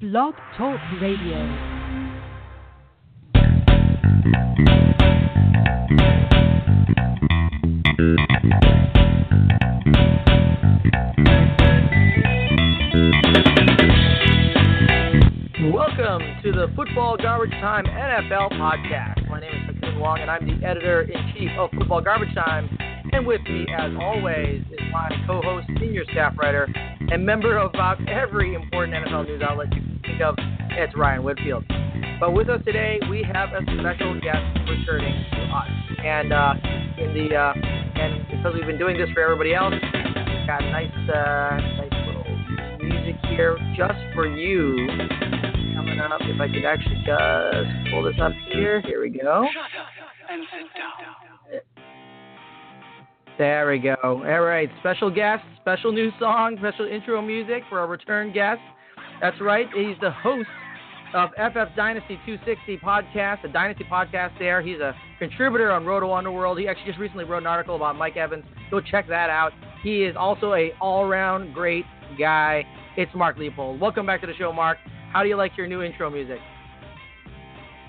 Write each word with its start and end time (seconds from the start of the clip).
Blog 0.00 0.32
Talk 0.56 0.80
Radio. 1.02 1.36
Welcome 15.70 16.22
to 16.44 16.52
the 16.52 16.68
Football 16.74 17.18
Garbage 17.18 17.50
Time 17.50 17.84
NFL 17.84 18.52
podcast. 18.52 19.28
My 19.28 19.40
name 19.40 19.52
is 19.52 19.60
Ha 19.66 19.80
Kung 19.82 20.00
Wong, 20.00 20.20
and 20.20 20.30
I'm 20.30 20.46
the 20.46 20.66
editor 20.66 21.02
in 21.02 21.34
chief 21.34 21.50
of 21.58 21.68
Football 21.76 22.00
Garbage 22.00 22.34
Time. 22.34 22.74
And 23.12 23.26
with 23.26 23.42
me, 23.42 23.66
as 23.78 23.92
always, 24.00 24.62
is 24.72 24.80
my 24.90 25.10
co 25.26 25.42
host, 25.42 25.66
senior 25.78 26.04
staff 26.10 26.38
writer, 26.38 26.66
and 27.12 27.26
member 27.26 27.58
of 27.58 27.74
about 27.74 27.98
every 28.08 28.54
important 28.54 28.94
NFL 28.94 29.26
news 29.26 29.42
outlet 29.42 29.74
you 29.74 29.89
of. 30.22 30.34
It's 30.70 30.96
Ryan 30.96 31.22
Whitfield. 31.22 31.64
But 32.20 32.32
with 32.32 32.48
us 32.48 32.60
today, 32.64 33.00
we 33.10 33.22
have 33.32 33.50
a 33.50 33.62
special 33.80 34.20
guest 34.20 34.44
returning 34.68 35.24
to 35.32 35.42
us. 35.56 35.70
And 36.04 36.32
uh, 36.32 36.54
in 36.98 37.14
the 37.14 37.34
uh, 37.34 37.52
and 37.54 38.26
because 38.28 38.54
we've 38.54 38.66
been 38.66 38.78
doing 38.78 38.96
this 38.96 39.08
for 39.14 39.20
everybody 39.20 39.54
else, 39.54 39.72
we've 39.72 40.46
got 40.46 40.60
nice, 40.60 40.92
uh, 41.08 41.56
nice 41.80 41.92
little 42.06 42.78
music 42.78 43.16
here 43.30 43.56
just 43.76 43.98
for 44.14 44.26
you 44.26 44.76
coming 45.74 45.98
up. 45.98 46.20
If 46.22 46.40
I 46.40 46.48
could 46.48 46.64
actually 46.64 47.02
just 47.06 47.90
pull 47.90 48.02
this 48.02 48.20
up 48.20 48.32
here. 48.52 48.80
Here 48.82 49.00
we 49.00 49.10
go. 49.10 49.46
There 53.38 53.70
we 53.70 53.78
go. 53.78 53.96
All 54.02 54.40
right. 54.42 54.68
Special 54.80 55.10
guest, 55.10 55.42
special 55.62 55.92
new 55.92 56.10
song, 56.18 56.56
special 56.58 56.86
intro 56.86 57.22
music 57.22 57.62
for 57.70 57.80
our 57.80 57.86
return 57.86 58.32
guest. 58.32 58.60
That's 59.20 59.38
right. 59.40 59.66
He's 59.74 59.96
the 60.00 60.10
host 60.10 60.48
of 61.14 61.30
FF 61.30 61.76
Dynasty 61.76 62.18
260 62.24 62.78
podcast, 62.78 63.42
the 63.42 63.48
Dynasty 63.48 63.84
podcast 63.84 64.38
there. 64.38 64.62
He's 64.62 64.80
a 64.80 64.94
contributor 65.18 65.70
on 65.70 65.84
Roto 65.84 66.12
Underworld. 66.12 66.58
He 66.58 66.68
actually 66.68 66.86
just 66.86 66.98
recently 66.98 67.24
wrote 67.24 67.42
an 67.42 67.46
article 67.46 67.76
about 67.76 67.96
Mike 67.96 68.16
Evans. 68.16 68.44
Go 68.70 68.80
check 68.80 69.06
that 69.08 69.28
out. 69.28 69.52
He 69.82 70.04
is 70.04 70.16
also 70.16 70.54
a 70.54 70.72
all-around 70.80 71.52
great 71.52 71.84
guy. 72.18 72.64
It's 72.96 73.10
Mark 73.14 73.36
Liepold. 73.36 73.78
Welcome 73.78 74.06
back 74.06 74.20
to 74.22 74.26
the 74.26 74.34
show, 74.34 74.52
Mark. 74.52 74.78
How 75.12 75.22
do 75.22 75.28
you 75.28 75.36
like 75.36 75.52
your 75.56 75.66
new 75.66 75.82
intro 75.82 76.08
music? 76.08 76.38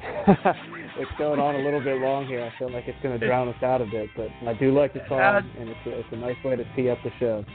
it's 0.28 1.12
going 1.18 1.40
on 1.40 1.56
a 1.56 1.60
little 1.60 1.82
bit 1.82 2.02
long 2.02 2.26
here. 2.26 2.44
I 2.44 2.60
feel 2.60 2.72
like 2.72 2.86
it's 2.88 3.02
going 3.04 3.18
to 3.18 3.26
drown 3.26 3.48
us 3.48 3.64
out 3.64 3.82
a 3.82 3.86
bit, 3.86 4.10
but 4.18 4.30
I 4.48 4.54
do 4.56 4.78
like 4.78 4.94
the 4.94 5.02
song, 5.08 5.50
and 5.60 5.70
it's 5.70 5.80
a, 5.86 6.00
it's 6.00 6.10
a 6.12 6.16
nice 6.16 6.36
way 6.44 6.56
to 6.56 6.66
tee 6.76 6.90
up 6.90 6.98
the 7.04 7.12
show. 7.20 7.46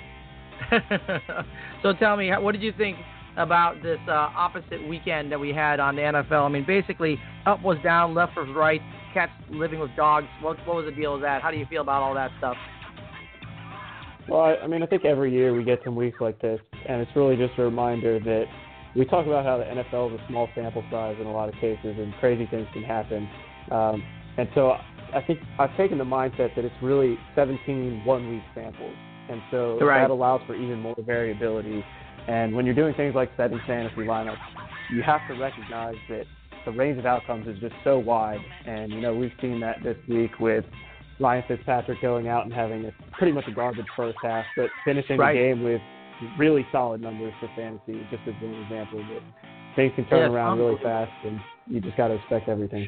so 1.83 1.93
tell 1.95 2.17
me, 2.17 2.31
what 2.31 2.53
did 2.53 2.63
you 2.63 2.73
think 2.79 2.97
about 3.37 3.83
this 3.83 3.99
uh, 4.09 4.13
opposite 4.13 4.87
weekend 4.89 5.31
that 5.33 5.39
we 5.39 5.51
had 5.53 5.81
on 5.81 5.97
the 5.97 6.03
NFL? 6.03 6.45
I 6.45 6.49
mean, 6.49 6.65
basically, 6.67 7.19
up 7.47 7.63
was 7.63 7.79
down, 7.83 8.15
left 8.15 8.37
was 8.37 8.49
right, 8.57 8.81
cats 9.15 9.33
living 9.51 9.81
with 9.81 9.91
dogs. 9.97 10.27
What, 10.41 10.59
what 10.67 10.77
was 10.77 10.87
the 10.87 10.93
deal 10.93 11.15
with 11.15 11.23
that? 11.23 11.43
How 11.43 11.51
do 11.51 11.57
you 11.57 11.67
feel 11.67 11.83
about 11.83 12.03
all 12.03 12.15
that 12.15 12.31
stuff? 12.39 12.57
Well, 14.29 14.41
I, 14.41 14.55
I 14.57 14.67
mean, 14.67 14.83
I 14.83 14.87
think 14.87 15.05
every 15.05 15.33
year 15.33 15.55
we 15.55 15.65
get 15.65 15.81
some 15.85 15.95
weeks 15.95 16.21
like 16.21 16.41
this, 16.41 16.61
and 16.89 17.01
it's 17.01 17.11
really 17.15 17.37
just 17.37 17.59
a 17.59 17.63
reminder 17.63 18.19
that 18.19 18.45
we 18.97 19.05
talk 19.05 19.27
about 19.27 19.45
how 19.45 19.59
the 19.59 19.65
NFL 19.65 20.15
is 20.15 20.21
a 20.21 20.27
small 20.29 20.49
sample 20.55 20.83
size 20.91 21.17
in 21.21 21.27
a 21.27 21.33
lot 21.33 21.49
of 21.49 21.55
cases, 21.57 21.97
and 21.99 22.13
crazy 22.15 22.47
things 22.47 22.67
can 22.73 22.83
happen. 22.83 23.29
Um, 23.71 24.03
and 24.39 24.49
so 24.55 24.71
I 25.15 25.23
think 25.27 25.39
I've 25.59 25.77
taken 25.77 25.99
the 25.99 26.05
mindset 26.05 26.55
that 26.57 26.65
it's 26.65 26.75
really 26.83 27.19
17 27.35 28.03
one-week 28.05 28.43
samples, 28.55 28.95
and 29.31 29.41
so 29.51 29.79
right. 29.81 30.03
that 30.03 30.11
allows 30.11 30.41
for 30.47 30.55
even 30.55 30.81
more 30.81 30.97
variability. 30.99 31.85
And 32.29 32.55
when 32.55 32.67
you're 32.67 32.75
doing 32.75 32.95
things 32.95 33.15
like 33.15 33.31
setting 33.37 33.61
fantasy 33.67 34.03
lineups, 34.03 34.37
you 34.93 35.03
have 35.03 35.21
to 35.29 35.35
recognize 35.35 35.95
that 36.09 36.25
the 36.65 36.73
range 36.73 36.99
of 36.99 37.07
outcomes 37.07 37.47
is 37.47 37.59
just 37.61 37.75
so 37.85 37.99
wide. 37.99 38.41
And 38.67 38.93
you 38.93 39.01
know 39.01 39.15
we've 39.15 39.33
seen 39.41 39.61
that 39.61 39.83
this 39.83 39.97
week 40.09 40.39
with 40.41 40.65
Ryan 41.21 41.45
Fitzpatrick 41.49 42.03
going 42.03 42.29
out 42.29 42.45
and 42.45 42.53
having 42.53 42.85
a 42.85 42.93
pretty 43.17 43.33
much 43.33 43.45
a 43.49 43.53
garbage 43.53 43.87
first 43.97 44.19
half, 44.23 44.45
but 44.57 44.69
finishing 44.85 45.19
right. 45.19 45.33
the 45.33 45.39
game 45.39 45.63
with 45.63 45.81
really 46.39 46.67
solid 46.73 47.01
numbers 47.01 47.33
for 47.41 47.49
fantasy, 47.57 48.01
just 48.11 48.23
as 48.27 48.35
an 48.43 48.55
example. 48.63 49.05
But 49.13 49.23
things 49.77 49.93
can 49.95 50.07
turn 50.07 50.31
Yeah, 50.31 50.37
around 50.37 50.59
really 50.59 50.83
fast, 50.83 51.13
and 51.25 51.41
you 51.67 51.81
just 51.81 51.97
got 51.97 52.09
to 52.09 52.15
expect 52.15 52.49
everything. 52.49 52.87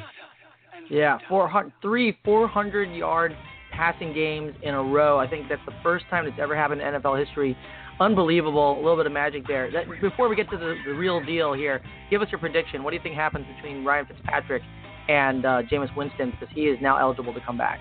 Yeah, 0.91 1.19
400, 1.29 1.73
three 1.83 2.19
400 2.25 2.91
yard 2.91 3.37
passing 3.73 4.13
games 4.13 4.55
in 4.63 4.75
a 4.75 4.83
row. 4.83 5.19
I 5.19 5.29
think 5.29 5.49
that's 5.49 5.65
the 5.67 5.75
first 5.83 6.07
time 6.11 6.27
it's 6.27 6.39
ever 6.41 6.57
happened 6.57 6.81
in 6.81 6.95
NFL 6.95 7.25
history. 7.25 7.57
Unbelievable. 8.01 8.77
A 8.77 8.81
little 8.81 8.97
bit 8.97 9.07
of 9.07 9.13
magic 9.13 9.47
there. 9.47 9.71
That, 9.71 9.87
before 10.01 10.29
we 10.29 10.37
get 10.37 10.51
to 10.51 10.57
the, 10.57 10.77
the 10.87 10.93
real 10.93 11.25
deal 11.25 11.53
here, 11.53 11.83
give 12.11 12.23
us 12.23 12.29
your 12.31 12.39
prediction. 12.39 12.83
What 12.83 12.91
do 12.91 12.97
you 12.97 13.03
think 13.03 13.17
happens 13.17 13.47
between 13.57 13.85
Ryan 13.85 14.07
Fitzpatrick 14.07 14.63
and 15.09 15.45
uh, 15.45 15.63
Jameis 15.71 15.95
Winston 15.97 16.31
because 16.33 16.55
he 16.55 16.63
is 16.63 16.79
now 16.81 16.97
eligible 16.99 17.35
to 17.35 17.41
come 17.41 17.59
back? 17.59 17.81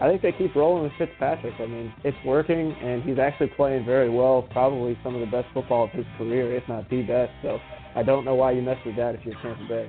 I 0.00 0.08
think 0.08 0.22
they 0.22 0.32
keep 0.32 0.56
rolling 0.56 0.82
with 0.82 0.92
Fitzpatrick. 0.98 1.54
I 1.60 1.66
mean, 1.66 1.92
it's 2.02 2.16
working, 2.26 2.72
and 2.82 3.02
he's 3.04 3.18
actually 3.18 3.48
playing 3.48 3.84
very 3.84 4.10
well. 4.10 4.48
Probably 4.50 4.98
some 5.04 5.14
of 5.14 5.20
the 5.20 5.26
best 5.26 5.46
football 5.54 5.84
of 5.84 5.90
his 5.90 6.06
career, 6.18 6.56
if 6.56 6.66
not 6.68 6.90
the 6.90 7.02
best. 7.02 7.30
So 7.42 7.58
I 7.94 8.02
don't 8.02 8.24
know 8.24 8.34
why 8.34 8.52
you 8.52 8.62
mess 8.62 8.78
with 8.84 8.96
that 8.96 9.14
if 9.14 9.24
you're 9.24 9.36
Tampa 9.40 9.64
Bay. 9.68 9.88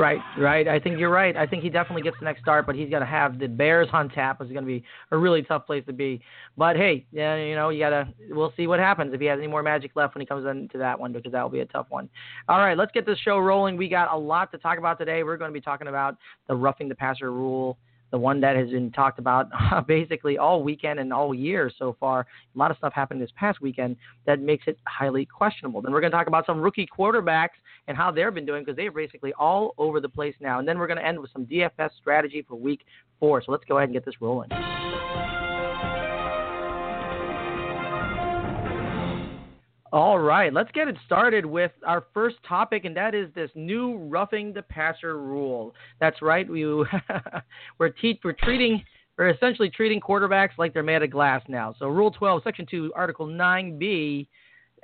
Right, 0.00 0.18
right. 0.38 0.66
I 0.66 0.80
think 0.80 0.98
you're 0.98 1.10
right. 1.10 1.36
I 1.36 1.46
think 1.46 1.62
he 1.62 1.68
definitely 1.68 2.00
gets 2.00 2.16
the 2.18 2.24
next 2.24 2.40
start, 2.40 2.64
but 2.64 2.74
he's 2.74 2.88
going 2.88 3.02
to 3.02 3.06
have 3.06 3.38
the 3.38 3.46
Bears 3.46 3.86
on 3.92 4.08
tap. 4.08 4.40
It's 4.40 4.50
going 4.50 4.64
to 4.64 4.66
be 4.66 4.82
a 5.10 5.18
really 5.18 5.42
tough 5.42 5.66
place 5.66 5.84
to 5.88 5.92
be. 5.92 6.22
But 6.56 6.76
hey, 6.76 7.04
yeah, 7.12 7.36
you 7.36 7.54
know, 7.54 7.68
you 7.68 7.80
gotta. 7.80 8.08
We'll 8.30 8.54
see 8.56 8.66
what 8.66 8.80
happens 8.80 9.12
if 9.12 9.20
he 9.20 9.26
has 9.26 9.38
any 9.38 9.46
more 9.46 9.62
magic 9.62 9.90
left 9.96 10.14
when 10.14 10.20
he 10.20 10.26
comes 10.26 10.46
into 10.46 10.78
that 10.78 10.98
one, 10.98 11.12
because 11.12 11.32
that 11.32 11.42
will 11.42 11.50
be 11.50 11.60
a 11.60 11.66
tough 11.66 11.84
one. 11.90 12.08
All 12.48 12.60
right, 12.60 12.78
let's 12.78 12.92
get 12.92 13.04
this 13.04 13.18
show 13.18 13.38
rolling. 13.40 13.76
We 13.76 13.90
got 13.90 14.10
a 14.10 14.16
lot 14.16 14.50
to 14.52 14.58
talk 14.58 14.78
about 14.78 14.98
today. 14.98 15.22
We're 15.22 15.36
going 15.36 15.50
to 15.50 15.54
be 15.54 15.60
talking 15.60 15.86
about 15.88 16.16
the 16.48 16.54
roughing 16.54 16.88
the 16.88 16.94
passer 16.94 17.30
rule 17.30 17.76
the 18.10 18.18
one 18.18 18.40
that 18.40 18.56
has 18.56 18.70
been 18.70 18.90
talked 18.90 19.18
about 19.18 19.48
basically 19.86 20.38
all 20.38 20.62
weekend 20.62 20.98
and 20.98 21.12
all 21.12 21.34
year 21.34 21.70
so 21.78 21.96
far. 21.98 22.26
A 22.54 22.58
lot 22.58 22.70
of 22.70 22.76
stuff 22.76 22.92
happened 22.92 23.20
this 23.20 23.30
past 23.36 23.60
weekend 23.60 23.96
that 24.26 24.40
makes 24.40 24.64
it 24.66 24.78
highly 24.86 25.24
questionable. 25.24 25.80
Then 25.80 25.92
we're 25.92 26.00
going 26.00 26.10
to 26.10 26.16
talk 26.16 26.26
about 26.26 26.46
some 26.46 26.60
rookie 26.60 26.86
quarterbacks 26.86 27.58
and 27.88 27.96
how 27.96 28.10
they've 28.10 28.32
been 28.34 28.46
doing 28.46 28.62
because 28.64 28.76
they're 28.76 28.92
basically 28.92 29.32
all 29.34 29.74
over 29.78 30.00
the 30.00 30.08
place 30.08 30.34
now. 30.40 30.58
And 30.58 30.66
then 30.66 30.78
we're 30.78 30.86
going 30.86 30.98
to 30.98 31.06
end 31.06 31.18
with 31.18 31.32
some 31.32 31.46
DFS 31.46 31.90
strategy 31.98 32.44
for 32.46 32.56
week 32.56 32.84
four. 33.18 33.42
So 33.42 33.52
let's 33.52 33.64
go 33.64 33.78
ahead 33.78 33.88
and 33.88 33.94
get 33.94 34.04
this 34.04 34.20
rolling. 34.20 34.50
All 39.92 40.20
right, 40.20 40.52
let's 40.52 40.70
get 40.70 40.86
it 40.86 40.96
started 41.04 41.44
with 41.44 41.72
our 41.84 42.04
first 42.14 42.36
topic, 42.48 42.84
and 42.84 42.96
that 42.96 43.12
is 43.12 43.28
this 43.34 43.50
new 43.56 43.96
roughing 43.96 44.52
the 44.52 44.62
passer 44.62 45.18
rule. 45.18 45.74
That's 45.98 46.22
right, 46.22 46.48
we 46.48 46.64
we're, 47.78 47.88
te- 47.88 48.20
we're 48.22 48.32
treating 48.32 48.84
we're 49.18 49.30
essentially 49.30 49.68
treating 49.68 50.00
quarterbacks 50.00 50.56
like 50.58 50.72
they're 50.72 50.84
made 50.84 51.02
of 51.02 51.10
glass 51.10 51.42
now. 51.48 51.74
So, 51.78 51.88
Rule 51.88 52.12
12, 52.12 52.42
Section 52.44 52.66
2, 52.70 52.92
Article 52.94 53.26
9b 53.26 54.28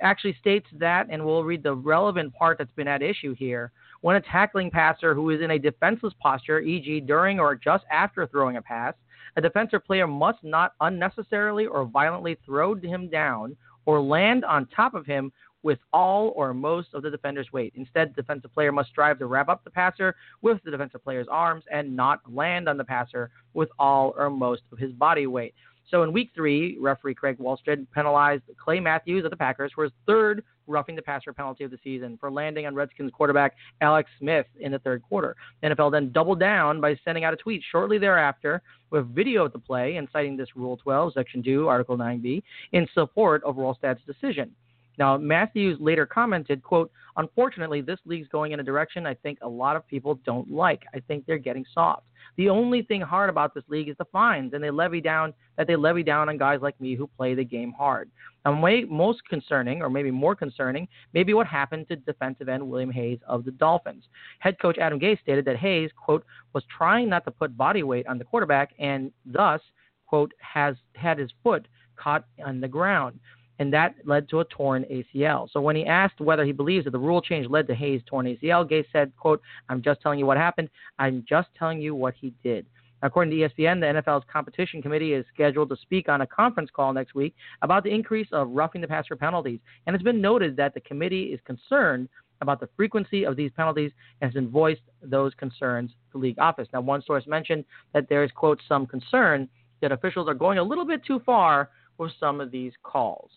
actually 0.01 0.35
states 0.39 0.67
that, 0.73 1.07
and 1.09 1.25
we'll 1.25 1.43
read 1.43 1.63
the 1.63 1.73
relevant 1.73 2.33
part 2.35 2.57
that's 2.57 2.71
been 2.73 2.87
at 2.87 3.01
issue 3.01 3.33
here. 3.33 3.71
When 4.01 4.17
a 4.17 4.21
tackling 4.21 4.69
passer 4.69 5.15
who 5.15 5.29
is 5.31 5.41
in 5.41 5.51
a 5.51 5.57
defenseless 5.57 6.13
posture, 6.21 6.59
e.g., 6.59 6.99
during 7.07 7.39
or 7.39 7.55
just 7.55 7.85
after 7.91 8.27
throwing 8.27 8.57
a 8.57 8.61
pass, 8.61 8.93
a 9.37 9.41
defensive 9.41 9.85
player 9.85 10.05
must 10.05 10.43
not 10.43 10.73
unnecessarily 10.81 11.65
or 11.65 11.85
violently 11.85 12.37
throw 12.45 12.75
him 12.75 13.09
down 13.09 13.55
or 13.87 13.99
land 13.99 14.45
on 14.45 14.67
top 14.67 14.93
of 14.93 15.07
him 15.07 15.31
with 15.63 15.79
all 15.91 16.33
or 16.35 16.53
most 16.53 16.89
of 16.93 17.01
the 17.01 17.09
defender's 17.09 17.51
weight. 17.51 17.73
Instead, 17.75 18.11
the 18.11 18.21
defensive 18.21 18.53
player 18.53 18.71
must 18.71 18.89
strive 18.89 19.17
to 19.17 19.25
wrap 19.25 19.49
up 19.49 19.63
the 19.63 19.71
passer 19.71 20.15
with 20.43 20.61
the 20.63 20.69
defensive 20.69 21.03
player's 21.03 21.27
arms 21.31 21.63
and 21.71 21.95
not 21.95 22.21
land 22.31 22.69
on 22.69 22.77
the 22.77 22.83
passer 22.83 23.31
with 23.55 23.69
all 23.79 24.13
or 24.17 24.29
most 24.29 24.61
of 24.71 24.77
his 24.77 24.91
body 24.91 25.25
weight. 25.25 25.55
So 25.89 26.03
in 26.03 26.11
week 26.11 26.31
three, 26.35 26.77
referee 26.79 27.15
Craig 27.15 27.37
Wrolstad 27.39 27.85
penalized 27.93 28.43
Clay 28.61 28.79
Matthews 28.79 29.23
of 29.23 29.31
the 29.31 29.37
Packers 29.37 29.71
for 29.73 29.85
his 29.85 29.93
third 30.05 30.43
roughing 30.67 30.95
the 30.95 31.01
passer 31.01 31.31
penalty 31.31 31.63
of 31.63 31.71
the 31.71 31.79
season 31.83 32.17
for 32.19 32.29
landing 32.29 32.65
on 32.65 32.75
Redskins 32.75 33.11
quarterback 33.11 33.55
Alex 33.81 34.09
Smith 34.19 34.45
in 34.59 34.73
the 34.73 34.79
third 34.79 35.01
quarter. 35.01 35.35
The 35.61 35.69
NFL 35.69 35.91
then 35.91 36.11
doubled 36.11 36.39
down 36.39 36.81
by 36.81 36.99
sending 37.05 37.23
out 37.23 37.33
a 37.33 37.37
tweet 37.37 37.63
shortly 37.71 37.97
thereafter 37.97 38.61
with 38.89 39.13
video 39.15 39.45
of 39.45 39.53
the 39.53 39.59
play 39.59 39.95
and 39.95 40.07
citing 40.11 40.35
this 40.37 40.55
Rule 40.55 40.77
12, 40.77 41.13
Section 41.13 41.41
2, 41.41 41.67
Article 41.67 41.97
9b, 41.97 42.43
in 42.73 42.87
support 42.93 43.43
of 43.43 43.55
Wrolstad's 43.55 44.01
decision. 44.05 44.51
Now, 44.97 45.17
Matthews 45.17 45.77
later 45.79 46.05
commented, 46.05 46.63
quote, 46.63 46.91
Unfortunately, 47.17 47.81
this 47.81 47.99
league's 48.05 48.27
going 48.27 48.51
in 48.51 48.59
a 48.59 48.63
direction 48.63 49.07
I 49.07 49.15
think 49.15 49.39
a 49.41 49.49
lot 49.49 49.75
of 49.75 49.87
people 49.87 50.19
don't 50.23 50.51
like. 50.51 50.83
I 50.93 50.99
think 50.99 51.25
they're 51.25 51.39
getting 51.39 51.65
soft. 51.73 52.03
The 52.37 52.49
only 52.49 52.83
thing 52.83 53.01
hard 53.01 53.31
about 53.31 53.55
this 53.55 53.63
league 53.67 53.89
is 53.89 53.95
the 53.97 54.05
fines, 54.05 54.53
and 54.53 54.63
they 54.63 54.69
levy 54.69 55.01
down 55.01 55.33
that 55.57 55.65
they 55.65 55.75
levy 55.75 56.03
down 56.03 56.29
on 56.29 56.37
guys 56.37 56.59
like 56.61 56.79
me 56.79 56.93
who 56.93 57.07
play 57.07 57.33
the 57.33 57.43
game 57.43 57.73
hard. 57.75 58.11
And 58.45 58.61
way, 58.61 58.83
most 58.83 59.27
concerning, 59.27 59.81
or 59.81 59.89
maybe 59.89 60.11
more 60.11 60.35
concerning, 60.35 60.87
maybe 61.13 61.33
what 61.33 61.47
happened 61.47 61.87
to 61.87 61.95
defensive 61.95 62.47
end 62.47 62.67
William 62.67 62.91
Hayes 62.91 63.19
of 63.27 63.43
the 63.43 63.51
Dolphins. 63.51 64.03
Head 64.37 64.59
coach 64.61 64.77
Adam 64.77 64.99
Gase 64.99 65.19
stated 65.19 65.45
that 65.45 65.57
Hayes, 65.57 65.89
quote, 65.97 66.23
was 66.53 66.63
trying 66.75 67.09
not 67.09 67.25
to 67.25 67.31
put 67.31 67.57
body 67.57 67.81
weight 67.81 68.05
on 68.07 68.19
the 68.19 68.23
quarterback 68.23 68.73
and 68.77 69.11
thus, 69.25 69.61
quote, 70.05 70.31
has 70.39 70.75
had 70.93 71.17
his 71.17 71.31
foot 71.43 71.67
caught 71.97 72.25
on 72.45 72.61
the 72.61 72.67
ground. 72.67 73.19
And 73.59 73.73
that 73.73 73.95
led 74.05 74.29
to 74.29 74.39
a 74.39 74.45
torn 74.45 74.85
ACL. 74.85 75.49
So 75.51 75.61
when 75.61 75.75
he 75.75 75.85
asked 75.85 76.21
whether 76.21 76.45
he 76.45 76.51
believes 76.51 76.85
that 76.85 76.91
the 76.91 76.99
rule 76.99 77.21
change 77.21 77.49
led 77.49 77.67
to 77.67 77.75
Hayes' 77.75 78.01
torn 78.05 78.25
ACL, 78.25 78.67
Gay 78.67 78.85
said, 78.91 79.11
quote, 79.17 79.41
I'm 79.69 79.81
just 79.81 80.01
telling 80.01 80.19
you 80.19 80.25
what 80.25 80.37
happened. 80.37 80.69
I'm 80.99 81.25
just 81.27 81.49
telling 81.57 81.81
you 81.81 81.95
what 81.95 82.13
he 82.19 82.33
did. 82.43 82.65
According 83.03 83.31
to 83.31 83.37
ESPN, 83.37 83.79
the 83.79 84.01
NFL's 84.01 84.25
competition 84.31 84.81
committee 84.81 85.13
is 85.13 85.25
scheduled 85.31 85.69
to 85.69 85.75
speak 85.75 86.09
on 86.09 86.21
a 86.21 86.27
conference 86.27 86.69
call 86.73 86.93
next 86.93 87.13
week 87.13 87.35
about 87.61 87.83
the 87.83 87.93
increase 87.93 88.27
of 88.31 88.49
roughing 88.49 88.81
the 88.81 88.87
passer 88.87 89.15
penalties. 89.15 89.59
And 89.85 89.95
it's 89.95 90.03
been 90.03 90.21
noted 90.21 90.55
that 90.57 90.73
the 90.73 90.79
committee 90.79 91.25
is 91.25 91.39
concerned 91.45 92.09
about 92.41 92.59
the 92.59 92.69
frequency 92.75 93.23
of 93.23 93.35
these 93.35 93.51
penalties 93.55 93.91
and 94.21 94.33
has 94.33 94.43
voiced 94.45 94.81
those 95.01 95.33
concerns 95.35 95.91
to 96.11 96.17
league 96.17 96.39
office. 96.39 96.67
Now, 96.73 96.81
one 96.81 97.03
source 97.03 97.25
mentioned 97.27 97.65
that 97.93 98.09
there 98.09 98.23
is, 98.23 98.31
quote, 98.31 98.59
some 98.67 98.85
concern 98.85 99.47
that 99.81 99.91
officials 99.91 100.27
are 100.27 100.33
going 100.33 100.57
a 100.57 100.63
little 100.63 100.85
bit 100.85 101.05
too 101.05 101.21
far 101.25 101.69
with 101.97 102.11
some 102.19 102.41
of 102.41 102.51
these 102.51 102.73
calls. 102.83 103.29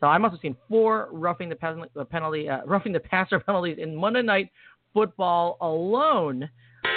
So 0.00 0.06
I 0.06 0.18
must 0.18 0.32
have 0.32 0.40
seen 0.40 0.56
four 0.68 1.08
roughing 1.10 1.48
the 1.48 1.56
penalty, 1.56 2.48
uh, 2.48 2.60
roughing 2.66 2.92
the 2.92 3.00
passer 3.00 3.40
penalties 3.40 3.78
in 3.80 3.96
Monday 3.96 4.22
Night 4.22 4.50
Football 4.92 5.56
alone. 5.60 6.48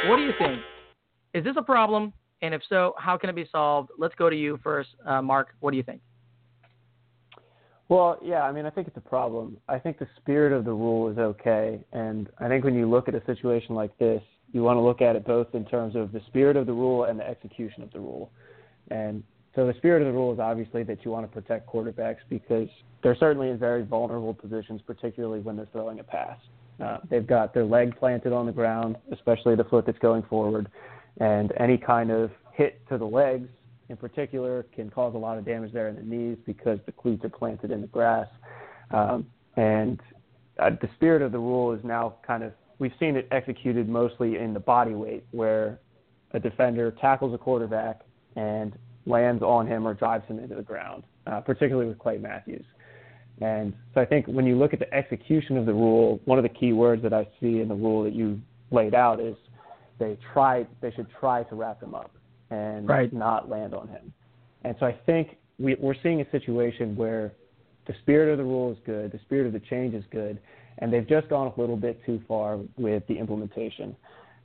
What 0.08 0.18
do 0.18 0.24
you 0.24 0.34
think? 0.38 0.62
Is 1.34 1.44
this 1.44 1.56
a 1.58 1.62
problem? 1.62 2.14
And 2.42 2.54
if 2.54 2.62
so, 2.70 2.96
how 2.98 3.18
can 3.18 3.30
it 3.30 3.36
be 3.36 3.48
solved? 3.52 3.90
Let's 3.98 4.16
go 4.16 4.30
to 4.30 4.36
you 4.36 4.60
first, 4.64 4.90
uh, 5.06 5.22
Mark. 5.22 5.50
What 5.60 5.72
do 5.72 5.78
you 5.78 5.84
think? 5.84 6.02
Well, 7.90 8.20
yeah, 8.24 8.44
I 8.44 8.52
mean, 8.52 8.66
I 8.66 8.70
think 8.70 8.88
it's 8.88 8.98
a 8.98 9.02
problem. 9.02 9.58
I 9.68 9.80
think 9.80 9.98
the 9.98 10.08
spirit 10.18 10.54
of 10.54 10.64
the 10.64 10.72
rule 10.72 11.10
is 11.10 11.18
okay, 11.18 11.84
and 11.92 12.30
I 12.40 12.48
think 12.48 12.64
when 12.64 12.76
you 12.76 12.88
look 12.88 13.08
at 13.08 13.16
a 13.16 13.26
situation 13.26 13.74
like 13.74 13.98
this, 13.98 14.22
you 14.52 14.62
want 14.62 14.78
to 14.78 14.82
look 14.82 15.02
at 15.02 15.16
it 15.16 15.26
both 15.26 15.48
in 15.54 15.66
terms 15.66 15.96
of 15.96 16.12
the 16.12 16.22
spirit 16.28 16.56
of 16.56 16.68
the 16.68 16.74
rule 16.74 17.06
and 17.06 17.20
the 17.20 17.28
execution 17.28 17.82
of 17.82 17.92
the 17.92 18.00
rule. 18.00 18.32
And 18.92 19.24
so 19.60 19.68
the 19.68 19.74
spirit 19.74 20.02
of 20.02 20.08
the 20.08 20.14
rule 20.14 20.32
is 20.32 20.40
obviously 20.40 20.84
that 20.84 21.04
you 21.04 21.12
want 21.12 21.30
to 21.30 21.42
protect 21.42 21.68
quarterbacks 21.68 22.20
because 22.30 22.70
they're 23.04 23.18
certainly 23.18 23.50
in 23.50 23.58
very 23.58 23.84
vulnerable 23.84 24.34
positions, 24.34 24.80
particularly 24.88 25.42
when 25.42 25.58
they're 25.58 25.68
throwing 25.74 26.00
a 26.00 26.04
pass. 26.04 26.38
Uh, 26.82 27.00
they've 27.10 27.28
got 27.28 27.54
their 27.54 27.66
leg 27.66 27.94
planted 28.00 28.32
on 28.32 28.46
the 28.46 28.54
ground, 28.54 28.96
especially 29.12 29.58
the 29.58 29.66
foot 29.66 29.86
that's 29.86 30.00
going 30.00 30.24
forward, 30.30 30.70
and 31.20 31.52
any 31.60 31.78
kind 31.78 32.10
of 32.10 32.32
hit 32.54 32.80
to 32.88 32.98
the 32.98 33.04
legs 33.04 33.50
in 33.90 33.98
particular 33.98 34.66
can 34.74 34.90
cause 34.90 35.14
a 35.14 35.18
lot 35.18 35.38
of 35.38 35.44
damage 35.44 35.74
there 35.74 35.90
in 35.90 35.96
the 35.98 36.04
knees 36.04 36.38
because 36.46 36.80
the 36.86 36.94
cleats 36.94 37.26
are 37.26 37.30
planted 37.30 37.70
in 37.70 37.82
the 37.82 37.88
grass. 37.88 38.28
Um, 38.92 39.28
and 39.58 40.00
uh, 40.58 40.70
the 40.82 40.88
spirit 40.96 41.22
of 41.22 41.34
the 41.34 41.40
rule 41.40 41.74
is 41.74 41.84
now 41.84 42.16
kind 42.26 42.44
of 42.44 42.54
we've 42.78 42.94
seen 42.98 43.18
it 43.18 43.28
executed 43.32 43.90
mostly 43.90 44.38
in 44.38 44.54
the 44.54 44.60
body 44.62 44.94
weight, 44.94 45.26
where 45.32 45.80
a 46.32 46.40
defender 46.40 46.92
tackles 47.02 47.34
a 47.34 47.38
quarterback 47.38 48.04
and 48.38 48.78
lands 49.10 49.44
on 49.44 49.68
him 49.68 49.88
or 49.88 49.94
drives 49.94 50.26
him 50.28 50.40
into 50.40 50.56
the 50.56 50.62
ground, 50.62 51.04
uh, 51.28 51.42
particularly 51.42 51.88
with 51.88 52.00
Clay 52.00 52.18
Matthews. 52.18 52.66
And 53.42 53.74
so 53.94 54.02
I 54.02 54.06
think 54.06 54.28
when 54.28 54.46
you 54.46 54.58
look 54.58 54.74
at 54.74 54.80
the 54.80 54.94
execution 54.94 55.58
of 55.58 55.66
the 55.66 55.74
rule, 55.74 56.20
one 56.26 56.38
of 56.38 56.44
the 56.44 56.50
key 56.50 56.74
words 56.74 57.02
that 57.04 57.14
I 57.14 57.28
see 57.40 57.62
in 57.62 57.68
the 57.68 57.76
rule 57.76 58.04
that 58.04 58.14
you 58.14 58.40
laid 58.72 58.94
out 58.94 59.20
is 59.20 59.36
they 59.98 60.18
try 60.34 60.66
they 60.82 60.92
should 60.92 61.08
try 61.20 61.44
to 61.44 61.56
wrap 61.56 61.82
him 61.82 61.96
up 61.96 62.12
and 62.50 62.88
right. 62.88 63.12
not 63.12 63.50
land 63.50 63.74
on 63.74 63.88
him. 63.88 64.14
And 64.64 64.76
so 64.80 64.86
I 64.86 64.94
think 65.06 65.38
we, 65.58 65.76
we're 65.76 65.96
seeing 66.04 66.22
a 66.22 66.30
situation 66.32 66.96
where 66.96 67.34
the 67.88 67.94
spirit 68.02 68.32
of 68.32 68.38
the 68.38 68.44
rule 68.44 68.72
is 68.72 68.78
good, 68.86 69.12
the 69.12 69.20
spirit 69.20 69.48
of 69.48 69.54
the 69.54 69.62
change 69.70 69.94
is 69.94 70.04
good, 70.12 70.40
and 70.80 70.92
they've 70.92 71.08
just 71.08 71.30
gone 71.30 71.52
a 71.56 71.60
little 71.60 71.78
bit 71.78 72.04
too 72.06 72.22
far 72.28 72.60
with 72.78 73.04
the 73.08 73.18
implementation. 73.18 73.96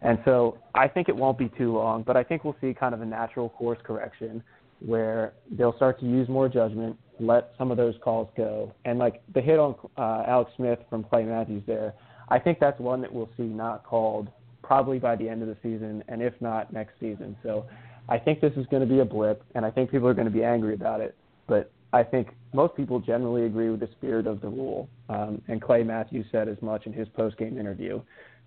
And 0.03 0.19
so 0.25 0.59
I 0.75 0.87
think 0.87 1.09
it 1.09 1.17
won't 1.17 1.39
be 1.39 1.49
too 1.57 1.73
long, 1.73 2.03
but 2.03 2.17
I 2.17 2.23
think 2.23 2.45
we'll 2.45 2.57
see 2.61 2.75
kind 2.75 2.95
of 2.95 3.01
a 3.01 3.07
natural 3.07 3.49
course 3.49 3.79
correction 3.83 4.43
where 4.85 5.33
they'll 5.51 5.77
start 5.77 5.99
to 6.01 6.07
use 6.07 6.29
more 6.29 6.49
judgment, 6.49 6.97
let 7.21 7.53
some 7.57 7.71
of 7.71 7.77
those 7.77 7.95
calls 8.03 8.29
go. 8.37 8.73
And 8.85 8.99
like 8.99 9.23
the 9.35 9.41
hit 9.41 9.59
on 9.59 9.75
uh, 9.97 10.25
Alex 10.27 10.51
Smith 10.57 10.79
from 10.91 11.05
Clay 11.05 11.25
Matthews 11.25 11.63
there, 11.67 11.95
I 12.29 12.39
think 12.39 12.59
that's 12.59 12.79
one 12.81 13.01
that 13.03 13.13
we'll 13.13 13.31
see 13.37 13.45
not 13.45 13.85
called 13.85 14.29
probably 14.63 14.99
by 14.99 15.15
the 15.15 15.29
end 15.29 15.43
of 15.43 15.49
the 15.49 15.57
season, 15.63 16.03
and 16.09 16.23
if 16.23 16.33
not 16.41 16.73
next 16.73 16.95
season. 16.99 17.37
So 17.43 17.67
I 18.09 18.19
think 18.19 18.41
this 18.41 18.53
is 18.57 18.67
going 18.67 18.87
to 18.87 18.93
be 18.93 19.01
a 19.01 19.05
blip, 19.05 19.43
and 19.55 19.65
I 19.65 19.71
think 19.71 19.91
people 19.91 20.09
are 20.09 20.15
going 20.15 20.27
to 20.27 20.33
be 20.33 20.43
angry 20.43 20.75
about 20.75 21.01
it. 21.01 21.15
But 21.47 21.71
I 21.93 22.03
think 22.03 22.29
most 22.53 22.75
people 22.75 22.99
generally 22.99 23.45
agree 23.45 23.71
with 23.71 23.81
the 23.81 23.89
spirit 23.93 24.27
of 24.27 24.41
the 24.41 24.49
rule. 24.49 24.89
Um, 25.09 25.41
and 25.49 25.61
Clay 25.63 25.83
Matthews 25.83 26.27
said 26.33 26.49
as 26.49 26.57
much 26.63 26.87
in 26.87 26.93
his 26.93 27.09
post-game 27.11 27.59
interview. 27.59 28.01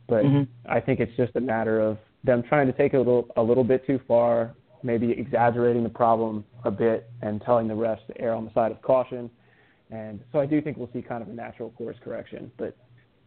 But 0.08 0.24
mm-hmm. 0.24 0.72
I 0.72 0.80
think 0.80 1.00
it's 1.00 1.16
just 1.16 1.36
a 1.36 1.40
matter 1.40 1.80
of 1.80 1.98
them 2.24 2.44
trying 2.50 2.68
to 2.68 2.74
take 2.74 2.94
it 2.94 2.98
a 2.98 3.00
little 3.00 3.28
a 3.38 3.42
little 3.42 3.64
bit 3.64 3.86
too 3.86 4.00
far, 4.08 4.56
maybe 4.84 5.12
exaggerating 5.12 5.84
the 5.84 5.90
problem 5.90 6.46
a 6.64 6.72
bit, 6.72 7.10
and 7.22 7.42
telling 7.42 7.68
the 7.68 7.74
refs 7.74 8.06
to 8.08 8.22
err 8.22 8.34
on 8.34 8.46
the 8.46 8.54
side 8.54 8.72
of 8.72 8.82
caution. 8.82 9.30
And 9.92 10.20
so 10.32 10.40
I 10.40 10.46
do 10.46 10.62
think 10.62 10.78
we'll 10.78 10.90
see 10.94 11.02
kind 11.02 11.22
of 11.22 11.30
a 11.30 11.34
natural 11.34 11.72
course 11.72 11.98
correction. 12.04 12.52
But 12.58 12.76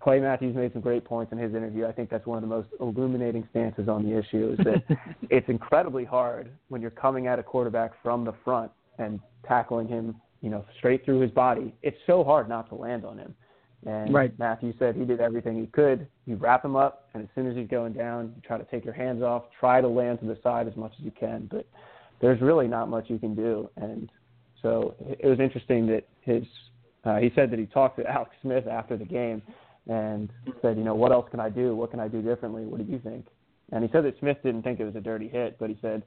Clay 0.00 0.18
Matthews 0.18 0.56
made 0.56 0.72
some 0.72 0.80
great 0.80 1.04
points 1.04 1.32
in 1.32 1.38
his 1.38 1.54
interview. 1.54 1.86
I 1.86 1.92
think 1.92 2.10
that's 2.10 2.26
one 2.26 2.38
of 2.38 2.42
the 2.42 2.54
most 2.54 2.68
illuminating 2.80 3.46
stances 3.50 3.88
on 3.88 4.02
the 4.02 4.16
issue 4.16 4.56
is 4.58 4.64
that 4.64 4.98
it's 5.30 5.48
incredibly 5.48 6.04
hard 6.04 6.50
when 6.68 6.80
you're 6.80 6.90
coming 6.90 7.26
at 7.26 7.38
a 7.38 7.42
quarterback 7.42 7.92
from 8.02 8.24
the 8.24 8.32
front 8.44 8.70
and 8.98 9.20
tackling 9.46 9.88
him, 9.88 10.16
you 10.40 10.50
know, 10.50 10.64
straight 10.78 11.04
through 11.04 11.20
his 11.20 11.30
body. 11.30 11.74
It's 11.82 11.98
so 12.06 12.24
hard 12.24 12.48
not 12.48 12.68
to 12.70 12.74
land 12.74 13.04
on 13.04 13.18
him. 13.18 13.34
And 13.86 14.12
right. 14.12 14.38
Matthews 14.38 14.74
said 14.78 14.94
he 14.94 15.04
did 15.04 15.20
everything 15.20 15.58
he 15.58 15.66
could. 15.66 16.06
You 16.26 16.36
wrap 16.36 16.64
him 16.64 16.76
up, 16.76 17.08
and 17.14 17.22
as 17.22 17.28
soon 17.34 17.46
as 17.46 17.56
he's 17.56 17.68
going 17.68 17.94
down, 17.94 18.34
you 18.36 18.42
try 18.42 18.58
to 18.58 18.64
take 18.64 18.84
your 18.84 18.92
hands 18.92 19.22
off, 19.22 19.44
try 19.58 19.80
to 19.80 19.88
land 19.88 20.20
to 20.20 20.26
the 20.26 20.38
side 20.42 20.68
as 20.68 20.76
much 20.76 20.92
as 20.98 21.04
you 21.04 21.12
can. 21.12 21.48
But 21.50 21.66
there's 22.20 22.40
really 22.42 22.68
not 22.68 22.88
much 22.88 23.08
you 23.08 23.18
can 23.18 23.34
do. 23.34 23.70
And 23.76 24.10
so 24.60 24.94
it 25.00 25.26
was 25.26 25.40
interesting 25.40 25.86
that 25.86 26.06
his 26.20 26.44
uh, 27.04 27.16
he 27.16 27.32
said 27.34 27.50
that 27.50 27.58
he 27.58 27.66
talked 27.66 27.98
to 27.98 28.06
Alex 28.10 28.32
Smith 28.42 28.66
after 28.66 28.96
the 28.96 29.04
game 29.04 29.42
and 29.88 30.30
said, 30.60 30.76
you 30.76 30.84
know, 30.84 30.94
what 30.94 31.10
else 31.10 31.26
can 31.30 31.40
I 31.40 31.48
do? 31.48 31.74
What 31.74 31.90
can 31.90 32.00
I 32.00 32.08
do 32.08 32.20
differently? 32.20 32.64
What 32.64 32.84
do 32.84 32.92
you 32.92 32.98
think? 32.98 33.26
And 33.72 33.82
he 33.82 33.90
said 33.92 34.04
that 34.04 34.18
Smith 34.18 34.36
didn't 34.44 34.62
think 34.62 34.80
it 34.80 34.84
was 34.84 34.96
a 34.96 35.00
dirty 35.00 35.28
hit, 35.28 35.58
but 35.58 35.70
he 35.70 35.78
said 35.80 36.02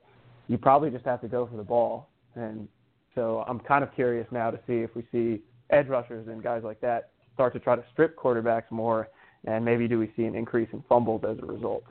you 0.47 0.57
probably 0.57 0.91
just 0.91 1.05
have 1.05 1.21
to 1.21 1.27
go 1.27 1.47
for 1.47 1.57
the 1.57 1.63
ball. 1.63 2.09
And 2.35 2.67
so 3.15 3.43
I'm 3.47 3.59
kind 3.59 3.83
of 3.83 3.93
curious 3.95 4.27
now 4.31 4.51
to 4.51 4.59
see 4.67 4.75
if 4.75 4.95
we 4.95 5.07
see 5.11 5.41
edge 5.69 5.87
rushers 5.87 6.27
and 6.27 6.43
guys 6.43 6.61
like 6.63 6.79
that 6.81 7.09
start 7.33 7.53
to 7.53 7.59
try 7.59 7.75
to 7.75 7.83
strip 7.91 8.17
quarterbacks 8.17 8.69
more, 8.71 9.09
and 9.45 9.63
maybe 9.63 9.87
do 9.87 9.99
we 9.99 10.11
see 10.15 10.23
an 10.23 10.35
increase 10.35 10.69
in 10.73 10.83
fumbles 10.87 11.23
as 11.27 11.37
a 11.41 11.45
result? 11.45 11.83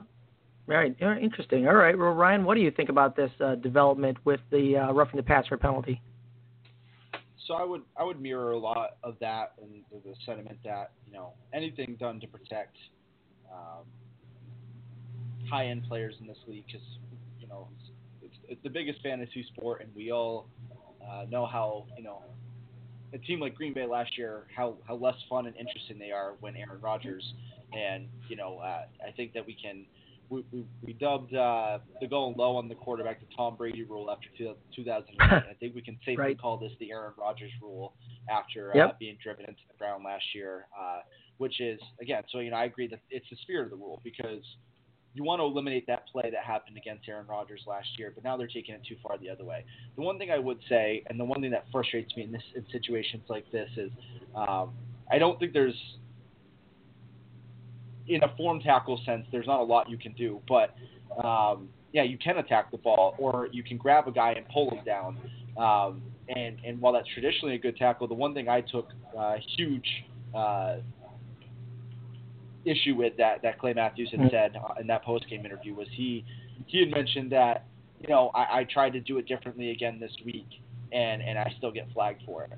Right. 0.65 0.95
Interesting. 1.01 1.67
All 1.67 1.75
right. 1.75 1.97
Well, 1.97 2.11
Ryan, 2.11 2.45
what 2.45 2.55
do 2.55 2.61
you 2.61 2.71
think 2.71 2.89
about 2.89 3.15
this 3.15 3.31
uh, 3.43 3.55
development 3.55 4.17
with 4.23 4.39
the 4.49 4.77
uh, 4.77 4.93
roughing 4.93 5.17
the 5.17 5.23
passer 5.23 5.57
penalty? 5.57 6.01
so 7.47 7.53
I 7.55 7.63
would 7.63 7.81
I 7.97 8.03
would 8.03 8.21
mirror 8.21 8.51
a 8.51 8.57
lot 8.57 8.97
of 9.03 9.15
that 9.19 9.53
and 9.61 9.83
the, 9.91 10.09
the 10.09 10.15
sentiment 10.25 10.59
that 10.63 10.91
you 11.05 11.13
know 11.13 11.33
anything 11.53 11.97
done 11.99 12.19
to 12.21 12.27
protect 12.27 12.77
um, 13.51 13.85
high 15.49 15.67
end 15.67 15.83
players 15.87 16.15
in 16.21 16.27
this 16.27 16.37
league 16.47 16.65
because 16.65 16.85
you 17.39 17.47
know 17.47 17.67
it's, 17.71 17.91
it's, 18.23 18.51
it's, 18.51 18.63
the 18.63 18.69
biggest 18.69 19.01
fantasy 19.01 19.45
sport 19.55 19.81
and 19.81 19.89
we 19.95 20.11
all 20.11 20.47
uh, 21.05 21.25
know 21.29 21.45
how 21.45 21.85
you 21.97 22.03
know 22.03 22.21
a 23.13 23.17
team 23.19 23.39
like 23.39 23.55
Green 23.55 23.73
Bay 23.73 23.85
last 23.85 24.17
year 24.17 24.43
how 24.55 24.75
how 24.87 24.95
less 24.95 25.15
fun 25.29 25.45
and 25.45 25.55
interesting 25.55 25.99
they 25.99 26.11
are 26.11 26.33
when 26.39 26.55
Aaron 26.55 26.81
Rodgers 26.81 27.33
and 27.71 28.07
you 28.27 28.35
know 28.35 28.59
uh, 28.59 28.83
I 29.07 29.11
think 29.15 29.33
that 29.33 29.45
we 29.45 29.55
can 29.55 29.85
we, 30.29 30.43
we, 30.51 30.65
we 30.83 30.93
dubbed 30.93 31.33
uh, 31.35 31.79
the 32.01 32.07
going 32.07 32.35
low 32.37 32.55
on 32.55 32.67
the 32.67 32.75
quarterback 32.75 33.19
the 33.19 33.27
Tom 33.35 33.55
Brady 33.55 33.83
rule 33.83 34.09
after 34.09 34.27
2008. 34.75 35.19
I 35.21 35.53
think 35.59 35.75
we 35.75 35.81
can 35.81 35.97
safely 35.99 36.15
right. 36.15 36.41
call 36.41 36.57
this 36.57 36.71
the 36.79 36.91
Aaron 36.91 37.13
Rodgers 37.17 37.51
rule 37.61 37.93
after 38.29 38.71
uh, 38.71 38.77
yep. 38.77 38.89
uh, 38.89 38.93
being 38.99 39.17
driven 39.21 39.45
into 39.45 39.61
the 39.71 39.77
ground 39.77 40.03
last 40.03 40.23
year, 40.33 40.65
uh, 40.79 40.99
which 41.37 41.59
is 41.59 41.79
again. 42.01 42.23
So 42.31 42.39
you 42.39 42.51
know, 42.51 42.57
I 42.57 42.65
agree 42.65 42.87
that 42.87 42.99
it's 43.09 43.29
the 43.29 43.37
spirit 43.41 43.65
of 43.65 43.71
the 43.71 43.77
rule 43.77 44.01
because 44.03 44.43
you 45.13 45.23
want 45.23 45.39
to 45.39 45.43
eliminate 45.43 45.85
that 45.87 46.07
play 46.07 46.29
that 46.31 46.43
happened 46.43 46.77
against 46.77 47.07
Aaron 47.07 47.27
Rodgers 47.27 47.61
last 47.67 47.87
year, 47.97 48.11
but 48.13 48.23
now 48.23 48.35
they're 48.35 48.47
taking 48.47 48.73
it 48.73 48.81
too 48.87 48.95
far 49.03 49.17
the 49.17 49.29
other 49.29 49.43
way. 49.43 49.63
The 49.95 50.01
one 50.01 50.17
thing 50.17 50.31
I 50.31 50.39
would 50.39 50.59
say, 50.67 51.03
and 51.07 51.19
the 51.19 51.25
one 51.25 51.41
thing 51.41 51.51
that 51.51 51.65
frustrates 51.71 52.15
me 52.15 52.23
in 52.23 52.31
this 52.31 52.41
in 52.55 52.65
situations 52.71 53.23
like 53.29 53.49
this 53.51 53.69
is, 53.77 53.91
um, 54.35 54.71
I 55.11 55.19
don't 55.19 55.39
think 55.39 55.53
there's 55.53 55.75
in 58.07 58.23
a 58.23 58.35
form 58.35 58.59
tackle 58.59 58.99
sense, 59.05 59.25
there's 59.31 59.47
not 59.47 59.59
a 59.59 59.63
lot 59.63 59.89
you 59.89 59.97
can 59.97 60.13
do, 60.13 60.41
but 60.47 60.75
um, 61.23 61.69
yeah, 61.91 62.03
you 62.03 62.17
can 62.17 62.39
attack 62.39 62.71
the 62.71 62.77
ball, 62.77 63.15
or 63.17 63.49
you 63.51 63.63
can 63.63 63.77
grab 63.77 64.07
a 64.07 64.11
guy 64.11 64.33
and 64.33 64.47
pull 64.49 64.71
him 64.71 64.83
down. 64.83 65.17
Um, 65.57 66.01
and 66.29 66.57
and 66.65 66.81
while 66.81 66.93
that's 66.93 67.07
traditionally 67.13 67.55
a 67.55 67.59
good 67.59 67.77
tackle, 67.77 68.07
the 68.07 68.13
one 68.13 68.33
thing 68.33 68.49
I 68.49 68.61
took 68.61 68.89
uh, 69.17 69.35
huge 69.55 69.87
uh, 70.33 70.77
issue 72.65 72.95
with 72.95 73.17
that 73.17 73.41
that 73.41 73.59
Clay 73.59 73.73
Matthews 73.73 74.09
had 74.11 74.19
mm-hmm. 74.19 74.29
said 74.29 74.55
uh, 74.55 74.79
in 74.79 74.87
that 74.87 75.03
post 75.03 75.29
game 75.29 75.45
interview 75.45 75.73
was 75.73 75.87
he 75.91 76.25
he 76.67 76.79
had 76.79 76.89
mentioned 76.89 77.31
that 77.31 77.65
you 77.99 78.07
know 78.07 78.31
I, 78.33 78.59
I 78.59 78.63
tried 78.65 78.91
to 78.91 78.99
do 78.99 79.17
it 79.17 79.27
differently 79.27 79.71
again 79.71 79.99
this 79.99 80.11
week, 80.25 80.47
and 80.91 81.21
and 81.21 81.37
I 81.37 81.53
still 81.57 81.71
get 81.71 81.87
flagged 81.93 82.23
for 82.25 82.43
it. 82.43 82.51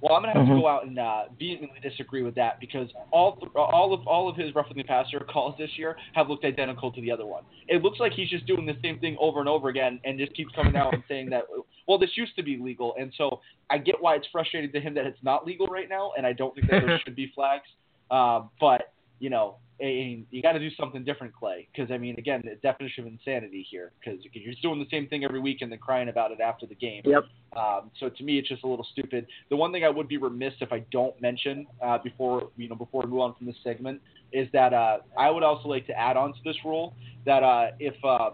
Well, 0.00 0.14
I'm 0.14 0.22
gonna 0.22 0.32
have 0.32 0.46
Mhm. 0.46 0.54
to 0.56 0.60
go 0.60 0.68
out 0.68 0.86
and 0.86 0.98
uh, 0.98 1.24
vehemently 1.38 1.80
disagree 1.80 2.22
with 2.22 2.36
that 2.36 2.60
because 2.60 2.88
all 3.10 3.34
th- 3.36 3.50
all 3.56 3.92
of 3.92 4.06
all 4.06 4.28
of 4.28 4.36
his 4.36 4.54
roughing 4.54 4.76
the 4.76 4.84
passer 4.84 5.18
calls 5.20 5.56
this 5.58 5.76
year 5.76 5.96
have 6.12 6.28
looked 6.28 6.44
identical 6.44 6.92
to 6.92 7.00
the 7.00 7.10
other 7.10 7.26
one. 7.26 7.42
It 7.66 7.82
looks 7.82 7.98
like 7.98 8.12
he's 8.12 8.30
just 8.30 8.46
doing 8.46 8.64
the 8.64 8.76
same 8.80 9.00
thing 9.00 9.16
over 9.18 9.40
and 9.40 9.48
over 9.48 9.68
again 9.68 9.98
and 10.04 10.18
just 10.18 10.34
keeps 10.34 10.54
coming 10.54 10.76
out 10.76 10.94
and 10.94 11.02
saying 11.08 11.30
that 11.30 11.44
well, 11.88 11.98
this 11.98 12.16
used 12.16 12.36
to 12.36 12.42
be 12.42 12.58
legal, 12.58 12.94
and 12.96 13.12
so 13.16 13.40
I 13.70 13.78
get 13.78 14.00
why 14.00 14.14
it's 14.14 14.28
frustrating 14.30 14.70
to 14.72 14.80
him 14.80 14.94
that 14.94 15.06
it's 15.06 15.22
not 15.22 15.44
legal 15.46 15.66
right 15.66 15.88
now, 15.88 16.12
and 16.16 16.24
I 16.26 16.32
don't 16.32 16.54
think 16.54 16.70
that 16.70 16.82
there 16.86 17.00
should 17.04 17.16
be 17.16 17.32
flags. 17.34 17.66
Uh, 18.10 18.42
but 18.60 18.92
you 19.20 19.30
know, 19.30 19.56
and 19.80 20.26
you 20.30 20.42
got 20.42 20.52
to 20.52 20.58
do 20.58 20.70
something 20.74 21.04
different, 21.04 21.32
Clay. 21.34 21.68
Because 21.72 21.90
I 21.92 21.98
mean, 21.98 22.16
again, 22.18 22.42
the 22.44 22.56
definition 22.56 23.06
of 23.06 23.12
insanity 23.12 23.66
here. 23.70 23.92
Because 23.98 24.18
you're 24.32 24.50
just 24.50 24.62
doing 24.62 24.78
the 24.80 24.88
same 24.90 25.06
thing 25.06 25.24
every 25.24 25.40
week 25.40 25.58
and 25.60 25.70
then 25.70 25.78
crying 25.78 26.08
about 26.08 26.32
it 26.32 26.40
after 26.40 26.66
the 26.66 26.74
game. 26.74 27.02
Yep. 27.04 27.24
Um, 27.56 27.90
so 28.00 28.08
to 28.08 28.24
me, 28.24 28.38
it's 28.38 28.48
just 28.48 28.64
a 28.64 28.66
little 28.66 28.86
stupid. 28.92 29.26
The 29.50 29.56
one 29.56 29.72
thing 29.72 29.84
I 29.84 29.88
would 29.88 30.08
be 30.08 30.16
remiss 30.16 30.54
if 30.60 30.72
I 30.72 30.80
don't 30.90 31.20
mention 31.20 31.66
uh, 31.82 31.98
before 31.98 32.50
you 32.56 32.68
know 32.68 32.74
before 32.74 33.02
we 33.04 33.10
move 33.10 33.20
on 33.20 33.34
from 33.36 33.46
this 33.46 33.56
segment 33.62 34.00
is 34.32 34.48
that 34.52 34.74
uh, 34.74 34.98
I 35.16 35.30
would 35.30 35.42
also 35.42 35.68
like 35.68 35.86
to 35.86 35.98
add 35.98 36.16
on 36.16 36.32
to 36.32 36.38
this 36.44 36.56
rule 36.64 36.94
that 37.24 37.42
uh, 37.42 37.68
if 37.78 37.94
uh, 38.04 38.30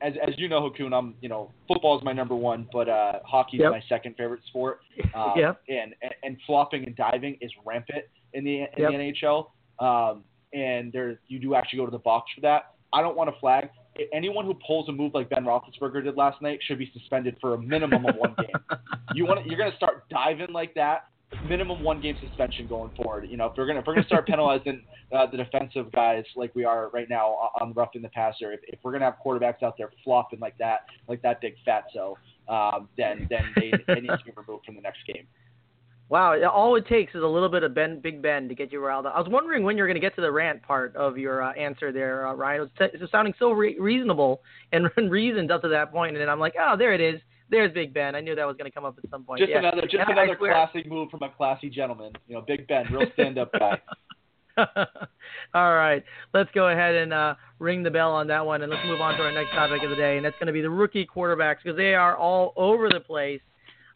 as 0.00 0.14
as 0.26 0.34
you 0.38 0.48
know, 0.48 0.60
Ha 0.62 0.70
Kung, 0.76 0.92
I'm 0.92 1.14
you 1.20 1.28
know 1.28 1.50
football 1.66 1.98
is 1.98 2.04
my 2.04 2.12
number 2.12 2.34
one, 2.34 2.66
but 2.72 2.88
uh, 2.88 3.20
hockey 3.24 3.58
is 3.58 3.62
Yep. 3.62 3.72
my 3.72 3.82
second 3.88 4.16
favorite 4.16 4.40
sport. 4.46 4.80
Um, 5.14 5.32
Yep. 5.36 5.60
And, 5.68 5.94
and 6.02 6.14
and 6.22 6.36
flopping 6.46 6.84
and 6.84 6.96
diving 6.96 7.36
is 7.40 7.50
rampant 7.64 8.04
in 8.32 8.44
the 8.44 8.62
in 8.62 8.68
Yep. 8.78 8.90
the 8.90 8.96
NHL. 8.96 9.46
Um, 9.80 10.24
and 10.52 10.92
there 10.92 11.20
you 11.28 11.38
do 11.38 11.54
actually 11.54 11.78
go 11.78 11.84
to 11.84 11.90
the 11.90 11.98
box 11.98 12.30
for 12.34 12.40
that. 12.42 12.74
I 12.92 13.02
don't 13.02 13.16
want 13.16 13.28
a 13.28 13.38
flag. 13.40 13.68
Anyone 14.12 14.44
who 14.44 14.54
pulls 14.66 14.88
a 14.88 14.92
move 14.92 15.12
like 15.14 15.28
Ben 15.28 15.44
Roethlisberger 15.44 16.04
did 16.04 16.16
last 16.16 16.40
night 16.40 16.60
should 16.66 16.78
be 16.78 16.90
suspended 16.94 17.36
for 17.40 17.54
a 17.54 17.58
minimum 17.58 18.06
of 18.06 18.16
one 18.16 18.34
game. 18.38 18.48
You 19.14 19.24
want 19.24 19.46
you're 19.46 19.56
going 19.56 19.70
to 19.70 19.76
start 19.76 20.06
diving 20.10 20.52
like 20.52 20.74
that. 20.74 21.06
Minimum 21.48 21.82
one 21.82 22.00
game 22.00 22.16
suspension 22.22 22.66
going 22.66 22.90
forward. 22.94 23.26
You 23.28 23.38
know, 23.38 23.46
if 23.46 23.54
we're 23.56 23.66
gonna 23.66 23.80
if 23.80 23.86
we're 23.86 23.94
gonna 23.94 24.06
start 24.06 24.26
penalizing 24.26 24.82
uh, 25.12 25.26
the 25.30 25.38
defensive 25.38 25.90
guys 25.92 26.24
like 26.36 26.54
we 26.54 26.64
are 26.64 26.90
right 26.90 27.08
now 27.08 27.50
on 27.60 27.72
roughing 27.72 28.02
the 28.02 28.10
passer, 28.10 28.52
if, 28.52 28.60
if 28.64 28.78
we're 28.82 28.92
gonna 28.92 29.06
have 29.06 29.16
quarterbacks 29.24 29.62
out 29.62 29.76
there 29.78 29.90
flopping 30.04 30.40
like 30.40 30.56
that, 30.58 30.86
like 31.06 31.22
that 31.22 31.40
big 31.40 31.54
fat 31.64 31.84
so, 31.92 32.16
um, 32.48 32.88
then 32.96 33.26
then 33.30 33.52
they, 33.56 33.72
they 33.86 34.00
need 34.00 34.08
to 34.08 34.24
be 34.24 34.32
removed 34.36 34.64
from 34.66 34.74
the 34.74 34.80
next 34.82 35.00
game. 35.06 35.26
Wow, 36.10 36.42
all 36.48 36.74
it 36.76 36.86
takes 36.86 37.14
is 37.14 37.22
a 37.22 37.26
little 37.26 37.50
bit 37.50 37.62
of 37.62 37.74
Ben, 37.74 38.00
Big 38.00 38.22
Ben 38.22 38.48
to 38.48 38.54
get 38.54 38.72
you 38.72 38.82
riled 38.82 39.04
up. 39.04 39.12
I 39.14 39.20
was 39.20 39.28
wondering 39.28 39.62
when 39.62 39.76
you're 39.76 39.86
going 39.86 39.94
to 39.94 40.00
get 40.00 40.14
to 40.16 40.22
the 40.22 40.32
rant 40.32 40.62
part 40.62 40.96
of 40.96 41.18
your 41.18 41.42
uh, 41.42 41.52
answer 41.52 41.92
there, 41.92 42.26
uh, 42.26 42.34
Ryan. 42.34 42.60
It 42.60 42.62
was, 42.62 42.70
t- 42.78 42.96
it 42.96 43.00
was 43.00 43.10
sounding 43.10 43.34
so 43.38 43.50
re- 43.50 43.76
reasonable 43.78 44.40
and 44.72 44.88
reasoned 45.10 45.50
up 45.50 45.62
to 45.62 45.68
that 45.68 45.92
point, 45.92 46.12
and 46.12 46.20
then 46.20 46.30
I'm 46.30 46.40
like, 46.40 46.54
oh, 46.58 46.76
there 46.78 46.94
it 46.94 47.00
is. 47.02 47.20
There's 47.50 47.72
Big 47.72 47.92
Ben. 47.92 48.14
I 48.14 48.20
knew 48.20 48.34
that 48.34 48.46
was 48.46 48.56
going 48.56 48.70
to 48.70 48.74
come 48.74 48.84
up 48.84 48.96
at 49.02 49.08
some 49.10 49.24
point. 49.24 49.40
Just 49.40 49.50
yeah. 49.50 49.58
another 49.58 49.82
just 49.82 49.94
And 49.94 50.18
another 50.18 50.36
classic 50.36 50.86
move 50.86 51.10
from 51.10 51.22
a 51.22 51.30
classy 51.30 51.70
gentleman. 51.70 52.12
You 52.26 52.36
know, 52.36 52.42
Big 52.42 52.66
Ben, 52.66 52.86
real 52.90 53.06
stand 53.14 53.38
up 53.38 53.50
guy. 53.52 53.80
All 55.54 55.74
right, 55.74 56.02
let's 56.34 56.50
go 56.54 56.68
ahead 56.68 56.94
and 56.94 57.12
uh, 57.12 57.34
ring 57.58 57.82
the 57.82 57.90
bell 57.90 58.12
on 58.12 58.26
that 58.26 58.44
one, 58.44 58.62
and 58.62 58.70
let's 58.72 58.84
move 58.86 59.00
on 59.00 59.16
to 59.16 59.22
our 59.22 59.32
next 59.32 59.50
topic 59.50 59.82
of 59.82 59.90
the 59.90 59.96
day, 59.96 60.16
and 60.16 60.24
that's 60.26 60.36
going 60.38 60.48
to 60.48 60.52
be 60.52 60.60
the 60.60 60.70
rookie 60.70 61.06
quarterbacks 61.06 61.58
because 61.62 61.76
they 61.76 61.94
are 61.94 62.16
all 62.16 62.52
over 62.56 62.88
the 62.88 63.00
place. 63.00 63.40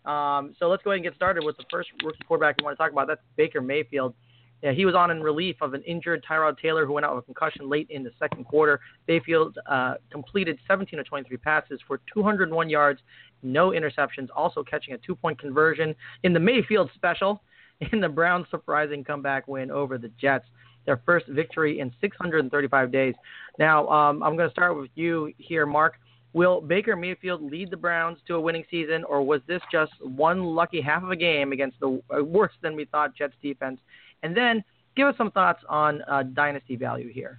Um, 0.04 0.54
so 0.59 0.68
let's 0.68 0.82
go 0.82 0.90
ahead 0.90 0.97
and 0.99 1.04
get 1.04 1.14
started 1.14 1.44
with 1.44 1.56
the 1.56 1.64
first 1.71 1.90
rookie 2.04 2.18
quarterback 2.26 2.56
we 2.59 2.64
want 2.64 2.76
to 2.76 2.82
talk 2.82 2.92
about. 2.92 3.06
That's 3.06 3.21
Baker 3.37 3.61
Mayfield. 3.61 4.14
Yeah, 4.62 4.73
he 4.73 4.85
was 4.85 4.94
on 4.94 5.11
in 5.11 5.23
relief 5.23 5.56
of 5.61 5.75
an 5.75 5.82
injured 5.82 6.25
Tyrod 6.28 6.56
Taylor 6.59 6.87
who 6.87 6.92
went 6.92 7.04
out 7.04 7.16
with 7.16 7.25
a 7.25 7.26
concussion 7.26 7.68
late 7.68 7.88
in 7.90 8.04
the 8.04 8.12
second 8.18 8.44
quarter. 8.44 8.80
Mayfield 9.09 9.59
uh, 9.68 9.94
completed 10.11 10.59
17 10.68 11.00
of 11.00 11.06
23 11.06 11.37
passes 11.38 11.80
for 11.87 12.00
201 12.12 12.71
yards, 12.71 13.00
no 13.42 13.71
interceptions, 13.71 14.28
also 14.37 14.62
catching 14.62 14.94
a 14.94 14.99
two-point 14.99 15.40
conversion 15.40 15.97
in 16.23 16.32
the 16.32 16.38
Mayfield 16.38 16.90
special 16.94 17.42
in 17.92 18.00
the 18.00 18.09
Browns' 18.09 18.47
surprising 18.50 19.02
comeback 19.02 19.49
win 19.49 19.73
over 19.73 19.99
the 19.99 20.11
Jets, 20.21 20.47
their 20.87 21.02
first 21.04 21.26
victory 21.26 21.80
in 21.80 21.92
635 22.00 22.92
days. 22.92 23.14
Now, 23.59 23.88
um, 23.88 24.23
I'm 24.23 24.37
going 24.37 24.49
to 24.49 24.52
start 24.52 24.78
with 24.78 24.90
you 24.94 25.32
here, 25.38 25.66
Mark. 25.66 25.94
Will 26.34 26.60
Baker 26.60 26.96
Mayfield 26.96 27.42
lead 27.42 27.70
the 27.70 27.76
Browns 27.76 28.18
to 28.26 28.36
a 28.36 28.40
winning 28.40 28.64
season, 28.70 29.04
or 29.04 29.22
was 29.22 29.40
this 29.46 29.60
just 29.70 29.92
one 30.00 30.42
lucky 30.44 30.80
half 30.80 31.02
of 31.02 31.10
a 31.10 31.16
game 31.16 31.52
against 31.52 31.78
the 31.80 32.02
uh, 32.10 32.24
worse 32.24 32.52
than 32.62 32.74
we 32.74 32.86
thought 32.86 33.14
Jets 33.14 33.34
defense? 33.42 33.78
And 34.22 34.36
then 34.36 34.64
give 34.96 35.08
us 35.08 35.16
some 35.18 35.30
thoughts 35.30 35.62
on 35.68 36.02
uh, 36.02 36.22
dynasty 36.22 36.76
value 36.76 37.12
here. 37.12 37.38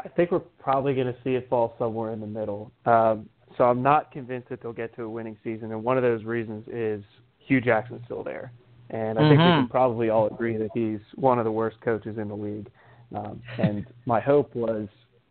I 0.00 0.08
think 0.08 0.30
we're 0.30 0.40
probably 0.40 0.94
going 0.94 1.06
to 1.06 1.16
see 1.24 1.34
it 1.34 1.48
fall 1.48 1.74
somewhere 1.78 2.12
in 2.12 2.20
the 2.20 2.26
middle. 2.26 2.70
Um, 2.84 3.28
so 3.56 3.64
I'm 3.64 3.82
not 3.82 4.12
convinced 4.12 4.48
that 4.50 4.62
they'll 4.62 4.72
get 4.72 4.94
to 4.96 5.02
a 5.02 5.08
winning 5.08 5.36
season, 5.42 5.72
and 5.72 5.82
one 5.82 5.96
of 5.96 6.02
those 6.02 6.24
reasons 6.24 6.66
is 6.68 7.02
Hue 7.38 7.60
Jackson's 7.60 8.02
still 8.04 8.22
there, 8.22 8.52
and 8.90 9.18
I 9.18 9.28
think 9.28 9.40
we 9.40 9.50
Mhm. 9.50 9.56
can 9.56 9.68
probably 9.68 10.10
all 10.10 10.26
agree 10.26 10.56
that 10.56 10.70
he's 10.74 11.00
one 11.14 11.38
of 11.38 11.44
the 11.44 11.52
worst 11.52 11.80
coaches 11.80 12.18
in 12.18 12.28
the 12.28 12.36
league. 12.36 12.68
Um, 13.14 13.42
and 13.58 13.86
my 14.04 14.20
hope 14.20 14.54
was, 14.54 14.88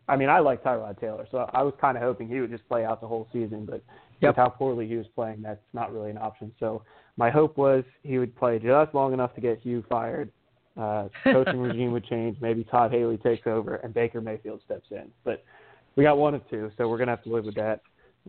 I 0.08 0.16
mean, 0.16 0.28
I 0.28 0.38
like 0.38 0.62
Tyrod 0.62 1.00
Taylor, 1.00 1.26
so 1.30 1.48
I 1.52 1.62
was 1.62 1.74
kind 1.80 1.96
of 1.96 2.02
hoping 2.02 2.28
he 2.28 2.40
would 2.40 2.50
just 2.50 2.66
play 2.68 2.84
out 2.84 3.00
the 3.00 3.08
whole 3.08 3.26
season, 3.32 3.66
but 3.66 3.82
Yep. 4.22 4.30
with 4.30 4.36
how 4.36 4.48
poorly 4.48 4.86
he 4.88 4.96
was 4.96 5.06
playing, 5.14 5.42
that's 5.42 5.60
not 5.74 5.92
really 5.92 6.10
an 6.10 6.16
option. 6.16 6.50
So 6.58 6.82
my 7.18 7.28
hope 7.28 7.58
was 7.58 7.84
he 8.02 8.18
would 8.18 8.34
play 8.34 8.58
just 8.58 8.94
long 8.94 9.12
enough 9.12 9.34
to 9.34 9.40
get 9.42 9.58
Hue 9.58 9.84
fired. 9.90 10.30
Uh, 10.76 11.08
coaching 11.24 11.58
regime 11.60 11.92
would 11.92 12.04
change. 12.04 12.36
Maybe 12.40 12.64
Todd 12.64 12.92
Haley 12.92 13.18
takes 13.18 13.46
over 13.46 13.76
and 13.76 13.92
Baker 13.92 14.20
Mayfield 14.20 14.60
steps 14.64 14.86
in. 14.90 15.10
But 15.24 15.44
we 15.96 16.04
got 16.04 16.16
one 16.18 16.34
of 16.34 16.48
two, 16.48 16.70
so 16.78 16.88
we're 16.88 16.96
going 16.98 17.08
to 17.08 17.12
have 17.16 17.24
to 17.24 17.30
live 17.30 17.44
with 17.44 17.54
that. 17.56 17.80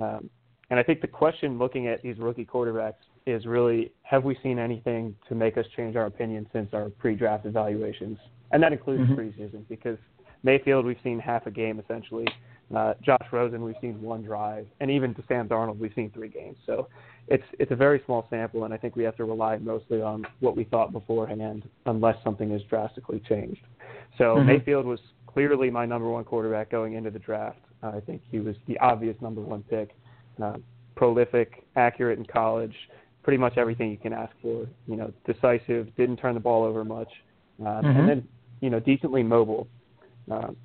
Um, 0.01 0.29
and 0.69 0.79
I 0.79 0.83
think 0.83 0.99
the 1.01 1.07
question 1.07 1.57
looking 1.57 1.87
at 1.87 2.01
these 2.01 2.17
rookie 2.17 2.45
quarterbacks 2.45 2.95
is 3.25 3.45
really 3.45 3.91
have 4.03 4.23
we 4.23 4.37
seen 4.43 4.59
anything 4.59 5.15
to 5.29 5.35
make 5.35 5.57
us 5.57 5.65
change 5.75 5.95
our 5.95 6.05
opinion 6.05 6.47
since 6.51 6.73
our 6.73 6.89
pre-draft 6.89 7.45
evaluations? 7.45 8.17
And 8.51 8.61
that 8.63 8.71
includes 8.73 9.09
Mhm. 9.09 9.15
preseason 9.17 9.67
because 9.67 9.97
Mayfield 10.43 10.85
we've 10.85 10.99
seen 11.03 11.19
half 11.19 11.45
a 11.45 11.51
game 11.51 11.79
essentially. 11.79 12.27
Uh, 12.75 12.93
Josh 13.01 13.25
Rosen 13.31 13.63
we've 13.63 13.75
seen 13.79 14.01
one 14.01 14.23
drive, 14.23 14.67
and 14.81 14.91
even 14.91 15.13
to 15.15 15.23
Sam 15.27 15.47
Darnold 15.47 15.79
we've 15.79 15.93
seen 15.95 16.09
three 16.11 16.27
games. 16.27 16.57
So 16.65 16.89
it's 17.27 17.43
it's 17.59 17.71
a 17.71 17.75
very 17.75 18.01
small 18.05 18.27
sample, 18.29 18.65
and 18.65 18.73
I 18.73 18.77
think 18.77 18.95
we 18.95 19.03
have 19.03 19.15
to 19.17 19.25
rely 19.25 19.57
mostly 19.57 20.01
on 20.01 20.25
what 20.39 20.57
we 20.57 20.65
thought 20.65 20.91
beforehand, 20.91 21.63
unless 21.85 22.21
something 22.23 22.51
has 22.51 22.61
drastically 22.63 23.21
changed. 23.21 23.61
So 24.17 24.35
Mhm. 24.35 24.45
Mayfield 24.45 24.85
was 24.85 24.99
clearly 25.27 25.69
my 25.69 25.85
number 25.85 26.09
one 26.09 26.23
quarterback 26.25 26.69
going 26.69 26.93
into 26.93 27.09
the 27.09 27.19
draft. 27.19 27.59
Uh, 27.83 27.91
I 27.95 27.99
think 28.01 28.21
he 28.31 28.39
was 28.39 28.55
the 28.65 28.77
obvious 28.79 29.19
number 29.21 29.41
one 29.41 29.63
pick. 29.63 29.95
Uh, 30.41 30.57
prolific, 30.95 31.63
accurate 31.75 32.17
in 32.17 32.25
college, 32.25 32.75
pretty 33.23 33.37
much 33.37 33.57
everything 33.57 33.91
you 33.91 33.97
can 33.97 34.13
ask 34.13 34.33
for. 34.41 34.65
You 34.87 34.95
know, 34.95 35.13
decisive, 35.25 35.95
didn't 35.95 36.17
turn 36.17 36.33
the 36.33 36.39
ball 36.39 36.63
over 36.63 36.83
much, 36.83 37.11
um, 37.59 37.85
Mhm. 37.85 37.99
and 37.99 38.09
then 38.09 38.27
you 38.61 38.69
know 38.69 38.79
decently 38.79 39.23
mobile. 39.23 39.67
Um, 40.29 40.55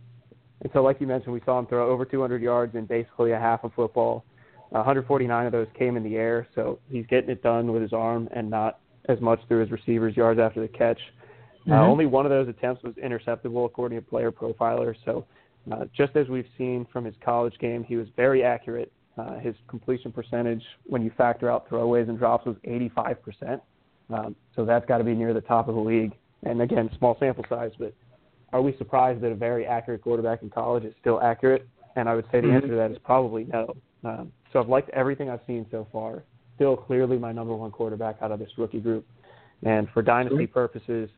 and 0.63 0.71
so, 0.73 0.83
like 0.83 1.01
you 1.01 1.07
mentioned, 1.07 1.33
we 1.33 1.41
saw 1.45 1.59
him 1.59 1.67
throw 1.67 1.91
over 1.91 2.05
200 2.05 2.41
yards 2.41 2.75
in 2.75 2.87
basically 2.87 3.33
a 3.33 3.39
half 3.39 3.65
of 3.65 3.73
football. 3.75 4.25
149 4.71 5.47
of 5.47 5.53
those 5.53 5.67
came 5.79 5.97
in 5.97 6.03
the 6.03 6.17
air, 6.17 6.47
so 6.55 6.79
he's 6.89 7.07
getting 7.07 7.31
it 7.31 7.43
done 7.43 7.73
with 7.73 7.83
his 7.83 7.93
arm 7.93 8.29
and 8.33 8.49
not 8.49 8.79
as 9.09 9.21
much 9.21 9.41
through 9.47 9.61
his 9.61 9.71
receivers' 9.71 10.17
yards 10.17 10.41
after 10.41 10.61
the 10.61 10.69
catch. 10.69 11.01
Uh, 11.69 11.75
Mhm. 11.75 11.89
only 11.89 12.07
one 12.07 12.25
of 12.25 12.31
those 12.31 12.49
attempts 12.49 12.83
was 12.83 12.95
interceptable, 12.95 13.67
according 13.67 13.99
to 13.99 14.05
Player 14.05 14.33
Profiler. 14.33 14.97
So, 15.05 15.27
uh, 15.71 15.85
just 15.93 16.17
as 16.17 16.29
we've 16.29 16.49
seen 16.57 16.87
from 16.87 17.05
his 17.05 17.15
college 17.19 17.57
game, 17.59 17.85
he 17.85 17.97
was 17.97 18.09
very 18.11 18.43
accurate. 18.43 18.91
Uh, 19.19 19.39
his 19.39 19.55
completion 19.69 20.11
percentage, 20.11 20.65
when 20.85 21.03
you 21.03 21.11
factor 21.11 21.51
out 21.51 21.69
throwaways 21.69 22.09
and 22.09 22.19
drops, 22.19 22.47
was 22.47 22.57
85%. 22.65 23.63
Um, 24.11 24.35
so 24.57 24.65
that's 24.65 24.87
got 24.87 24.99
to 24.99 25.05
be 25.05 25.15
near 25.15 25.35
the 25.35 25.41
top 25.41 25.69
of 25.69 25.75
the 25.75 25.81
league. 25.81 26.15
And 26.45 26.63
again, 26.63 26.91
small 26.99 27.17
sample 27.21 27.45
size, 27.49 27.73
but 27.79 27.93
are 28.53 28.63
we 28.63 28.77
surprised 28.77 29.21
that 29.23 29.33
a 29.33 29.35
very 29.35 29.67
accurate 29.67 30.03
quarterback 30.03 30.43
in 30.43 30.51
college 30.51 30.85
is 30.85 30.95
still 31.01 31.21
accurate? 31.23 31.67
And 31.97 32.09
I 32.09 32.15
would 32.15 32.25
say 32.31 32.41
the 32.41 32.49
Mhm. 32.49 32.55
answer 32.55 32.69
to 32.69 32.75
that 32.77 32.91
is 32.91 32.99
probably 32.99 33.45
no. 33.45 33.75
Um, 34.05 34.33
so 34.53 34.61
I've 34.61 34.69
liked 34.69 34.91
everything 34.91 35.31
I've 35.31 35.45
seen 35.47 35.67
so 35.71 35.87
far. 35.93 36.23
Still 36.57 36.77
clearly 36.77 37.19
my 37.19 37.33
number 37.33 37.55
one 37.55 37.71
quarterback 37.71 38.17
out 38.21 38.33
of 38.33 38.39
this 38.39 38.57
rookie 38.59 38.81
group. 38.81 39.07
And 39.63 39.89
for 39.91 40.03
dynasty 40.03 40.47
purposes, 40.47 41.09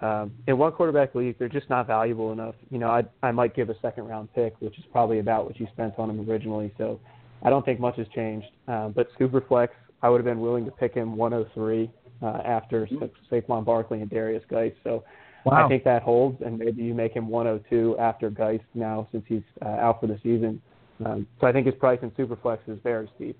um, 0.00 0.32
in 0.46 0.58
one 0.58 0.72
quarterback 0.72 1.14
league, 1.14 1.38
they're 1.38 1.48
just 1.48 1.70
not 1.70 1.86
valuable 1.86 2.32
enough. 2.32 2.54
You 2.70 2.78
know, 2.78 2.90
I 2.90 3.04
I 3.22 3.32
might 3.32 3.54
give 3.54 3.70
a 3.70 3.78
second 3.80 4.06
round 4.06 4.32
pick, 4.34 4.54
which 4.60 4.78
is 4.78 4.84
probably 4.86 5.18
about 5.18 5.46
what 5.46 5.58
you 5.58 5.66
spent 5.68 5.98
on 5.98 6.10
him 6.10 6.28
originally. 6.28 6.72
So 6.78 7.00
I 7.42 7.50
don't 7.50 7.64
think 7.64 7.80
much 7.80 7.96
has 7.96 8.08
changed. 8.08 8.48
Um, 8.68 8.92
but 8.92 9.08
Superflex, 9.18 9.68
I 10.02 10.08
would 10.08 10.18
have 10.18 10.24
been 10.26 10.40
willing 10.40 10.64
to 10.64 10.70
pick 10.70 10.94
him 10.94 11.16
103 11.16 11.90
uh, 12.22 12.26
after 12.44 12.86
Sa- 12.88 13.06
Saquon 13.30 13.64
Barkley 13.64 14.00
and 14.02 14.10
Derrius 14.10 14.46
Guice. 14.48 14.74
So 14.84 15.04
Wow. 15.50 15.64
I 15.64 15.68
think 15.68 15.84
that 15.84 16.02
holds, 16.02 16.40
and 16.44 16.58
maybe 16.58 16.82
you 16.82 16.92
make 16.92 17.12
him 17.12 17.28
102 17.28 17.96
after 17.98 18.28
Guice 18.28 18.60
now 18.74 19.08
since 19.12 19.24
he's 19.26 19.42
uh, 19.64 19.68
out 19.68 20.00
for 20.00 20.06
the 20.06 20.18
season. 20.22 20.60
Um, 21.04 21.26
so 21.40 21.46
I 21.46 21.52
think 21.52 21.66
his 21.66 21.74
price 21.76 21.98
in 22.02 22.10
Superflex 22.10 22.58
is 22.66 22.78
very 22.82 23.10
steep. 23.16 23.38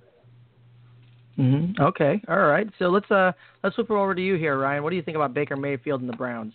hmm 1.37 1.73
Okay. 1.79 2.23
All 2.29 2.39
right. 2.39 2.69
So 2.79 2.87
let's 2.87 3.11
uh 3.11 3.33
let's 3.63 3.75
flip 3.77 3.91
it 3.91 3.95
over 3.95 4.15
to 4.15 4.23
you 4.23 4.37
here, 4.37 4.59
Ryan. 4.59 4.83
What 4.83 4.91
do 4.91 4.97
you 4.97 5.03
think 5.03 5.17
about 5.17 5.35
Baker 5.35 5.57
Mayfield 5.57 6.01
and 6.01 6.09
the 6.09 6.17
Browns? 6.17 6.55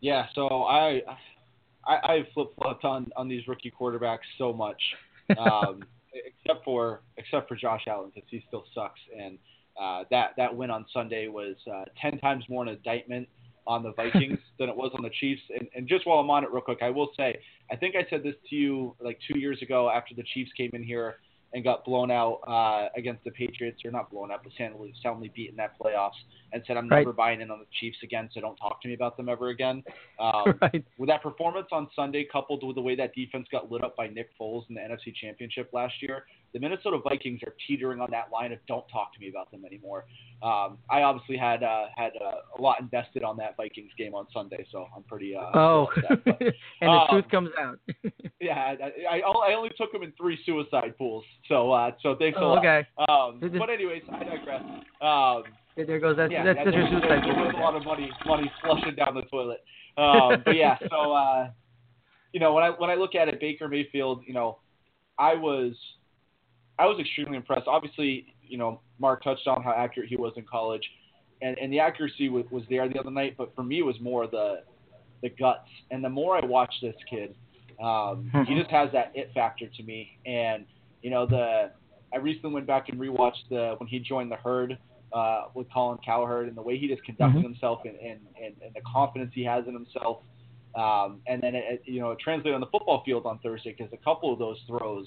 Yeah, 0.00 0.26
so 0.34 0.64
I 0.64 1.00
I, 1.86 1.94
I 1.94 2.28
flip 2.34 2.48
flopped 2.60 2.84
on 2.84 3.10
on 3.16 3.28
these 3.28 3.46
rookie 3.48 3.72
quarterbacks 3.72 4.26
so 4.36 4.52
much, 4.52 4.80
um, 5.38 5.82
except 6.12 6.64
for 6.64 7.00
except 7.16 7.48
for 7.48 7.56
Josh 7.56 7.84
Allen 7.88 8.10
because 8.14 8.28
he 8.30 8.44
still 8.48 8.64
sucks. 8.74 9.00
And 9.18 9.38
uh, 9.80 10.04
that 10.10 10.32
that 10.36 10.54
win 10.54 10.70
on 10.70 10.84
Sunday 10.92 11.28
was 11.28 11.56
uh, 11.72 11.84
ten 12.00 12.18
times 12.18 12.44
more 12.48 12.64
an 12.64 12.68
indictment 12.68 13.28
on 13.68 13.84
the 13.84 13.92
Vikings 13.92 14.38
than 14.58 14.68
it 14.68 14.76
was 14.76 14.90
on 14.94 15.02
the 15.02 15.10
Chiefs. 15.20 15.42
And, 15.56 15.68
and 15.76 15.86
just 15.86 16.06
while 16.06 16.18
I'm 16.18 16.30
on 16.30 16.42
it, 16.42 16.50
real 16.50 16.62
quick, 16.62 16.78
I 16.82 16.90
will 16.90 17.10
say 17.16 17.38
I 17.70 17.76
think 17.76 17.94
I 17.94 18.08
said 18.10 18.24
this 18.24 18.34
to 18.50 18.56
you 18.56 18.96
like 19.00 19.18
two 19.30 19.38
years 19.38 19.62
ago 19.62 19.90
after 19.90 20.14
the 20.14 20.24
Chiefs 20.34 20.50
came 20.56 20.70
in 20.72 20.82
here 20.82 21.18
and 21.54 21.64
got 21.64 21.84
blown 21.84 22.10
out 22.10 22.40
uh, 22.46 22.88
against 22.96 23.24
the 23.24 23.30
Patriots, 23.30 23.80
or 23.84 23.90
not 23.90 24.10
blown 24.10 24.30
out, 24.30 24.42
but 24.42 24.52
soundly, 24.58 24.92
soundly 25.02 25.32
beaten 25.34 25.56
that 25.56 25.78
playoffs, 25.78 26.10
and 26.52 26.62
said, 26.66 26.76
I'm 26.76 26.88
right. 26.88 26.98
never 26.98 27.12
buying 27.12 27.40
in 27.40 27.50
on 27.50 27.58
the 27.58 27.66
Chiefs 27.80 27.98
again, 28.02 28.28
so 28.34 28.40
don't 28.40 28.56
talk 28.56 28.82
to 28.82 28.88
me 28.88 28.94
about 28.94 29.16
them 29.16 29.28
ever 29.28 29.48
again. 29.48 29.82
Um, 30.18 30.58
right. 30.60 30.84
With 30.98 31.08
that 31.10 31.22
performance 31.22 31.68
on 31.70 31.88
Sunday, 31.94 32.26
coupled 32.30 32.66
with 32.66 32.74
the 32.74 32.82
way 32.82 32.96
that 32.96 33.14
defense 33.14 33.46
got 33.52 33.70
lit 33.70 33.84
up 33.84 33.94
by 33.94 34.08
Nick 34.08 34.30
Foles 34.36 34.68
in 34.68 34.74
the 34.74 34.80
NFC 34.80 35.14
Championship 35.14 35.70
last 35.72 35.94
year, 36.02 36.24
the 36.52 36.60
Minnesota 36.60 36.98
Vikings 37.02 37.40
are 37.46 37.54
teetering 37.66 38.00
on 38.00 38.10
that 38.10 38.30
line 38.32 38.52
of 38.52 38.58
don't 38.66 38.86
talk 38.88 39.12
to 39.14 39.20
me 39.20 39.28
about 39.28 39.50
them 39.50 39.64
anymore. 39.64 40.06
Um, 40.42 40.78
I 40.90 41.02
obviously 41.02 41.36
had 41.36 41.62
uh, 41.62 41.86
had 41.96 42.12
uh, 42.20 42.58
a 42.58 42.62
lot 42.62 42.80
invested 42.80 43.22
on 43.22 43.36
that 43.38 43.56
Vikings 43.56 43.90
game 43.98 44.14
on 44.14 44.26
Sunday, 44.32 44.66
so 44.72 44.86
I'm 44.96 45.02
pretty. 45.02 45.34
Uh, 45.36 45.50
oh, 45.54 45.88
upset, 45.96 46.24
but, 46.24 46.40
and 46.40 46.54
the 46.80 46.88
um, 46.88 47.06
truth 47.10 47.24
comes 47.30 47.50
out. 47.60 47.78
yeah, 48.40 48.74
I, 49.10 49.16
I, 49.16 49.18
I 49.18 49.54
only 49.54 49.70
took 49.76 49.92
them 49.92 50.02
in 50.02 50.12
three 50.12 50.38
suicide 50.46 50.96
pools, 50.96 51.24
so 51.48 51.72
uh, 51.72 51.90
so 52.02 52.16
thanks 52.18 52.38
a 52.38 52.40
oh, 52.40 52.48
lot. 52.48 52.58
okay. 52.58 52.86
Um, 53.08 53.40
but 53.58 53.70
anyways, 53.70 54.02
I 54.10 54.24
digress. 54.24 54.62
Um, 55.02 55.42
There 55.76 56.00
goes 56.00 56.16
that. 56.16 56.30
yeah, 56.30 56.44
that's 56.44 56.58
that's 56.64 56.74
your 56.74 56.88
suicide 56.88 57.22
there's, 57.24 57.36
there's 57.36 57.54
a 57.54 57.60
lot 57.60 57.76
of 57.76 57.84
money 57.84 58.10
money 58.26 58.50
flushing 58.62 58.94
down 58.94 59.14
the 59.14 59.22
toilet. 59.22 59.62
Um, 59.96 60.42
but 60.44 60.56
yeah, 60.56 60.76
so 60.90 61.12
uh, 61.12 61.50
you 62.32 62.40
know 62.40 62.52
when 62.54 62.64
I 62.64 62.70
when 62.70 62.90
I 62.90 62.94
look 62.94 63.14
at 63.14 63.28
it, 63.28 63.38
Baker 63.38 63.68
Mayfield, 63.68 64.22
you 64.26 64.32
know, 64.32 64.58
I 65.18 65.34
was 65.34 65.74
I 66.78 66.86
was 66.86 66.98
extremely 67.00 67.36
impressed. 67.36 67.66
Obviously, 67.66 68.34
you 68.46 68.58
know, 68.58 68.80
Mark 68.98 69.22
touched 69.22 69.46
on 69.46 69.62
how 69.62 69.72
accurate 69.72 70.08
he 70.08 70.16
was 70.16 70.32
in 70.36 70.44
college, 70.44 70.82
and 71.42 71.58
and 71.58 71.72
the 71.72 71.80
accuracy 71.80 72.28
was, 72.28 72.44
was 72.50 72.62
there 72.70 72.88
the 72.88 72.98
other 72.98 73.10
night. 73.10 73.34
But 73.36 73.54
for 73.54 73.62
me, 73.62 73.78
it 73.80 73.84
was 73.84 73.96
more 74.00 74.26
the 74.26 74.62
the 75.22 75.30
guts. 75.30 75.68
And 75.90 76.02
the 76.04 76.08
more 76.08 76.36
I 76.36 76.44
watch 76.44 76.72
this 76.80 76.94
kid, 77.10 77.34
um, 77.82 78.30
he 78.48 78.54
just 78.54 78.70
has 78.70 78.90
that 78.92 79.12
it 79.14 79.30
factor 79.34 79.66
to 79.66 79.82
me. 79.82 80.18
And 80.26 80.66
you 81.02 81.10
know, 81.10 81.26
the 81.26 81.72
I 82.12 82.16
recently 82.18 82.54
went 82.54 82.66
back 82.66 82.88
and 82.88 82.98
rewatched 82.98 83.48
the 83.50 83.74
when 83.78 83.88
he 83.88 83.98
joined 83.98 84.30
the 84.30 84.36
herd 84.36 84.78
uh, 85.12 85.44
with 85.54 85.66
Colin 85.72 85.98
Cowherd 86.04 86.48
and 86.48 86.56
the 86.56 86.62
way 86.62 86.78
he 86.78 86.86
just 86.88 87.02
conducted 87.04 87.40
Mhm. 87.40 87.44
himself 87.44 87.80
and, 87.84 87.96
and, 87.96 88.20
and, 88.42 88.54
and 88.62 88.74
the 88.74 88.80
confidence 88.82 89.32
he 89.34 89.42
has 89.44 89.66
in 89.66 89.72
himself. 89.72 90.22
Um, 90.74 91.22
and 91.26 91.42
then 91.42 91.54
it, 91.54 91.64
it, 91.68 91.82
you 91.86 92.00
know 92.00 92.12
it 92.12 92.18
translated 92.20 92.54
on 92.54 92.60
the 92.60 92.66
football 92.66 93.02
field 93.04 93.26
on 93.26 93.38
Thursday 93.38 93.74
because 93.76 93.92
a 93.92 94.04
couple 94.04 94.32
of 94.32 94.38
those 94.38 94.58
throws 94.66 95.06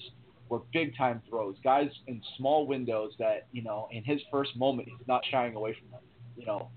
were 0.52 0.60
big 0.74 0.94
time 0.96 1.22
throws, 1.28 1.56
guys 1.64 1.88
in 2.06 2.20
small 2.36 2.66
windows 2.66 3.12
that 3.18 3.46
you 3.52 3.62
know 3.62 3.88
in 3.90 4.04
his 4.04 4.20
first 4.30 4.54
moment 4.54 4.86
he's 4.86 5.08
not 5.08 5.22
shying 5.30 5.54
away 5.54 5.74
from 5.80 5.90
them. 5.90 6.00
You 6.36 6.46
know, 6.46 6.68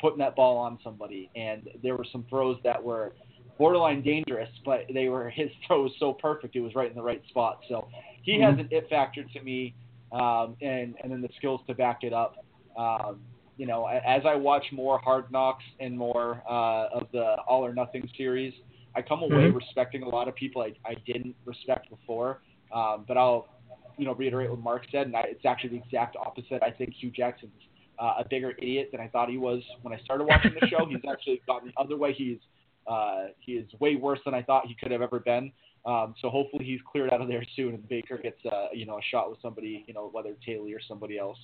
putting 0.00 0.18
that 0.18 0.34
ball 0.34 0.56
on 0.56 0.78
somebody, 0.82 1.30
and 1.36 1.68
there 1.82 1.94
were 1.94 2.06
some 2.10 2.24
throws 2.30 2.56
that 2.64 2.82
were 2.82 3.14
borderline 3.58 4.02
dangerous, 4.02 4.48
but 4.64 4.86
they 4.94 5.08
were 5.08 5.28
his 5.40 5.50
throw 5.66 5.82
was 5.82 5.92
so 5.98 6.14
perfect 6.14 6.56
it 6.56 6.60
was 6.60 6.74
right 6.74 6.88
in 6.88 6.96
the 6.96 7.02
right 7.02 7.22
spot. 7.28 7.58
So 7.68 7.88
he 8.22 8.40
has 8.40 8.54
an 8.58 8.68
it 8.70 8.88
factor 8.88 9.24
to 9.24 9.42
me, 9.42 9.74
um, 10.12 10.56
and 10.62 10.94
and 11.02 11.12
then 11.12 11.20
the 11.20 11.28
skills 11.36 11.60
to 11.68 11.74
back 11.74 11.98
it 12.02 12.14
up. 12.14 12.34
Um, 12.78 13.20
you 13.58 13.66
know, 13.66 13.86
as 13.86 14.22
I 14.24 14.36
watch 14.36 14.64
more 14.72 15.00
Hard 15.00 15.30
Knocks 15.32 15.64
and 15.80 15.98
more 15.98 16.42
uh, 16.48 16.86
of 16.94 17.08
the 17.12 17.36
All 17.48 17.66
or 17.66 17.74
Nothing 17.74 18.08
series, 18.16 18.54
I 18.94 19.02
come 19.02 19.22
away 19.22 19.50
Mhm. 19.50 19.54
respecting 19.56 20.02
a 20.04 20.08
lot 20.08 20.28
of 20.28 20.34
people 20.36 20.62
I, 20.62 20.72
I 20.88 20.94
didn't 21.06 21.34
respect 21.44 21.90
before. 21.90 22.40
Um, 22.72 23.04
but 23.06 23.16
I'll, 23.16 23.48
you 23.96 24.04
know, 24.04 24.14
reiterate 24.14 24.50
what 24.50 24.60
Mark 24.60 24.84
said, 24.92 25.06
and 25.06 25.16
I, 25.16 25.22
it's 25.26 25.44
actually 25.44 25.70
the 25.70 25.76
exact 25.84 26.16
opposite. 26.16 26.62
I 26.62 26.70
think 26.70 26.94
Hue 26.94 27.10
Jackson's 27.10 27.52
uh, 27.98 28.14
a 28.18 28.24
bigger 28.28 28.52
idiot 28.58 28.90
than 28.92 29.00
I 29.00 29.08
thought 29.08 29.28
he 29.28 29.38
was 29.38 29.62
when 29.82 29.92
I 29.92 29.98
started 30.04 30.24
watching 30.24 30.54
the 30.60 30.66
show. 30.68 30.86
He's 30.88 31.00
actually 31.10 31.42
gone 31.46 31.62
the 31.66 31.80
other 31.80 31.96
way. 31.96 32.12
He's 32.12 32.38
uh, 32.86 33.26
he 33.40 33.52
is 33.52 33.68
way 33.80 33.96
worse 33.96 34.20
than 34.24 34.34
I 34.34 34.42
thought 34.42 34.66
he 34.66 34.74
could 34.80 34.92
have 34.92 35.02
ever 35.02 35.18
been. 35.18 35.52
Um, 35.84 36.14
so 36.20 36.30
hopefully 36.30 36.64
he's 36.64 36.80
cleared 36.90 37.12
out 37.12 37.20
of 37.20 37.28
there 37.28 37.44
soon, 37.56 37.74
and 37.74 37.88
Baker 37.88 38.18
gets 38.18 38.38
uh, 38.50 38.68
you 38.72 38.86
know 38.86 38.98
a 38.98 39.02
shot 39.10 39.30
with 39.30 39.40
somebody, 39.42 39.84
you 39.86 39.94
know, 39.94 40.08
whether 40.12 40.34
Taylor 40.44 40.76
or 40.76 40.80
somebody 40.86 41.18
else 41.18 41.38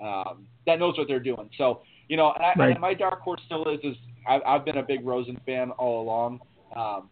um, 0.00 0.46
that 0.66 0.78
knows 0.78 0.96
what 0.96 1.08
they're 1.08 1.20
doing. 1.20 1.50
So 1.58 1.82
you 2.08 2.16
know, 2.16 2.32
and, 2.32 2.44
I, 2.44 2.52
Right. 2.56 2.70
and 2.72 2.80
my 2.80 2.94
dark 2.94 3.20
horse 3.20 3.40
still 3.46 3.68
is 3.68 3.80
is 3.82 3.96
I've, 4.28 4.42
I've 4.46 4.64
been 4.64 4.78
a 4.78 4.82
big 4.82 5.04
Rosen 5.04 5.38
fan 5.46 5.70
all 5.72 6.02
along. 6.02 6.40
Um, 6.74 7.08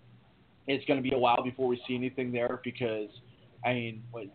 it's 0.67 0.85
going 0.87 1.03
to 1.03 1.09
be 1.09 1.15
a 1.15 1.19
while 1.19 1.43
before 1.43 1.67
we 1.67 1.81
see 1.87 1.95
anything 1.95 2.31
there 2.31 2.61
because 2.63 3.09
I 3.65 3.75
mean, 3.75 4.03
when 4.11 4.31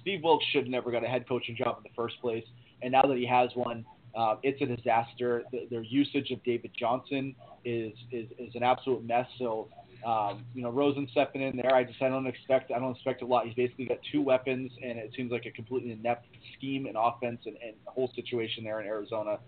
Steve 0.00 0.22
Wilks 0.22 0.44
should 0.52 0.64
have 0.64 0.70
never 0.70 0.90
got 0.90 1.04
a 1.04 1.08
head 1.08 1.28
coaching 1.28 1.56
job 1.56 1.78
in 1.78 1.82
the 1.82 1.94
first 1.96 2.20
place, 2.20 2.44
and 2.82 2.92
now 2.92 3.02
that 3.02 3.16
he 3.16 3.26
has 3.26 3.50
one, 3.54 3.84
uh, 4.14 4.36
it's 4.42 4.60
a 4.62 4.66
disaster. 4.66 5.42
The, 5.50 5.66
their 5.70 5.82
usage 5.82 6.30
of 6.30 6.42
David 6.44 6.72
Johnson 6.78 7.34
is 7.64 7.92
is, 8.12 8.26
is 8.38 8.54
an 8.54 8.62
absolute 8.62 9.04
mess. 9.04 9.26
So, 9.38 9.68
um, 10.06 10.44
you 10.54 10.62
know, 10.62 10.70
Rosen 10.70 11.08
stepping 11.10 11.42
in 11.42 11.56
there, 11.56 11.74
I 11.74 11.84
just 11.84 12.00
I 12.02 12.08
don't 12.08 12.26
expect 12.26 12.70
I 12.70 12.78
don't 12.78 12.92
expect 12.92 13.22
a 13.22 13.26
lot. 13.26 13.46
He's 13.46 13.54
basically 13.54 13.86
got 13.86 13.98
two 14.12 14.22
weapons, 14.22 14.70
and 14.82 14.98
it 14.98 15.12
seems 15.16 15.32
like 15.32 15.46
a 15.46 15.50
completely 15.50 15.92
inept 15.92 16.26
scheme 16.56 16.86
and 16.86 16.96
offense 16.96 17.40
and, 17.46 17.56
and 17.64 17.74
the 17.84 17.90
whole 17.90 18.10
situation 18.14 18.64
there 18.64 18.80
in 18.80 18.86
Arizona. 18.86 19.38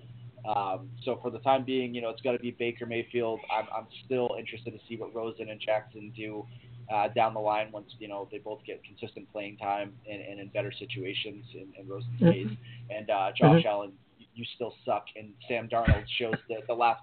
Um, 0.46 0.90
so 1.04 1.18
for 1.22 1.30
the 1.30 1.40
time 1.40 1.64
being, 1.64 1.92
you 1.94 2.00
know, 2.00 2.08
it's 2.10 2.22
got 2.22 2.32
to 2.32 2.38
be 2.38 2.52
Baker 2.52 2.86
Mayfield. 2.86 3.40
I'm, 3.50 3.66
I'm 3.76 3.86
still 4.04 4.36
interested 4.38 4.72
to 4.72 4.78
see 4.88 4.96
what 4.96 5.12
Rosen 5.12 5.48
and 5.48 5.60
Jackson 5.60 6.12
do 6.16 6.46
uh, 6.92 7.08
down 7.08 7.34
the 7.34 7.40
line 7.40 7.70
once 7.72 7.92
you 7.98 8.08
know 8.08 8.28
they 8.30 8.38
both 8.38 8.60
get 8.66 8.80
consistent 8.84 9.30
playing 9.32 9.56
time 9.56 9.92
and, 10.10 10.20
and 10.22 10.38
in 10.40 10.48
better 10.48 10.72
situations 10.78 11.44
in, 11.54 11.66
in 11.78 11.88
Rosen's 11.88 12.20
Mhm. 12.20 12.32
case. 12.32 12.56
And 12.90 13.10
uh, 13.10 13.32
Josh 13.36 13.62
Mhm. 13.62 13.66
Allen, 13.66 13.92
you, 14.34 14.44
still 14.54 14.74
suck. 14.84 15.04
And 15.16 15.32
Sam 15.48 15.68
Darnold 15.68 16.04
shows 16.18 16.36
the 16.48 16.56
the 16.68 16.74
lapse. 16.74 17.02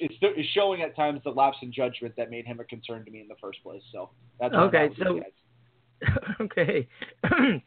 It's, 0.00 0.14
it's 0.20 0.48
showing 0.50 0.82
at 0.82 0.94
times 0.96 1.20
the 1.24 1.30
lapse 1.30 1.58
in 1.62 1.72
judgment 1.72 2.14
that 2.16 2.30
made 2.30 2.46
him 2.46 2.60
a 2.60 2.64
concern 2.64 3.04
to 3.04 3.10
me 3.10 3.20
in 3.20 3.28
the 3.28 3.34
first 3.40 3.62
place. 3.62 3.82
So 3.92 4.10
that's 4.40 4.54
Okay, 4.54 4.84
at 4.84 4.90
with 4.90 4.98
you 4.98 5.04
so- 5.04 6.10
okay. 6.40 6.88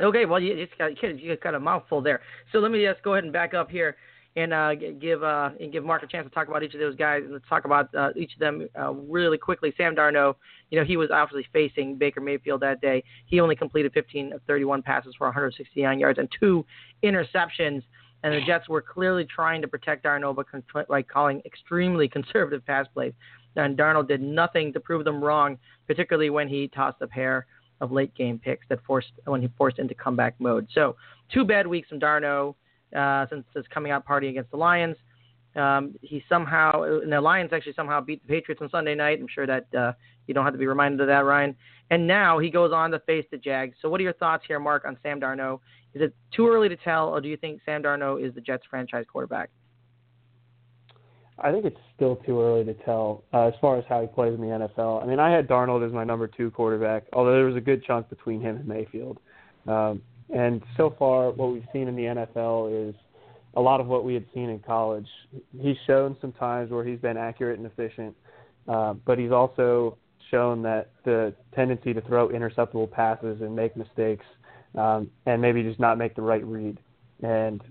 okay. 0.00 0.24
Well, 0.26 0.40
you 0.40 0.54
just 0.66 0.76
got 0.78 1.02
you 1.02 1.36
got 1.36 1.54
a 1.54 1.60
mouthful 1.60 2.00
there. 2.00 2.20
So 2.52 2.58
let 2.58 2.70
me 2.70 2.84
just 2.84 3.02
go 3.02 3.14
ahead 3.14 3.24
and 3.24 3.32
back 3.32 3.54
up 3.54 3.70
here 3.70 3.96
and 4.36 4.52
uh, 4.52 4.74
give 4.74 5.22
uh, 5.22 5.50
and 5.60 5.72
give 5.72 5.84
Mark 5.84 6.02
a 6.02 6.06
chance 6.06 6.26
to 6.26 6.34
talk 6.34 6.48
about 6.48 6.62
each 6.62 6.74
of 6.74 6.80
those 6.80 6.94
guys. 6.94 7.22
And 7.24 7.32
let's 7.32 7.48
talk 7.48 7.64
about 7.64 7.92
uh, 7.94 8.10
each 8.16 8.34
of 8.34 8.38
them 8.38 8.68
uh, 8.78 8.92
really 8.92 9.38
quickly. 9.38 9.72
Sam 9.76 9.96
Darnold, 9.96 10.36
you 10.70 10.78
know, 10.78 10.84
he 10.84 10.96
was 10.96 11.10
obviously 11.10 11.46
facing 11.52 11.96
Baker 11.96 12.20
Mayfield 12.20 12.60
that 12.60 12.80
day. 12.80 13.02
He 13.26 13.40
only 13.40 13.56
completed 13.56 13.92
15 13.92 14.34
of 14.34 14.42
31 14.46 14.82
passes 14.82 15.14
for 15.16 15.26
169 15.26 15.98
yards 15.98 16.18
and 16.18 16.28
two 16.38 16.64
interceptions. 17.02 17.82
And 18.24 18.34
the 18.34 18.44
Jets 18.44 18.68
were 18.68 18.82
clearly 18.82 19.24
trying 19.24 19.62
to 19.62 19.68
protect 19.68 20.04
Darnold 20.04 20.36
by, 20.36 20.42
con- 20.42 20.86
by 20.88 21.02
calling 21.02 21.40
extremely 21.44 22.08
conservative 22.08 22.66
pass 22.66 22.86
plays. 22.92 23.12
And 23.54 23.78
Darnold 23.78 24.08
did 24.08 24.20
nothing 24.20 24.72
to 24.72 24.80
prove 24.80 25.04
them 25.04 25.22
wrong, 25.22 25.56
particularly 25.86 26.30
when 26.30 26.48
he 26.48 26.68
tossed 26.68 27.00
a 27.00 27.06
pair 27.06 27.46
of 27.80 27.92
late 27.92 28.12
game 28.16 28.38
picks 28.38 28.66
that 28.68 28.80
forced 28.84 29.12
when 29.24 29.40
he 29.40 29.48
forced 29.56 29.78
into 29.78 29.94
comeback 29.94 30.34
mode. 30.40 30.66
So 30.74 30.96
two 31.32 31.44
bad 31.44 31.66
weeks 31.66 31.88
from 31.88 32.00
Darnold 32.00 32.54
uh, 32.96 33.26
since 33.30 33.44
his 33.54 33.64
coming 33.72 33.92
out 33.92 34.04
party 34.04 34.28
against 34.28 34.50
the 34.50 34.56
Lions. 34.56 34.96
Um, 35.56 35.94
he 36.02 36.22
somehow 36.28 36.82
and 36.82 37.12
the 37.12 37.20
Lions 37.20 37.50
actually 37.52 37.72
somehow 37.74 38.00
beat 38.00 38.22
the 38.26 38.28
Patriots 38.28 38.62
on 38.62 38.70
Sunday 38.70 38.94
night. 38.94 39.18
I'm 39.20 39.28
sure 39.28 39.46
that 39.46 39.66
uh, 39.74 39.92
you 40.26 40.34
don't 40.34 40.44
have 40.44 40.54
to 40.54 40.58
be 40.58 40.66
reminded 40.66 41.00
of 41.00 41.06
that, 41.08 41.24
Ryan. 41.24 41.56
And 41.90 42.06
now 42.06 42.38
he 42.38 42.50
goes 42.50 42.72
on 42.72 42.90
to 42.90 43.00
face 43.00 43.24
the 43.30 43.38
Jags. 43.38 43.76
So 43.80 43.88
what 43.88 44.00
are 44.00 44.04
your 44.04 44.12
thoughts 44.12 44.44
here, 44.46 44.60
Mark, 44.60 44.84
on 44.84 44.98
Sam 45.02 45.20
Darnold? 45.20 45.60
Is 45.94 46.02
it 46.02 46.14
too 46.34 46.46
early 46.48 46.68
to 46.68 46.76
tell, 46.76 47.08
or 47.08 47.20
do 47.20 47.28
you 47.28 47.36
think 47.36 47.60
Sam 47.64 47.82
Darnold 47.82 48.24
is 48.24 48.34
the 48.34 48.42
Jets 48.42 48.64
franchise 48.68 49.06
quarterback? 49.10 49.50
I 51.40 51.52
think 51.52 51.64
it's 51.64 51.78
still 51.94 52.16
too 52.16 52.40
early 52.40 52.64
to 52.64 52.74
tell 52.74 53.24
uh, 53.32 53.46
as 53.46 53.54
far 53.60 53.78
as 53.78 53.84
how 53.88 54.00
he 54.00 54.08
plays 54.08 54.34
in 54.34 54.40
the 54.40 54.46
NFL. 54.46 55.02
I 55.02 55.06
mean, 55.06 55.20
I 55.20 55.30
had 55.30 55.48
Darnold 55.48 55.86
as 55.86 55.92
my 55.92 56.04
number 56.04 56.26
two 56.26 56.50
quarterback, 56.50 57.04
although 57.12 57.32
there 57.32 57.44
was 57.44 57.56
a 57.56 57.60
good 57.60 57.84
chunk 57.84 58.10
between 58.10 58.40
him 58.40 58.56
and 58.56 58.66
Mayfield. 58.66 59.18
Um, 59.66 60.02
and 60.34 60.62
so 60.76 60.94
far, 60.98 61.30
what 61.30 61.52
we've 61.52 61.66
seen 61.72 61.88
in 61.88 61.96
the 61.96 62.02
NFL 62.02 62.88
is 62.90 62.94
a 63.54 63.60
lot 63.60 63.80
of 63.80 63.86
what 63.86 64.04
we 64.04 64.14
had 64.14 64.24
seen 64.34 64.50
in 64.50 64.58
college. 64.60 65.06
He's 65.58 65.76
shown 65.86 66.16
some 66.20 66.32
times 66.32 66.70
where 66.70 66.84
he's 66.84 67.00
been 67.00 67.16
accurate 67.16 67.58
and 67.58 67.66
efficient, 67.66 68.14
uh, 68.68 68.94
but 68.94 69.18
he's 69.18 69.32
also 69.32 69.96
shown 70.30 70.62
that 70.62 70.90
the 71.04 71.34
tendency 71.54 71.94
to 71.94 72.00
throw 72.02 72.28
interceptable 72.28 72.90
passes 72.90 73.40
and 73.40 73.56
make 73.56 73.76
mistakes 73.76 74.26
um, 74.74 75.10
and 75.26 75.40
maybe 75.40 75.62
just 75.62 75.80
not 75.80 75.96
make 75.96 76.14
the 76.14 76.22
right 76.22 76.44
read. 76.44 76.78
And 77.22 77.62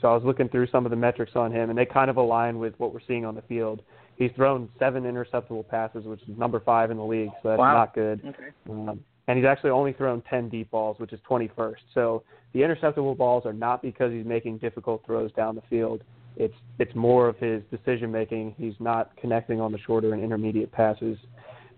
so 0.00 0.08
I 0.08 0.14
was 0.14 0.24
looking 0.24 0.48
through 0.48 0.66
some 0.68 0.84
of 0.84 0.90
the 0.90 0.96
metrics 0.96 1.32
on 1.36 1.52
him, 1.52 1.70
and 1.70 1.78
they 1.78 1.86
kind 1.86 2.10
of 2.10 2.16
align 2.16 2.58
with 2.58 2.74
what 2.78 2.92
we're 2.92 3.00
seeing 3.06 3.24
on 3.24 3.34
the 3.34 3.42
field. 3.42 3.82
He's 4.16 4.30
thrown 4.36 4.68
seven 4.78 5.04
interceptable 5.04 5.66
passes, 5.68 6.04
which 6.04 6.20
is 6.22 6.36
number 6.36 6.60
five 6.60 6.90
in 6.90 6.96
the 6.96 7.04
league, 7.04 7.30
so 7.42 7.50
that's 7.50 7.58
Wow. 7.58 7.74
not 7.74 7.94
good. 7.94 8.20
Okay. 8.26 8.48
Um, 8.68 9.04
and 9.28 9.38
he's 9.38 9.46
actually 9.46 9.70
only 9.70 9.92
thrown 9.92 10.22
10 10.28 10.48
deep 10.48 10.70
balls, 10.70 10.98
which 10.98 11.12
is 11.12 11.20
21st. 11.28 11.76
So 11.94 12.22
the 12.52 12.60
interceptable 12.60 13.16
balls 13.16 13.44
are 13.46 13.52
not 13.52 13.82
because 13.82 14.12
he's 14.12 14.26
making 14.26 14.58
difficult 14.58 15.04
throws 15.06 15.32
down 15.32 15.54
the 15.54 15.62
field. 15.70 16.02
It's 16.36 16.54
it's 16.78 16.94
more 16.94 17.28
of 17.28 17.36
his 17.36 17.62
decision 17.70 18.10
making. 18.10 18.54
He's 18.56 18.74
not 18.78 19.16
connecting 19.16 19.60
on 19.60 19.72
the 19.72 19.78
shorter 19.78 20.14
and 20.14 20.22
intermediate 20.22 20.72
passes. 20.72 21.18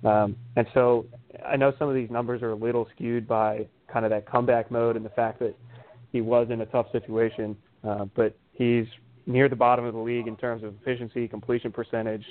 Um, 0.04 0.36
and 0.56 0.66
so 0.74 1.06
I 1.46 1.56
know 1.56 1.72
some 1.78 1.88
of 1.88 1.94
these 1.94 2.10
numbers 2.10 2.42
are 2.42 2.50
a 2.50 2.56
little 2.56 2.86
skewed 2.94 3.26
by 3.26 3.66
kind 3.92 4.04
of 4.04 4.10
that 4.10 4.28
comeback 4.30 4.70
mode 4.70 4.96
and 4.96 5.04
the 5.04 5.10
fact 5.10 5.38
that 5.40 5.54
he 6.10 6.20
was 6.20 6.48
in 6.50 6.60
a 6.60 6.66
tough 6.66 6.86
situation. 6.92 7.56
uh, 7.84 8.04
but 8.14 8.36
he's 8.52 8.86
near 9.26 9.48
the 9.48 9.56
bottom 9.56 9.84
of 9.84 9.94
the 9.94 10.00
league 10.00 10.26
in 10.26 10.36
terms 10.36 10.62
of 10.62 10.74
efficiency, 10.80 11.28
completion 11.28 11.72
percentage, 11.72 12.24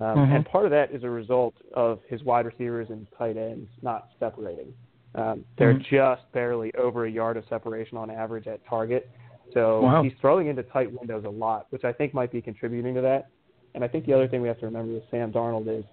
um, 0.00 0.18
Mhm. 0.18 0.36
and 0.36 0.46
part 0.46 0.64
of 0.64 0.70
that 0.70 0.90
is 0.90 1.02
a 1.02 1.10
result 1.10 1.54
of 1.74 2.00
his 2.08 2.22
wide 2.24 2.46
receivers 2.46 2.90
and 2.90 3.06
tight 3.16 3.36
ends 3.36 3.68
not 3.82 4.08
separating. 4.18 4.72
Um, 5.14 5.44
they're 5.56 5.74
Mhm. 5.74 5.82
just 5.82 6.30
barely 6.32 6.72
over 6.74 7.06
a 7.06 7.10
yard 7.10 7.36
of 7.36 7.44
separation 7.46 7.98
on 7.98 8.10
average 8.10 8.46
at 8.46 8.64
target. 8.66 9.08
So 9.52 9.82
Wow. 9.82 10.02
he's 10.02 10.12
throwing 10.20 10.46
into 10.48 10.62
tight 10.62 10.92
windows 10.92 11.24
a 11.24 11.30
lot, 11.30 11.66
which 11.70 11.84
I 11.84 11.92
think 11.92 12.12
might 12.14 12.30
be 12.30 12.42
contributing 12.42 12.94
to 12.94 13.00
that. 13.00 13.28
And 13.74 13.82
I 13.82 13.88
think 13.88 14.04
the 14.06 14.12
other 14.12 14.28
thing 14.28 14.42
we 14.42 14.48
have 14.48 14.58
to 14.60 14.66
remember 14.66 14.94
with 14.94 15.08
Sam 15.10 15.32
Darnold 15.32 15.66
is 15.68 15.84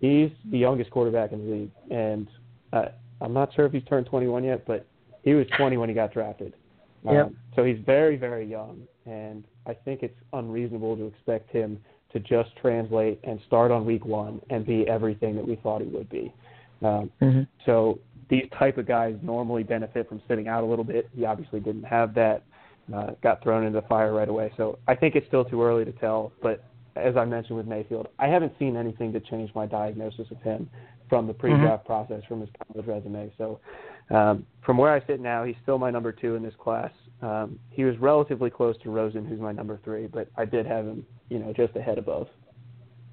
he's 0.00 0.30
the 0.50 0.58
youngest 0.58 0.90
quarterback 0.90 1.32
in 1.32 1.44
the 1.44 1.52
league, 1.52 1.70
and 1.90 2.28
uh, 2.72 2.90
I'm 3.20 3.32
not 3.32 3.52
sure 3.54 3.64
if 3.66 3.72
he's 3.72 3.84
turned 3.84 4.06
21 4.06 4.44
yet, 4.44 4.64
but 4.66 4.86
he 5.22 5.34
was 5.34 5.46
20 5.56 5.76
when 5.76 5.88
he 5.88 5.94
got 5.94 6.12
drafted. 6.12 6.54
Um, 7.06 7.14
Yep. 7.14 7.32
So 7.56 7.64
he's 7.64 7.78
very, 7.78 8.16
very 8.16 8.44
young, 8.44 8.86
and 9.06 9.44
I 9.66 9.74
think 9.74 10.02
it's 10.02 10.18
unreasonable 10.32 10.96
to 10.96 11.06
expect 11.06 11.50
him 11.50 11.82
to 12.12 12.20
just 12.20 12.56
translate 12.56 13.20
and 13.24 13.40
start 13.46 13.70
on 13.70 13.84
week 13.84 14.04
one 14.04 14.40
and 14.50 14.64
be 14.64 14.88
everything 14.88 15.36
that 15.36 15.46
we 15.46 15.56
thought 15.56 15.80
he 15.80 15.88
would 15.88 16.08
be. 16.08 16.32
Um, 16.82 17.10
Mhm. 17.20 17.46
so 17.66 17.98
these 18.28 18.48
type 18.50 18.78
of 18.78 18.86
guys 18.86 19.16
normally 19.22 19.62
benefit 19.62 20.08
from 20.08 20.20
sitting 20.28 20.48
out 20.48 20.62
a 20.62 20.66
little 20.66 20.84
bit. 20.84 21.08
He 21.14 21.24
obviously 21.24 21.60
didn't 21.60 21.84
have 21.84 22.14
that. 22.14 22.42
Uh, 22.92 23.10
got 23.20 23.42
thrown 23.42 23.64
into 23.64 23.78
the 23.78 23.86
fire 23.86 24.14
right 24.14 24.30
away. 24.30 24.50
So 24.56 24.78
I 24.88 24.94
think 24.94 25.14
it's 25.14 25.26
still 25.26 25.44
too 25.44 25.62
early 25.62 25.84
to 25.84 25.92
tell. 25.92 26.32
But 26.40 26.64
as 26.96 27.18
I 27.18 27.24
mentioned 27.26 27.58
with 27.58 27.66
Mayfield, 27.66 28.08
I 28.18 28.28
haven't 28.28 28.52
seen 28.58 28.76
anything 28.76 29.12
to 29.12 29.20
change 29.20 29.54
my 29.54 29.66
diagnosis 29.66 30.30
of 30.30 30.40
him 30.40 30.70
from 31.08 31.26
the 31.26 31.34
pre-draft 31.34 31.84
process, 31.84 32.22
from 32.24 32.40
his 32.40 32.48
college 32.66 32.86
resume. 32.86 33.30
So 33.36 33.60
um, 34.10 34.46
from 34.62 34.78
where 34.78 34.90
I 34.92 35.04
sit 35.06 35.20
now, 35.20 35.44
he's 35.44 35.56
still 35.62 35.78
my 35.78 35.90
number 35.90 36.12
two 36.12 36.34
in 36.34 36.42
this 36.42 36.54
class. 36.58 36.90
Um, 37.20 37.58
he 37.70 37.84
was 37.84 37.98
relatively 37.98 38.50
close 38.50 38.76
to 38.82 38.90
Rosen, 38.90 39.24
who's 39.24 39.40
my 39.40 39.52
number 39.52 39.80
three, 39.84 40.06
but 40.06 40.28
I 40.36 40.44
did 40.44 40.66
have 40.66 40.84
him, 40.84 41.04
you 41.28 41.38
know, 41.38 41.52
just 41.52 41.74
ahead 41.74 41.98
of 41.98 42.04
above. 42.04 42.28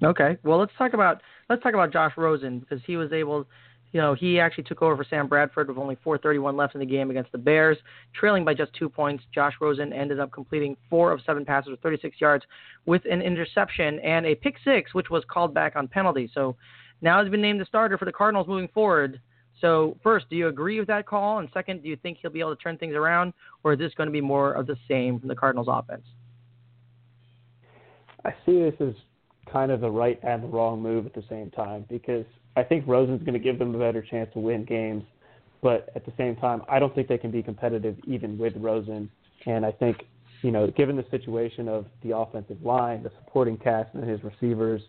Okay. 0.02 0.36
Well, 0.44 0.58
let's 0.58 0.72
talk 0.78 0.92
about 0.92 1.22
let's 1.48 1.62
talk 1.62 1.74
about 1.74 1.92
Josh 1.92 2.12
Rosen 2.16 2.60
because 2.60 2.80
he 2.86 2.96
was 2.96 3.12
able, 3.12 3.46
you 3.92 4.00
know, 4.00 4.14
he 4.14 4.38
actually 4.38 4.64
took 4.64 4.82
over 4.82 4.96
for 4.96 5.04
Sam 5.08 5.26
Bradford 5.26 5.68
with 5.68 5.78
only 5.78 5.96
4:31 6.04 6.56
left 6.56 6.74
in 6.74 6.80
the 6.80 6.86
game 6.86 7.10
against 7.10 7.32
the 7.32 7.38
Bears, 7.38 7.78
trailing 8.14 8.44
by 8.44 8.54
just 8.54 8.72
two 8.74 8.88
points. 8.88 9.24
Josh 9.34 9.54
Rosen 9.60 9.92
ended 9.92 10.20
up 10.20 10.30
completing 10.32 10.76
four 10.90 11.12
of 11.12 11.20
seven 11.24 11.44
passes 11.44 11.70
for 11.70 11.76
36 11.76 12.20
yards 12.20 12.44
with 12.84 13.02
an 13.10 13.22
interception 13.22 13.98
and 14.00 14.26
a 14.26 14.34
pick 14.34 14.56
six, 14.62 14.94
which 14.94 15.10
was 15.10 15.24
called 15.28 15.54
back 15.54 15.74
on 15.76 15.88
penalty. 15.88 16.30
So 16.32 16.56
now 17.00 17.22
he's 17.22 17.30
been 17.30 17.42
named 17.42 17.60
the 17.60 17.64
starter 17.64 17.98
for 17.98 18.04
the 18.04 18.12
Cardinals 18.12 18.46
moving 18.46 18.68
forward. 18.68 19.20
So 19.60 19.96
first, 20.02 20.28
do 20.28 20.36
you 20.36 20.48
agree 20.48 20.78
with 20.78 20.88
that 20.88 21.06
call? 21.06 21.38
And 21.38 21.48
second, 21.54 21.82
do 21.82 21.88
you 21.88 21.96
think 21.96 22.18
he'll 22.20 22.30
be 22.30 22.40
able 22.40 22.54
to 22.54 22.62
turn 22.62 22.76
things 22.76 22.94
around, 22.94 23.32
or 23.64 23.72
is 23.72 23.78
this 23.78 23.92
going 23.94 24.08
to 24.08 24.12
be 24.12 24.20
more 24.20 24.52
of 24.52 24.66
the 24.66 24.76
same 24.88 25.18
from 25.18 25.28
the 25.28 25.34
Cardinals 25.34 25.68
offense? 25.70 26.04
I 28.24 28.34
see 28.44 28.58
this 28.58 28.74
as 28.80 28.94
kind 29.50 29.70
of 29.70 29.80
the 29.80 29.90
right 29.90 30.18
and 30.22 30.42
the 30.42 30.48
wrong 30.48 30.82
move 30.82 31.06
at 31.06 31.14
the 31.14 31.24
same 31.28 31.50
time 31.52 31.84
because 31.88 32.24
I 32.56 32.62
think 32.62 32.84
Rosen's 32.86 33.20
going 33.20 33.34
to 33.34 33.38
give 33.38 33.58
them 33.58 33.74
a 33.74 33.78
better 33.78 34.02
chance 34.02 34.28
to 34.32 34.40
win 34.40 34.64
games, 34.64 35.04
but 35.62 35.90
at 35.94 36.04
the 36.04 36.12
same 36.16 36.36
time, 36.36 36.62
I 36.68 36.78
don't 36.78 36.94
think 36.94 37.08
they 37.08 37.18
can 37.18 37.30
be 37.30 37.42
competitive 37.42 37.96
even 38.06 38.36
with 38.36 38.54
Rosen. 38.56 39.08
And 39.46 39.64
I 39.64 39.72
think, 39.72 39.98
you 40.42 40.50
know, 40.50 40.66
given 40.68 40.96
the 40.96 41.04
situation 41.10 41.68
of 41.68 41.86
the 42.02 42.16
offensive 42.16 42.60
line, 42.62 43.02
the 43.02 43.12
supporting 43.24 43.56
cast, 43.56 43.94
and 43.94 44.08
his 44.08 44.20
receivers, 44.24 44.82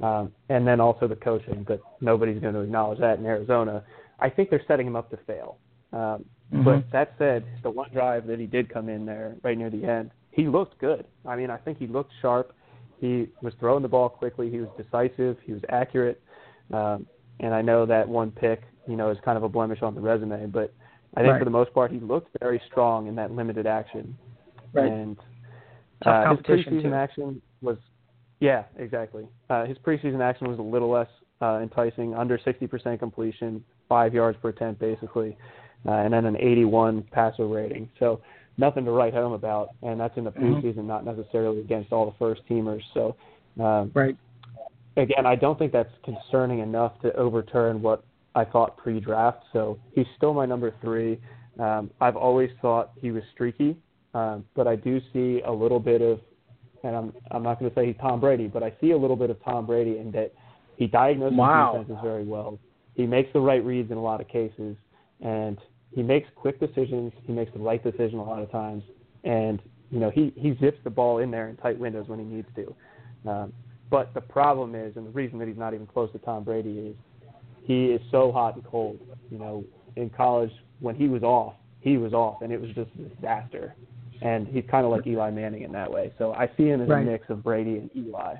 um, 0.00 0.32
and 0.48 0.66
then 0.66 0.80
also 0.80 1.06
the 1.06 1.16
coaching, 1.16 1.64
but 1.66 1.80
nobody's 2.00 2.40
going 2.40 2.54
to 2.54 2.60
acknowledge 2.60 2.98
that 2.98 3.18
in 3.18 3.26
Arizona. 3.26 3.84
I 4.22 4.30
think 4.30 4.48
they're 4.50 4.64
setting 4.66 4.86
him 4.86 4.96
up 4.96 5.10
to 5.10 5.18
fail. 5.26 5.58
Um, 5.92 6.24
Mhm. 6.52 6.64
But 6.64 6.90
that 6.92 7.14
said, 7.18 7.44
the 7.62 7.70
one 7.70 7.88
drive 7.92 8.26
that 8.26 8.38
he 8.38 8.46
did 8.46 8.68
come 8.68 8.88
in 8.88 9.06
there 9.06 9.36
right 9.42 9.56
near 9.56 9.70
the 9.70 9.84
end, 9.84 10.10
he 10.30 10.46
looked 10.46 10.78
good. 10.78 11.06
I 11.24 11.34
mean, 11.34 11.50
I 11.50 11.56
think 11.56 11.78
he 11.78 11.86
looked 11.86 12.12
sharp. 12.20 12.52
He 13.00 13.28
was 13.40 13.54
throwing 13.54 13.82
the 13.82 13.88
ball 13.88 14.08
quickly. 14.08 14.50
He 14.50 14.60
was 14.60 14.68
decisive. 14.76 15.38
He 15.44 15.52
was 15.52 15.62
accurate. 15.70 16.20
Um, 16.72 17.06
and 17.40 17.54
I 17.54 17.62
know 17.62 17.86
that 17.86 18.06
one 18.08 18.30
pick, 18.30 18.62
you 18.86 18.96
know, 18.96 19.10
is 19.10 19.18
kind 19.24 19.36
of 19.36 19.44
a 19.44 19.48
blemish 19.48 19.82
on 19.82 19.94
the 19.94 20.00
resume, 20.00 20.46
but 20.46 20.72
I 21.16 21.20
think 21.20 21.32
Right. 21.32 21.38
for 21.38 21.44
the 21.44 21.50
most 21.50 21.72
part, 21.74 21.90
he 21.90 22.00
looked 22.00 22.36
very 22.38 22.60
strong 22.66 23.06
in 23.06 23.14
that 23.16 23.30
limited 23.32 23.66
action. 23.66 24.16
Right. 24.72 24.90
And 24.90 25.18
uh, 26.06 26.34
his 26.36 26.40
preseason 26.40 26.82
too. 26.82 26.94
action 26.94 27.42
was, 27.60 27.78
yeah, 28.40 28.64
exactly. 28.76 29.26
Uh, 29.50 29.64
his 29.64 29.78
preseason 29.78 30.20
action 30.20 30.48
was 30.48 30.58
a 30.58 30.62
little 30.62 30.90
less 30.90 31.08
uh, 31.40 31.60
enticing, 31.62 32.14
under 32.14 32.38
60% 32.38 32.98
completion, 32.98 33.64
five 33.88 34.14
yards 34.14 34.38
per 34.40 34.50
attempt 34.50 34.80
basically, 34.80 35.36
uh, 35.86 35.92
and 35.92 36.12
then 36.12 36.24
an 36.24 36.36
81 36.36 37.02
passer 37.12 37.46
rating. 37.46 37.88
So 37.98 38.20
nothing 38.58 38.84
to 38.84 38.90
write 38.90 39.14
home 39.14 39.32
about, 39.32 39.70
and 39.82 39.98
that's 39.98 40.16
in 40.16 40.24
the 40.24 40.32
Mhm. 40.32 40.62
preseason, 40.62 40.84
not 40.84 41.04
necessarily 41.04 41.60
against 41.60 41.92
all 41.92 42.06
the 42.06 42.12
first 42.12 42.46
teamers. 42.46 42.82
So 42.94 43.16
um, 43.60 43.90
Right. 43.94 44.16
again, 44.96 45.26
I 45.26 45.34
don't 45.34 45.58
think 45.58 45.72
that's 45.72 45.92
concerning 46.04 46.60
enough 46.60 46.98
to 47.00 47.14
overturn 47.16 47.82
what 47.82 48.02
I 48.34 48.44
thought 48.44 48.78
pre-draft. 48.78 49.44
So 49.52 49.78
he's 49.94 50.06
still 50.16 50.32
my 50.32 50.46
number 50.46 50.70
three. 50.80 51.18
Um, 51.58 51.90
I've 52.00 52.16
always 52.16 52.50
thought 52.62 52.92
he 52.96 53.10
was 53.10 53.22
streaky, 53.32 53.76
um, 54.14 54.46
but 54.54 54.66
I 54.66 54.76
do 54.76 55.00
see 55.12 55.42
a 55.42 55.52
little 55.52 55.80
bit 55.80 56.00
of, 56.00 56.18
and 56.82 56.96
I'm 56.96 57.12
I'm 57.30 57.42
not 57.42 57.58
going 57.58 57.70
to 57.70 57.74
say 57.74 57.86
he's 57.86 57.96
Tom 57.98 58.20
Brady, 58.20 58.48
but 58.48 58.62
I 58.62 58.72
see 58.80 58.92
a 58.92 58.96
little 58.96 59.16
bit 59.16 59.28
of 59.28 59.42
Tom 59.44 59.66
Brady 59.66 59.98
in 59.98 60.10
that 60.12 60.32
he 60.76 60.86
diagnoses 60.86 61.36
Wow. 61.36 61.72
defenses 61.72 61.98
very 62.02 62.24
well. 62.24 62.58
He 62.94 63.06
makes 63.06 63.32
the 63.32 63.40
right 63.40 63.64
reads 63.64 63.90
in 63.90 63.96
a 63.96 64.02
lot 64.02 64.20
of 64.20 64.28
cases, 64.28 64.76
and 65.20 65.58
he 65.94 66.02
makes 66.02 66.28
quick 66.34 66.60
decisions. 66.60 67.12
He 67.24 67.32
makes 67.32 67.52
the 67.52 67.58
right 67.58 67.82
decision 67.82 68.18
a 68.18 68.24
lot 68.24 68.42
of 68.42 68.50
times, 68.50 68.82
and 69.24 69.60
you 69.90 69.98
know 69.98 70.10
he 70.10 70.32
he 70.36 70.56
zips 70.60 70.78
the 70.84 70.90
ball 70.90 71.18
in 71.18 71.30
there 71.30 71.48
in 71.48 71.56
tight 71.56 71.78
windows 71.78 72.08
when 72.08 72.18
he 72.18 72.24
needs 72.24 72.48
to. 72.56 72.74
Um, 73.30 73.52
but 73.90 74.12
the 74.14 74.20
problem 74.20 74.74
is, 74.74 74.96
and 74.96 75.06
the 75.06 75.10
reason 75.10 75.38
that 75.38 75.48
he's 75.48 75.56
not 75.56 75.74
even 75.74 75.86
close 75.86 76.10
to 76.12 76.18
Tom 76.18 76.44
Brady 76.44 76.78
is, 76.78 76.96
he 77.64 77.86
is 77.86 78.00
so 78.10 78.32
hot 78.32 78.54
and 78.54 78.64
cold. 78.64 78.98
You 79.30 79.38
know, 79.38 79.64
in 79.96 80.10
college 80.10 80.52
when 80.80 80.94
he 80.94 81.08
was 81.08 81.22
off, 81.22 81.54
he 81.80 81.96
was 81.96 82.12
off, 82.12 82.42
and 82.42 82.52
it 82.52 82.60
was 82.60 82.70
just 82.70 82.90
a 82.98 83.08
disaster. 83.14 83.74
And 84.22 84.46
he's 84.46 84.64
kind 84.70 84.84
of 84.84 84.92
like 84.92 85.06
Eli 85.06 85.30
Manning 85.30 85.62
in 85.62 85.72
that 85.72 85.90
way. 85.90 86.12
So 86.16 86.32
I 86.32 86.48
see 86.56 86.64
him 86.68 86.80
as 86.80 86.88
Right. 86.88 87.06
a 87.06 87.10
mix 87.10 87.28
of 87.28 87.42
Brady 87.42 87.78
and 87.78 87.90
Eli. 87.96 88.36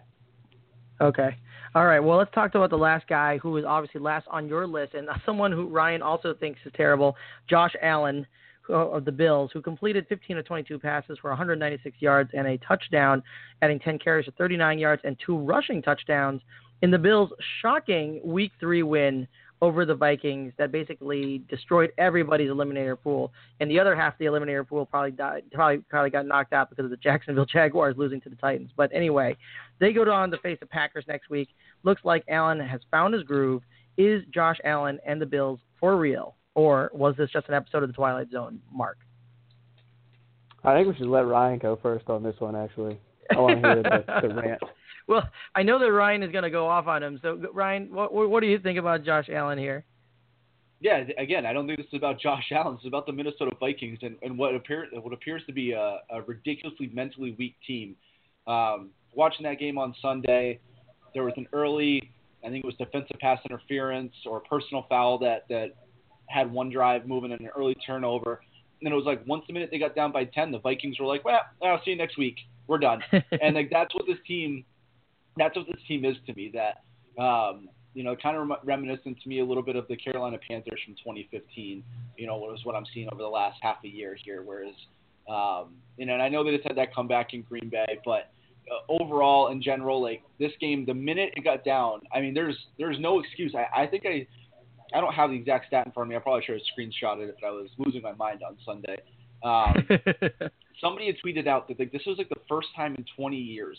Okay. 1.00 1.36
All 1.74 1.86
right. 1.86 2.00
Well, 2.00 2.18
let's 2.18 2.32
talk 2.34 2.54
about 2.54 2.68
the 2.68 2.76
last 2.76 3.08
guy 3.08 3.38
who 3.38 3.56
is 3.56 3.64
obviously 3.64 4.00
last 4.00 4.26
on 4.30 4.46
your 4.46 4.66
list, 4.66 4.92
and 4.92 5.08
someone 5.26 5.52
who 5.52 5.68
Ryan 5.68 6.02
also 6.02 6.34
thinks 6.34 6.60
is 6.66 6.72
terrible, 6.76 7.16
Josh 7.48 7.72
Allen 7.80 8.26
of 8.68 9.04
the 9.04 9.12
Bills, 9.12 9.50
who 9.52 9.60
completed 9.60 10.06
15 10.08 10.38
of 10.38 10.44
22 10.44 10.78
passes 10.78 11.18
for 11.20 11.30
196 11.30 11.96
yards 12.00 12.30
and 12.32 12.46
a 12.46 12.58
touchdown, 12.58 13.22
adding 13.60 13.78
10 13.80 13.98
carries 13.98 14.26
for 14.26 14.32
39 14.32 14.78
yards 14.78 15.02
and 15.04 15.16
two 15.24 15.36
rushing 15.38 15.82
touchdowns 15.82 16.42
in 16.82 16.90
the 16.90 16.98
Bills' 16.98 17.30
shocking 17.60 18.20
Week 18.22 18.52
Three 18.60 18.82
win 18.82 19.26
over 19.62 19.86
the 19.86 19.94
Vikings 19.94 20.52
that 20.58 20.72
basically 20.72 21.40
destroyed 21.48 21.92
everybody's 21.96 22.50
eliminator 22.50 23.00
pool, 23.00 23.32
and 23.60 23.70
the 23.70 23.78
other 23.78 23.94
half 23.94 24.14
of 24.14 24.18
the 24.18 24.24
eliminator 24.24 24.66
pool 24.66 24.84
probably 24.84 25.12
died, 25.12 25.44
probably 25.52 25.78
probably 25.88 26.10
got 26.10 26.26
knocked 26.26 26.52
out 26.52 26.68
because 26.68 26.84
of 26.84 26.90
the 26.90 26.96
Jacksonville 26.96 27.46
Jaguars 27.52 27.94
losing 27.96 28.20
to 28.22 28.28
the 28.28 28.36
Titans. 28.36 28.70
But 28.76 28.90
anyway, 28.92 29.36
they 29.78 29.92
go 29.92 30.02
on 30.12 30.32
to 30.32 30.38
face 30.38 30.58
the 30.60 30.66
Packers 30.66 31.04
next 31.06 31.30
week. 31.30 31.48
Looks 31.84 32.02
like 32.04 32.24
Allen 32.28 32.58
has 32.58 32.80
found 32.90 33.14
his 33.14 33.22
groove. 33.22 33.62
Is 33.96 34.24
Josh 34.34 34.58
Allen 34.64 34.98
and 35.06 35.22
the 35.22 35.26
Bills 35.26 35.60
for 35.78 35.96
real, 35.96 36.34
or 36.54 36.90
was 36.92 37.14
this 37.16 37.30
just 37.30 37.48
an 37.48 37.54
episode 37.54 37.84
of 37.84 37.88
the 37.88 37.94
Twilight 37.94 38.30
Zone? 38.32 38.60
Mark. 38.72 38.98
I 40.64 40.74
think 40.74 40.88
we 40.88 40.94
should 40.96 41.06
let 41.06 41.26
Ryan 41.26 41.58
go 41.58 41.78
first 41.80 42.08
on 42.08 42.24
this 42.24 42.34
one. 42.40 42.56
Actually, 42.56 42.98
I 43.30 43.38
want 43.38 43.62
to 43.62 43.68
hear 43.68 43.82
the, 43.82 44.28
the 44.28 44.34
rant. 44.42 44.62
Well, 45.08 45.28
I 45.54 45.62
know 45.62 45.78
that 45.78 45.90
Ryan 45.90 46.22
is 46.22 46.32
going 46.32 46.44
to 46.44 46.50
go 46.50 46.66
off 46.68 46.86
on 46.86 47.02
him. 47.02 47.18
So, 47.22 47.40
Ryan, 47.52 47.92
what, 47.92 48.12
what 48.12 48.40
do 48.40 48.46
you 48.46 48.58
think 48.58 48.78
about 48.78 49.04
Josh 49.04 49.28
Allen 49.32 49.58
here? 49.58 49.84
Yeah, 50.80 51.04
again, 51.16 51.46
I 51.46 51.52
don't 51.52 51.66
think 51.66 51.78
this 51.78 51.86
is 51.92 51.98
about 51.98 52.20
Josh 52.20 52.50
Allen. 52.52 52.74
This 52.74 52.82
is 52.82 52.88
about 52.88 53.06
the 53.06 53.12
Minnesota 53.12 53.52
Vikings 53.58 54.00
and, 54.02 54.16
and 54.22 54.36
what 54.36 54.54
appear 54.54 54.86
what 55.00 55.12
appears 55.12 55.42
to 55.46 55.52
be 55.52 55.72
a, 55.72 55.98
a 56.10 56.22
ridiculously 56.26 56.90
mentally 56.92 57.36
weak 57.38 57.56
team. 57.66 57.96
Um, 58.46 58.90
watching 59.14 59.44
that 59.44 59.58
game 59.60 59.78
on 59.78 59.94
Sunday, 60.02 60.58
there 61.14 61.22
was 61.22 61.34
an 61.36 61.46
early, 61.52 62.10
I 62.44 62.48
think 62.48 62.64
it 62.64 62.66
was 62.66 62.74
defensive 62.76 63.18
pass 63.20 63.38
interference 63.48 64.12
or 64.26 64.40
personal 64.40 64.86
foul 64.88 65.18
that 65.18 65.46
that 65.48 65.74
had 66.26 66.50
one 66.50 66.70
drive 66.70 67.06
moving 67.06 67.30
and 67.32 67.40
an 67.40 67.50
early 67.56 67.76
turnover. 67.86 68.40
And 68.80 68.86
then 68.86 68.92
it 68.92 68.96
was 68.96 69.04
like 69.04 69.24
once 69.26 69.44
the 69.46 69.52
minute 69.52 69.68
they 69.70 69.78
got 69.78 69.94
down 69.94 70.10
by 70.10 70.24
ten, 70.24 70.50
the 70.50 70.58
Vikings 70.58 70.98
were 70.98 71.06
like, 71.06 71.24
"Well, 71.24 71.40
I'll 71.62 71.80
see 71.84 71.92
you 71.92 71.96
next 71.96 72.18
week. 72.18 72.38
We're 72.66 72.78
done." 72.78 73.00
and 73.12 73.54
like 73.54 73.70
that's 73.70 73.94
what 73.94 74.06
this 74.08 74.18
team, 74.26 74.64
that's 75.36 75.56
what 75.56 75.66
this 75.66 75.80
team 75.88 76.04
is 76.04 76.16
to 76.26 76.34
me. 76.34 76.52
That 76.52 77.22
um, 77.22 77.68
you 77.94 78.02
know, 78.02 78.16
kind 78.16 78.36
of 78.36 78.48
rem- 78.48 78.58
reminiscent 78.64 79.20
to 79.22 79.28
me 79.28 79.40
a 79.40 79.44
little 79.44 79.62
bit 79.62 79.76
of 79.76 79.86
the 79.88 79.96
Carolina 79.96 80.38
Panthers 80.46 80.80
from 80.84 80.94
2015. 80.94 81.82
You 82.16 82.26
know, 82.26 82.36
was 82.36 82.60
what 82.64 82.74
I'm 82.74 82.86
seeing 82.92 83.08
over 83.12 83.22
the 83.22 83.28
last 83.28 83.58
half 83.62 83.76
a 83.84 83.88
year 83.88 84.16
here. 84.22 84.42
Whereas, 84.42 84.74
um, 85.28 85.74
you 85.96 86.06
know, 86.06 86.14
and 86.14 86.22
I 86.22 86.28
know 86.28 86.44
they 86.44 86.56
just 86.56 86.66
had 86.66 86.76
that 86.76 86.94
comeback 86.94 87.34
in 87.34 87.42
Green 87.42 87.68
Bay, 87.68 87.98
but 88.04 88.32
uh, 88.70 88.92
overall, 88.92 89.48
in 89.48 89.62
general, 89.62 90.00
like 90.00 90.22
this 90.38 90.52
game, 90.60 90.86
the 90.86 90.94
minute 90.94 91.34
it 91.36 91.44
got 91.44 91.64
down, 91.64 92.00
I 92.14 92.20
mean, 92.20 92.34
there's 92.34 92.56
there's 92.78 92.98
no 92.98 93.20
excuse. 93.20 93.54
I, 93.54 93.82
I 93.82 93.86
think 93.86 94.04
I. 94.06 94.26
I 94.94 95.00
don't 95.00 95.14
have 95.14 95.30
the 95.30 95.36
exact 95.36 95.68
stat 95.68 95.86
in 95.86 95.92
front 95.92 96.08
of 96.08 96.10
me. 96.10 96.16
I 96.16 96.18
probably 96.18 96.44
should 96.44 96.56
have 96.56 96.62
screenshotted 96.76 97.26
it, 97.26 97.38
but 97.40 97.46
I 97.46 97.50
was 97.50 97.70
losing 97.78 98.02
my 98.02 98.12
mind 98.12 98.42
on 98.46 98.58
Sunday. 98.62 98.98
Um, 99.42 99.88
somebody 100.82 101.06
had 101.06 101.16
tweeted 101.24 101.46
out 101.46 101.66
that 101.68 101.78
like, 101.78 101.92
this 101.92 102.02
was 102.06 102.18
like 102.18 102.28
the 102.28 102.40
first 102.46 102.68
time 102.76 102.94
in 102.96 103.06
20 103.16 103.34
years 103.34 103.78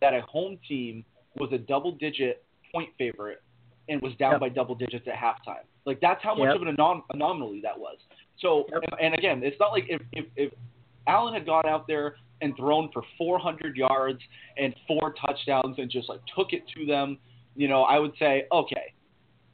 that 0.00 0.14
a 0.14 0.20
home 0.22 0.58
team 0.68 1.04
was 1.36 1.50
a 1.52 1.58
double-digit 1.58 2.44
point 2.72 2.90
favorite 2.98 3.42
and 3.88 4.00
was 4.02 4.14
down 4.16 4.32
Yep. 4.32 4.40
by 4.40 4.48
double 4.48 4.74
digits 4.74 5.06
at 5.08 5.14
halftime. 5.14 5.64
Like 5.84 6.00
that's 6.00 6.22
how 6.22 6.34
much 6.34 6.48
Yep. 6.48 6.56
of 6.56 6.62
an 6.62 6.76
anom- 6.76 7.02
anomaly 7.10 7.60
that 7.62 7.78
was. 7.78 7.98
So, 8.38 8.66
Yep. 8.72 8.82
and, 8.92 9.00
and 9.00 9.14
again, 9.14 9.42
it's 9.42 9.58
not 9.58 9.72
like 9.72 9.86
if, 9.88 10.02
if 10.12 10.26
if 10.36 10.52
Allen 11.06 11.32
had 11.32 11.46
gone 11.46 11.66
out 11.66 11.86
there 11.86 12.16
and 12.42 12.54
thrown 12.56 12.90
for 12.92 13.02
400 13.16 13.76
yards 13.76 14.20
and 14.58 14.74
four 14.86 15.14
touchdowns 15.14 15.78
and 15.78 15.90
just 15.90 16.08
like 16.08 16.20
took 16.36 16.52
it 16.52 16.68
to 16.76 16.84
them, 16.84 17.18
you 17.56 17.66
know, 17.66 17.82
I 17.84 17.98
would 17.98 18.12
say 18.18 18.46
okay. 18.52 18.92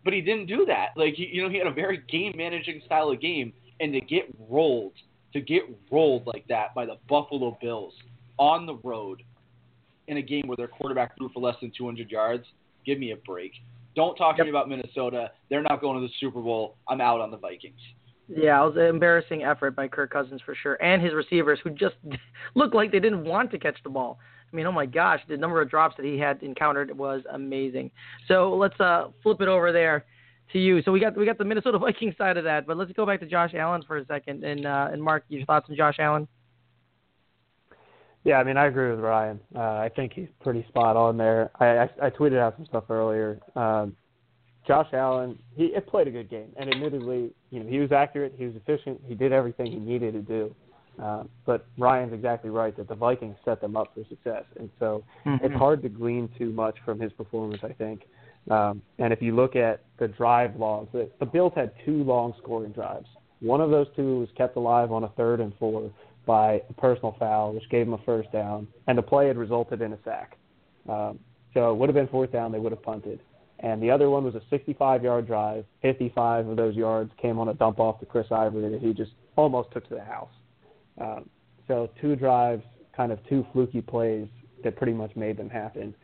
But 0.02 0.12
he 0.12 0.20
didn't 0.20 0.46
do 0.46 0.66
that. 0.66 0.88
Like 0.96 1.14
he, 1.14 1.26
you 1.26 1.42
know, 1.42 1.48
he 1.48 1.56
had 1.56 1.66
a 1.66 1.72
very 1.72 1.98
game 2.08 2.32
managing 2.36 2.82
style 2.84 3.10
of 3.10 3.20
game, 3.20 3.52
and 3.80 3.92
to 3.92 4.00
get 4.00 4.24
rolled, 4.50 4.92
to 5.32 5.40
get 5.40 5.62
rolled 5.90 6.26
like 6.26 6.46
that 6.48 6.74
by 6.74 6.84
the 6.84 6.98
Buffalo 7.08 7.56
Bills 7.62 7.94
on 8.38 8.66
the 8.66 8.74
road 8.76 9.22
in 10.08 10.18
a 10.18 10.22
game 10.22 10.44
where 10.46 10.56
their 10.56 10.68
quarterback 10.68 11.16
threw 11.16 11.28
for 11.30 11.40
less 11.40 11.56
than 11.60 11.72
200 11.76 12.10
yards, 12.10 12.44
give 12.84 12.98
me 12.98 13.12
a 13.12 13.16
break. 13.16 13.52
Don't 13.94 14.16
talk 14.16 14.36
to 14.38 14.44
me 14.44 14.50
about 14.50 14.68
Minnesota. 14.68 15.30
They're 15.50 15.62
not 15.62 15.80
going 15.80 16.00
to 16.00 16.06
the 16.06 16.12
Super 16.18 16.40
Bowl. 16.40 16.76
I'm 16.88 17.00
out 17.00 17.20
on 17.20 17.30
the 17.30 17.36
Vikings. 17.36 17.80
Yeah, 18.28 18.62
it 18.62 18.66
was 18.66 18.76
an 18.76 18.86
embarrassing 18.86 19.44
effort 19.44 19.76
by 19.76 19.86
Kirk 19.86 20.10
Cousins 20.10 20.40
for 20.44 20.54
sure, 20.54 20.82
and 20.82 21.02
his 21.02 21.12
receivers 21.12 21.58
who 21.62 21.70
just 21.70 21.96
looked 22.54 22.74
like 22.74 22.90
they 22.90 23.00
didn't 23.00 23.24
want 23.24 23.50
to 23.50 23.58
catch 23.58 23.76
the 23.84 23.90
ball. 23.90 24.18
I 24.52 24.56
mean, 24.56 24.66
oh 24.66 24.72
my 24.72 24.86
gosh, 24.86 25.20
the 25.28 25.36
number 25.36 25.60
of 25.60 25.68
drops 25.68 25.96
that 25.96 26.06
he 26.06 26.18
had 26.18 26.42
encountered 26.42 26.96
was 26.96 27.22
amazing. 27.32 27.90
So 28.28 28.54
let's 28.54 28.78
uh, 28.80 29.08
flip 29.22 29.40
it 29.40 29.48
over 29.48 29.72
there 29.72 30.04
to 30.52 30.58
you. 30.58 30.82
So 30.82 30.92
we 30.92 31.00
got 31.00 31.16
we 31.16 31.26
got 31.26 31.38
the 31.38 31.44
Minnesota 31.44 31.78
Vikings 31.80 32.16
side 32.16 32.36
of 32.36 32.44
that, 32.44 32.66
but 32.66 32.76
let's 32.76 32.92
go 32.92 33.04
back 33.04 33.20
to 33.20 33.26
Josh 33.26 33.52
Allen 33.54 33.82
for 33.86 33.98
a 33.98 34.06
second. 34.06 34.42
And 34.42 34.64
uh, 34.64 34.88
and 34.92 35.02
Mark, 35.02 35.24
your 35.28 35.44
thoughts 35.44 35.66
on 35.68 35.76
Josh 35.76 35.96
Allen? 35.98 36.26
Yeah, 38.24 38.38
I 38.38 38.44
mean, 38.44 38.56
I 38.56 38.66
agree 38.66 38.90
with 38.90 39.00
Ryan. 39.00 39.38
Uh, 39.54 39.60
I 39.60 39.90
think 39.94 40.12
he's 40.14 40.28
pretty 40.42 40.64
spot 40.68 40.96
on 40.96 41.16
there. 41.16 41.50
I, 41.60 41.66
I, 41.66 42.06
I 42.06 42.10
tweeted 42.10 42.38
out 42.38 42.56
some 42.56 42.66
stuff 42.66 42.84
earlier. 42.90 43.38
Um, 43.54 43.94
Josh 44.66 44.88
Allen, 44.94 45.38
he 45.56 45.64
it 45.66 45.86
played 45.86 46.08
a 46.08 46.10
good 46.10 46.30
game, 46.30 46.48
and 46.56 46.70
admittedly, 46.70 47.30
you 47.50 47.60
know, 47.62 47.68
he 47.68 47.78
was 47.80 47.92
accurate, 47.92 48.34
he 48.38 48.46
was 48.46 48.54
efficient, 48.56 48.98
he 49.06 49.14
did 49.14 49.30
everything 49.30 49.66
he 49.66 49.78
needed 49.78 50.14
to 50.14 50.22
do. 50.22 50.54
Uh, 51.02 51.24
but 51.44 51.66
Ryan's 51.76 52.14
exactly 52.14 52.48
right 52.50 52.74
that 52.78 52.88
the 52.88 52.94
Vikings 52.94 53.36
set 53.44 53.60
them 53.60 53.76
up 53.76 53.92
for 53.94 54.04
success, 54.08 54.44
and 54.58 54.70
so 54.78 55.04
Mm-hmm. 55.26 55.44
it's 55.44 55.54
hard 55.54 55.82
to 55.82 55.88
glean 55.88 56.30
too 56.38 56.50
much 56.50 56.76
from 56.84 56.98
his 57.00 57.12
performance. 57.12 57.62
I 57.62 57.72
think. 57.72 58.02
Um, 58.50 58.80
and 58.98 59.12
if 59.12 59.20
you 59.22 59.34
look 59.34 59.56
at 59.56 59.82
the 59.98 60.08
drive 60.08 60.56
logs, 60.56 60.88
the, 60.92 61.10
the 61.18 61.26
Bills 61.26 61.52
had 61.56 61.72
two 61.84 62.02
long 62.04 62.34
scoring 62.42 62.72
drives. 62.72 63.06
One 63.40 63.60
of 63.60 63.70
those 63.70 63.86
two 63.96 64.20
was 64.20 64.28
kept 64.36 64.56
alive 64.56 64.92
on 64.92 65.04
a 65.04 65.08
third 65.10 65.40
and 65.40 65.52
four 65.58 65.90
by 66.26 66.62
a 66.68 66.72
personal 66.74 67.14
foul, 67.18 67.52
which 67.52 67.68
gave 67.70 67.86
them 67.86 67.94
a 67.94 68.04
first 68.04 68.30
down, 68.32 68.66
and 68.86 68.96
the 68.96 69.02
play 69.02 69.28
had 69.28 69.36
resulted 69.36 69.82
in 69.82 69.92
a 69.92 69.98
sack. 70.04 70.36
Um, 70.88 71.18
so 71.52 71.70
it 71.70 71.76
would 71.76 71.88
have 71.88 71.94
been 71.94 72.08
fourth 72.08 72.32
down, 72.32 72.52
they 72.52 72.58
would 72.58 72.72
have 72.72 72.82
punted. 72.82 73.20
And 73.60 73.82
the 73.82 73.90
other 73.90 74.10
one 74.10 74.24
was 74.24 74.34
a 74.34 74.54
65-yard 74.54 75.26
drive. 75.26 75.64
55 75.82 76.48
of 76.48 76.56
those 76.56 76.74
yards 76.74 77.10
came 77.20 77.38
on 77.38 77.48
a 77.48 77.54
dump 77.54 77.78
off 77.78 78.00
to 78.00 78.06
Chris 78.06 78.26
Ivory 78.30 78.70
that 78.70 78.80
he 78.80 78.92
just 78.92 79.12
almost 79.36 79.70
took 79.72 79.88
to 79.88 79.94
the 79.94 80.04
house. 80.04 80.32
Um, 81.00 81.28
so 81.68 81.88
two 82.00 82.16
drives, 82.16 82.62
kind 82.96 83.12
of 83.12 83.18
two 83.28 83.46
fluky 83.52 83.80
plays 83.80 84.28
that 84.64 84.76
pretty 84.76 84.92
much 84.92 85.14
made 85.16 85.36
them 85.36 85.48
happen. 85.48 85.94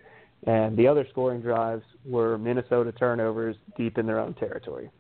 And 0.47 0.77
the 0.77 0.87
other 0.87 1.07
scoring 1.11 1.43
drives 1.43 1.83
were 2.05 2.39
Minnesota 2.39 2.93
turnovers 2.93 3.57
deep 3.77 3.99
in 3.99 4.07
their 4.07 4.19
own 4.19 4.35
territory. 4.35 4.91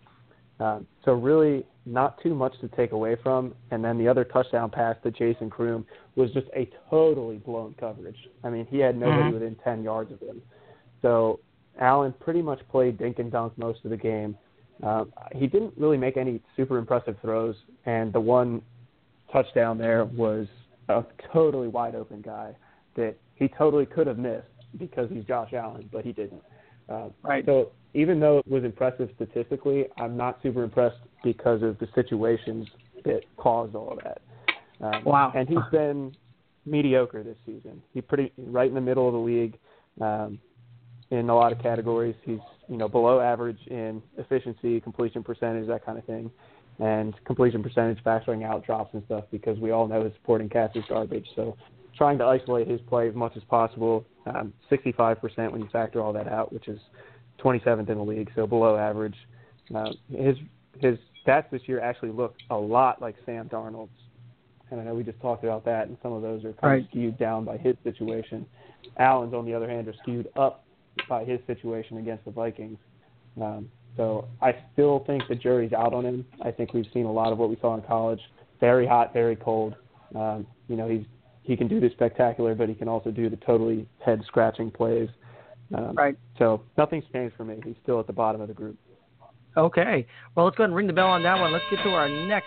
Um, 0.58 0.86
so 1.04 1.12
really, 1.12 1.64
not 1.86 2.20
too 2.22 2.34
much 2.34 2.58
to 2.60 2.68
take 2.68 2.92
away 2.92 3.16
from. 3.22 3.54
And 3.70 3.84
then 3.84 3.98
the 3.98 4.06
other 4.08 4.24
touchdown 4.24 4.70
pass 4.70 4.96
to 5.02 5.10
Jason 5.10 5.50
Croom 5.50 5.86
was 6.16 6.30
just 6.32 6.46
a 6.54 6.68
totally 6.88 7.38
blown 7.38 7.74
coverage. 7.78 8.28
I 8.44 8.50
mean, 8.50 8.66
he 8.66 8.78
had 8.78 8.98
nobody 8.98 9.30
Mhm. 9.30 9.32
within 9.34 9.54
10 9.56 9.82
yards 9.82 10.12
of 10.12 10.20
him. 10.20 10.42
So 11.02 11.40
Allen 11.78 12.12
pretty 12.20 12.42
much 12.42 12.60
played 12.68 12.98
dink 12.98 13.18
and 13.18 13.32
dunk 13.32 13.56
most 13.56 13.84
of 13.84 13.90
the 13.90 13.96
game. 13.96 14.36
Um, 14.82 15.12
he 15.32 15.46
didn't 15.46 15.74
really 15.76 15.98
make 15.98 16.16
any 16.16 16.40
super 16.56 16.78
impressive 16.78 17.18
throws, 17.20 17.56
and 17.86 18.12
the 18.12 18.20
one 18.20 18.62
touchdown 19.30 19.78
there 19.78 20.04
was 20.04 20.48
a 20.88 21.04
totally 21.32 21.68
wide 21.68 21.94
open 21.94 22.20
guy 22.20 22.54
that 22.94 23.14
he 23.34 23.48
totally 23.48 23.86
could 23.86 24.06
have 24.06 24.18
missed 24.18 24.48
because 24.78 25.10
he's 25.10 25.24
Josh 25.24 25.52
Allen, 25.52 25.88
but 25.92 26.04
he 26.04 26.12
didn't. 26.12 26.42
Uh, 26.88 27.08
Right. 27.22 27.44
So 27.44 27.70
even 27.94 28.20
though 28.20 28.38
it 28.38 28.48
was 28.48 28.64
impressive 28.64 29.08
statistically, 29.16 29.86
I'm 29.98 30.16
not 30.16 30.38
super 30.42 30.62
impressed 30.62 30.98
because 31.24 31.62
of 31.62 31.78
the 31.78 31.88
situations 31.94 32.68
that 33.04 33.22
caused 33.36 33.74
all 33.74 33.92
of 33.92 33.98
that. 34.04 34.20
Um, 34.80 35.04
Wow. 35.04 35.32
And 35.34 35.48
he's 35.48 35.58
been 35.70 36.14
mediocre 36.64 37.22
this 37.22 37.36
season. 37.46 37.82
He's 37.92 38.04
pretty 38.04 38.32
right 38.38 38.68
in 38.68 38.74
the 38.74 38.80
middle 38.80 39.06
of 39.06 39.12
the 39.12 39.18
league 39.18 39.58
um, 40.00 40.38
in 41.10 41.28
a 41.28 41.34
lot 41.34 41.52
of 41.52 41.60
categories. 41.60 42.14
He's 42.24 42.38
you 42.68 42.76
know 42.76 42.88
below 42.88 43.20
average 43.20 43.58
in 43.66 44.02
efficiency, 44.18 44.80
completion 44.80 45.22
percentage, 45.22 45.66
that 45.68 45.84
kind 45.84 45.98
of 45.98 46.04
thing, 46.04 46.30
and 46.78 47.14
completion 47.24 47.62
percentage 47.62 48.02
factoring 48.04 48.44
out 48.44 48.64
drops 48.64 48.94
and 48.94 49.02
stuff 49.06 49.24
because 49.30 49.58
we 49.58 49.70
all 49.70 49.88
know 49.88 50.04
his 50.04 50.12
supporting 50.14 50.48
cast 50.48 50.76
is 50.76 50.84
garbage. 50.88 51.26
So 51.34 51.56
trying 51.96 52.18
to 52.18 52.24
isolate 52.24 52.68
his 52.68 52.80
play 52.88 53.08
as 53.08 53.14
much 53.14 53.36
as 53.36 53.42
possible. 53.44 54.06
Um, 54.26 54.52
65% 54.70 55.50
when 55.50 55.60
you 55.60 55.68
factor 55.72 56.00
all 56.00 56.12
that 56.12 56.28
out, 56.28 56.52
which 56.52 56.68
is 56.68 56.78
27th 57.40 57.88
in 57.88 57.98
the 57.98 58.04
league, 58.04 58.30
so 58.34 58.46
below 58.46 58.76
average. 58.76 59.16
Uh, 59.74 59.90
his 60.10 60.36
his 60.78 60.98
stats 61.26 61.50
this 61.50 61.62
year 61.66 61.80
actually 61.80 62.10
look 62.10 62.34
a 62.50 62.56
lot 62.56 63.00
like 63.00 63.16
Sam 63.26 63.48
Darnold's, 63.48 63.90
and 64.70 64.80
I 64.80 64.84
know 64.84 64.94
we 64.94 65.02
just 65.04 65.20
talked 65.20 65.44
about 65.44 65.64
that, 65.64 65.88
and 65.88 65.96
some 66.02 66.12
of 66.12 66.22
those 66.22 66.44
are 66.44 66.52
kind 66.54 66.72
Right. 66.72 66.82
of 66.82 66.88
skewed 66.88 67.18
down 67.18 67.44
by 67.44 67.56
his 67.56 67.76
situation. 67.84 68.46
Allen's, 68.98 69.34
on 69.34 69.44
the 69.44 69.54
other 69.54 69.68
hand, 69.68 69.88
are 69.88 69.94
skewed 70.02 70.28
up 70.36 70.64
by 71.08 71.24
his 71.24 71.40
situation 71.46 71.98
against 71.98 72.24
the 72.24 72.30
Vikings. 72.30 72.78
Um, 73.40 73.70
so 73.96 74.26
I 74.40 74.54
still 74.72 75.00
think 75.06 75.22
the 75.28 75.34
jury's 75.34 75.72
out 75.72 75.92
on 75.92 76.04
him. 76.04 76.24
I 76.42 76.50
think 76.50 76.72
we've 76.72 76.86
seen 76.92 77.06
a 77.06 77.12
lot 77.12 77.32
of 77.32 77.38
what 77.38 77.50
we 77.50 77.56
saw 77.60 77.74
in 77.74 77.82
college. 77.82 78.20
Very 78.60 78.86
hot, 78.86 79.12
very 79.12 79.36
cold. 79.36 79.74
Um, 80.14 80.46
you 80.68 80.76
know, 80.76 80.88
he's 80.88 81.04
he 81.42 81.56
can 81.56 81.68
do 81.68 81.80
the 81.80 81.90
spectacular, 81.90 82.54
but 82.54 82.68
he 82.68 82.74
can 82.74 82.86
also 82.86 83.10
do 83.10 83.28
the 83.28 83.36
totally 83.36 83.88
head 84.04 84.22
scratching 84.26 84.70
plays. 84.70 85.08
Um, 85.74 85.94
Right. 85.94 86.16
So 86.38 86.62
nothing's 86.76 87.04
changed 87.12 87.36
for 87.36 87.44
me. 87.44 87.60
He's 87.64 87.76
still 87.82 88.00
at 88.00 88.06
the 88.06 88.12
bottom 88.12 88.40
of 88.40 88.48
the 88.48 88.54
group. 88.54 88.76
Okay. 89.56 90.06
Well, 90.34 90.44
let's 90.46 90.56
go 90.56 90.64
ahead 90.64 90.70
and 90.70 90.76
ring 90.76 90.86
the 90.86 90.92
bell 90.92 91.08
on 91.08 91.22
that 91.22 91.38
one. 91.38 91.52
Let's 91.52 91.64
get 91.70 91.82
to 91.82 91.90
our 91.90 92.08
next 92.08 92.46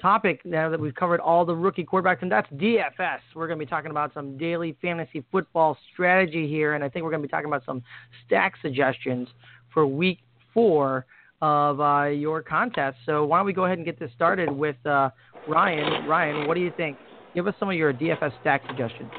topic 0.00 0.44
now 0.44 0.68
that 0.68 0.78
we've 0.78 0.94
covered 0.94 1.20
all 1.20 1.44
the 1.44 1.54
rookie 1.54 1.84
quarterbacks, 1.84 2.22
and 2.22 2.30
that's 2.30 2.48
DFS. 2.52 3.18
We're 3.34 3.46
going 3.46 3.58
to 3.58 3.64
be 3.64 3.68
talking 3.68 3.90
about 3.90 4.12
some 4.14 4.36
daily 4.36 4.76
fantasy 4.82 5.24
football 5.32 5.76
strategy 5.92 6.48
here, 6.48 6.74
and 6.74 6.84
I 6.84 6.88
think 6.88 7.04
we're 7.04 7.10
going 7.10 7.22
to 7.22 7.26
be 7.26 7.30
talking 7.30 7.46
about 7.46 7.64
some 7.64 7.82
stack 8.26 8.54
suggestions 8.60 9.28
for 9.72 9.86
week 9.86 10.20
four 10.52 11.06
of 11.42 11.80
uh, 11.80 12.04
your 12.04 12.42
contest. 12.42 12.98
So 13.06 13.24
why 13.24 13.38
don't 13.38 13.46
we 13.46 13.52
go 13.52 13.64
ahead 13.64 13.78
and 13.78 13.84
get 13.84 13.98
this 13.98 14.10
started 14.14 14.50
with 14.50 14.76
uh, 14.86 15.10
Ryan? 15.48 16.06
Ryan, 16.06 16.46
what 16.46 16.54
do 16.54 16.60
you 16.60 16.72
think? 16.76 16.96
Give 17.34 17.46
us 17.46 17.54
some 17.58 17.68
of 17.68 17.76
your 17.76 17.92
DFS 17.92 18.32
stack 18.40 18.62
suggestions. 18.66 19.10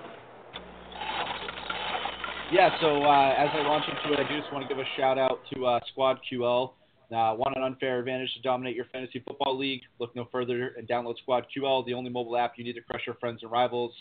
Yeah, 2.50 2.70
so 2.80 3.04
uh, 3.04 3.34
as 3.38 3.50
I 3.54 3.62
launch 3.64 3.84
into 3.90 4.14
it, 4.14 4.26
I 4.26 4.30
do 4.32 4.40
just 4.40 4.54
want 4.54 4.64
to 4.64 4.74
give 4.74 4.80
a 4.80 4.88
shout 4.96 5.18
out 5.18 5.42
to 5.54 5.66
uh, 5.66 5.80
Squad 5.92 6.20
QL. 6.32 6.72
Uh, 7.12 7.36
want 7.36 7.58
an 7.58 7.64
unfair 7.64 8.00
advantage 8.00 8.34
to 8.36 8.42
dominate 8.42 8.74
your 8.74 8.86
fantasy 8.86 9.22
football 9.28 9.58
league? 9.58 9.82
Look 10.00 10.16
no 10.16 10.30
further 10.32 10.74
and 10.78 10.88
download 10.88 11.18
Squad 11.18 11.46
QL, 11.56 11.86
the 11.86 11.94
only 11.94 12.10
mobile 12.10 12.38
app 12.38 12.54
you 12.56 12.64
need 12.64 12.74
to 12.74 12.82
crush 12.82 13.02
your 13.06 13.16
friends 13.16 13.44
and 13.44 13.52
rivals. 13.52 13.92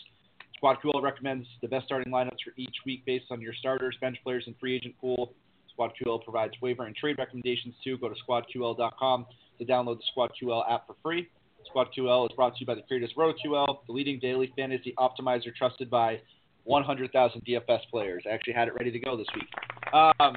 Squad 0.55 0.77
QL 0.81 1.03
recommends 1.03 1.45
the 1.61 1.67
best 1.67 1.87
starting 1.87 2.11
lineups 2.11 2.39
for 2.45 2.53
each 2.55 2.75
week 2.85 3.05
based 3.05 3.25
on 3.31 3.41
your 3.41 3.53
starters, 3.53 3.97
bench 3.99 4.17
players, 4.23 4.45
and 4.47 4.55
free 4.61 4.77
agent 4.77 4.95
pool. 5.01 5.33
Squad 5.69 5.91
QL 6.01 6.23
provides 6.23 6.53
waiver 6.61 6.85
and 6.85 6.95
trade 6.95 7.17
recommendations 7.19 7.75
too. 7.83 7.97
Go 7.97 8.07
to 8.07 8.15
squadql.com 8.27 9.25
to 9.59 9.65
download 9.65 9.97
the 9.97 10.03
Squad 10.11 10.31
QL 10.41 10.63
app 10.71 10.87
for 10.87 10.95
free. 11.03 11.27
Squad 11.65 11.89
QL 11.97 12.29
is 12.29 12.35
brought 12.37 12.53
to 12.55 12.61
you 12.61 12.65
by 12.65 12.75
the 12.75 12.81
creators 12.83 13.11
of 13.11 13.17
RotoQL, 13.17 13.79
the 13.87 13.91
leading 13.91 14.19
daily 14.19 14.53
fantasy 14.55 14.93
optimizer 14.97 15.53
trusted 15.53 15.89
by 15.89 16.21
100,000 16.67 17.41
DFS 17.45 17.79
players. 17.89 18.23
I 18.29 18.33
actually 18.33 18.53
had 18.53 18.67
it 18.67 18.75
ready 18.75 18.91
to 18.91 18.99
go 18.99 19.15
this 19.15 19.27
week. 19.33 19.47
Um, 19.93 20.35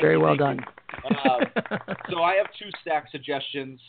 Very 0.00 0.14
you, 0.14 0.20
well 0.20 0.36
done. 0.36 0.60
Uh, 1.04 1.38
so 2.10 2.22
I 2.22 2.34
have 2.34 2.46
two 2.58 2.70
stack 2.82 3.10
suggestions. 3.10 3.80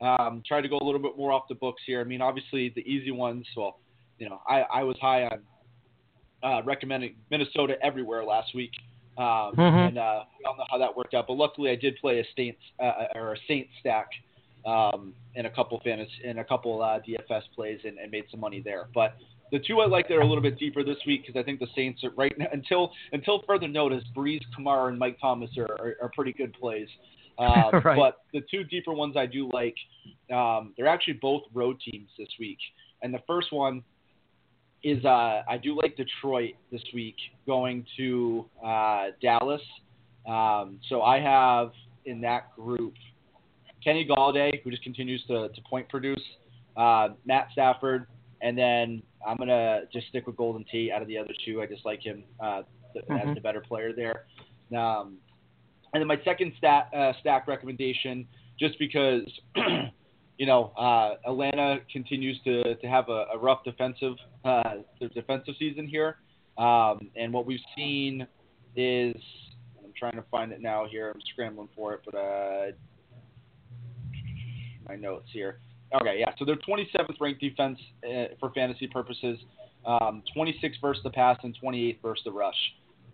Um, 0.00 0.42
try 0.46 0.60
to 0.60 0.68
go 0.68 0.78
a 0.80 0.84
little 0.84 1.00
bit 1.00 1.16
more 1.16 1.32
off 1.32 1.44
the 1.48 1.54
books 1.56 1.82
here. 1.86 2.00
I 2.00 2.04
mean, 2.04 2.20
obviously 2.20 2.72
the 2.74 2.82
easy 2.82 3.10
ones. 3.10 3.46
Well, 3.56 3.80
you 4.18 4.28
know, 4.28 4.40
I, 4.48 4.62
I 4.72 4.82
was 4.84 4.96
high 5.00 5.24
on 5.24 5.40
uh, 6.42 6.62
recommending 6.64 7.16
Minnesota 7.30 7.74
everywhere 7.82 8.24
last 8.24 8.54
week, 8.54 8.72
um, 9.18 9.54
Mhm. 9.56 9.88
and 9.88 9.98
uh, 9.98 10.24
we 10.38 10.44
all 10.44 10.56
know 10.56 10.64
how 10.70 10.78
that 10.78 10.96
worked 10.96 11.14
out. 11.14 11.26
But 11.26 11.34
luckily, 11.34 11.70
I 11.70 11.76
did 11.76 11.96
play 11.96 12.20
a 12.20 12.24
Saints 12.36 12.60
uh, 12.78 13.06
or 13.14 13.32
a 13.32 13.38
Saints 13.48 13.70
stack 13.80 14.08
um, 14.66 15.14
in 15.34 15.46
a 15.46 15.50
couple 15.50 15.80
fantasy 15.82 16.12
in 16.22 16.38
a 16.38 16.44
couple 16.44 16.82
uh, 16.82 17.00
DFS 17.00 17.42
plays 17.54 17.80
and, 17.84 17.98
and 17.98 18.10
made 18.10 18.24
some 18.30 18.40
money 18.40 18.60
there. 18.60 18.88
But 18.94 19.16
the 19.52 19.58
two 19.60 19.80
I 19.80 19.86
like 19.86 20.08
that 20.08 20.14
are 20.14 20.22
a 20.22 20.26
little 20.26 20.42
bit 20.42 20.58
deeper 20.58 20.82
this 20.82 20.96
week 21.06 21.26
because 21.26 21.38
I 21.38 21.44
think 21.44 21.60
the 21.60 21.68
Saints 21.74 22.02
are 22.04 22.10
right 22.10 22.36
now, 22.38 22.46
until 22.52 22.92
until 23.12 23.42
further 23.46 23.68
notice. 23.68 24.04
Brees, 24.16 24.40
Kamara, 24.58 24.88
and 24.88 24.98
Mike 24.98 25.18
Thomas 25.20 25.50
are, 25.58 25.64
are, 25.64 25.96
are 26.02 26.10
pretty 26.14 26.32
good 26.32 26.52
plays. 26.54 26.88
Um, 27.36 27.82
Right. 27.84 27.96
But 27.96 28.18
the 28.32 28.42
two 28.48 28.62
deeper 28.62 28.92
ones 28.92 29.16
I 29.16 29.26
do 29.26 29.50
like, 29.52 29.74
um, 30.32 30.72
they're 30.76 30.86
actually 30.86 31.14
both 31.14 31.42
road 31.52 31.78
teams 31.80 32.08
this 32.16 32.28
week. 32.38 32.58
And 33.02 33.12
the 33.12 33.18
first 33.26 33.52
one 33.52 33.82
is 34.84 35.04
uh, 35.04 35.42
I 35.48 35.58
do 35.60 35.76
like 35.76 35.96
Detroit 35.96 36.52
this 36.70 36.82
week 36.94 37.16
going 37.44 37.84
to 37.96 38.44
uh, 38.64 39.06
Dallas. 39.20 39.62
Um, 40.28 40.78
so 40.88 41.02
I 41.02 41.18
have 41.18 41.72
in 42.04 42.20
that 42.20 42.54
group 42.54 42.94
Kenny 43.84 44.06
Golladay, 44.08 44.62
who 44.62 44.70
just 44.70 44.82
continues 44.82 45.22
to, 45.26 45.48
to 45.48 45.60
point 45.68 45.88
produce, 45.88 46.22
uh, 46.76 47.08
Matt 47.26 47.48
Stafford, 47.52 48.06
and 48.40 48.56
then 48.56 49.02
I'm 49.26 49.36
gonna 49.36 49.82
just 49.92 50.08
stick 50.08 50.26
with 50.26 50.36
Golden 50.36 50.64
Tate 50.70 50.90
out 50.92 51.02
of 51.02 51.08
the 51.08 51.18
other 51.18 51.32
two. 51.44 51.62
I 51.62 51.66
just 51.66 51.84
like 51.84 52.02
him 52.02 52.24
uh, 52.40 52.62
th- 52.92 53.04
Mhm. 53.06 53.28
as 53.28 53.34
the 53.34 53.40
better 53.40 53.60
player 53.60 53.92
there. 53.92 54.26
Um, 54.78 55.18
and 55.92 56.00
then 56.00 56.06
my 56.06 56.20
second 56.24 56.52
stat, 56.58 56.88
uh, 56.94 57.12
stack 57.20 57.46
recommendation, 57.46 58.26
just 58.58 58.78
because 58.78 59.22
you 60.38 60.46
know 60.46 60.72
uh, 60.76 61.14
Atlanta 61.26 61.78
continues 61.92 62.40
to, 62.44 62.74
to 62.76 62.86
have 62.88 63.08
a, 63.08 63.26
a 63.34 63.38
rough 63.38 63.62
defensive 63.64 64.14
uh, 64.44 64.74
defensive 65.14 65.54
season 65.58 65.86
here, 65.86 66.16
um, 66.58 67.10
and 67.16 67.32
what 67.32 67.46
we've 67.46 67.60
seen 67.76 68.26
is 68.76 69.14
I'm 69.82 69.92
trying 69.96 70.16
to 70.16 70.24
find 70.30 70.50
it 70.52 70.60
now 70.60 70.86
here. 70.90 71.12
I'm 71.14 71.20
scrambling 71.32 71.68
for 71.76 71.94
it, 71.94 72.00
but 72.04 72.14
uh, 72.16 72.66
my 74.88 74.96
notes 74.96 75.28
here. 75.32 75.60
Okay, 75.94 76.16
yeah. 76.18 76.32
So 76.38 76.44
they're 76.44 76.56
27th 76.56 77.20
ranked 77.20 77.40
defense 77.40 77.78
uh, 78.04 78.34
for 78.40 78.50
fantasy 78.50 78.88
purposes, 78.88 79.38
um, 79.86 80.22
26th 80.36 80.80
versus 80.80 81.02
the 81.04 81.10
pass 81.10 81.38
and 81.42 81.56
28th 81.62 82.02
versus 82.02 82.24
the 82.24 82.32
rush. 82.32 82.56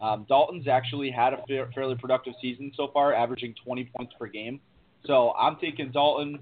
Um, 0.01 0.25
Dalton's 0.29 0.67
actually 0.67 1.11
had 1.11 1.35
a 1.35 1.39
fa- 1.47 1.69
fairly 1.75 1.95
productive 1.95 2.33
season 2.41 2.73
so 2.75 2.89
far, 2.93 3.13
averaging 3.13 3.55
20 3.65 3.91
points 3.95 4.15
per 4.19 4.27
game. 4.27 4.61
So 5.07 5.33
I'm 5.33 5.57
taking 5.57 5.91
Dalton. 5.91 6.39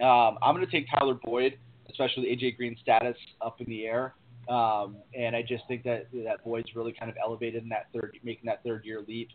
Um, 0.00 0.38
I'm 0.42 0.54
going 0.54 0.64
to 0.64 0.70
take 0.70 0.86
Tyler 0.96 1.14
Boyd, 1.14 1.58
especially 1.90 2.26
AJ 2.26 2.56
Green's 2.56 2.78
status 2.80 3.16
up 3.40 3.60
in 3.60 3.66
the 3.66 3.86
air. 3.86 4.14
Um, 4.48 4.96
and 5.16 5.34
I 5.34 5.42
just 5.42 5.64
think 5.66 5.82
that 5.84 6.06
that 6.24 6.44
Boyd's 6.44 6.74
really 6.74 6.92
kind 6.92 7.10
of 7.10 7.16
elevated 7.22 7.64
in 7.64 7.68
that 7.70 7.88
third, 7.92 8.16
making 8.22 8.46
that 8.46 8.62
third 8.62 8.84
year 8.84 9.02
leap. 9.06 9.28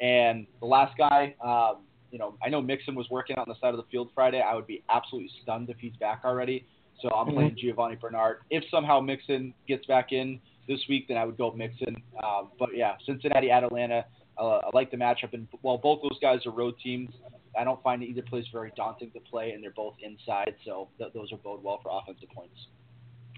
And 0.00 0.46
the 0.60 0.66
last 0.66 0.96
guy, 0.96 1.34
um, 1.42 1.82
you 2.10 2.18
know, 2.18 2.34
I 2.44 2.48
know 2.48 2.60
Mixon 2.60 2.94
was 2.94 3.08
working 3.10 3.36
out 3.36 3.48
on 3.48 3.54
the 3.54 3.58
side 3.60 3.74
of 3.74 3.76
the 3.76 3.88
field 3.90 4.10
Friday. 4.14 4.40
I 4.40 4.54
would 4.54 4.66
be 4.66 4.82
absolutely 4.88 5.30
stunned 5.42 5.70
if 5.70 5.78
he's 5.78 5.94
back 5.96 6.22
already. 6.24 6.66
So 7.00 7.08
I'm 7.10 7.28
Mhm. 7.28 7.34
playing 7.34 7.56
Giovani 7.56 7.96
Bernard. 7.96 8.40
If 8.50 8.64
somehow 8.70 9.00
Mixon 9.00 9.54
gets 9.66 9.86
back 9.86 10.12
in 10.12 10.40
this 10.66 10.86
week, 10.88 11.08
then 11.08 11.16
I 11.16 11.24
would 11.24 11.36
go 11.36 11.50
Mixon. 11.52 11.96
Um, 12.22 12.50
but 12.58 12.74
yeah, 12.74 12.96
Cincinnati 13.06 13.50
at 13.50 13.64
Atlanta, 13.64 14.04
uh, 14.38 14.58
I 14.58 14.70
like 14.74 14.90
the 14.90 14.96
matchup. 14.96 15.32
And 15.32 15.48
while 15.62 15.78
both 15.78 16.02
those 16.02 16.18
guys 16.20 16.44
are 16.46 16.50
road 16.50 16.78
teams, 16.82 17.10
I 17.58 17.64
don't 17.64 17.82
find 17.82 18.02
either 18.02 18.22
place 18.22 18.46
very 18.48 18.70
daunting 18.76 19.10
to 19.12 19.20
play, 19.20 19.52
and 19.52 19.62
they're 19.62 19.70
both 19.72 19.94
inside, 20.02 20.54
so 20.64 20.88
th- 20.98 21.12
those 21.12 21.32
are 21.32 21.36
bode 21.38 21.62
well 21.62 21.78
for 21.82 21.90
offensive 21.90 22.28
points. 22.30 22.68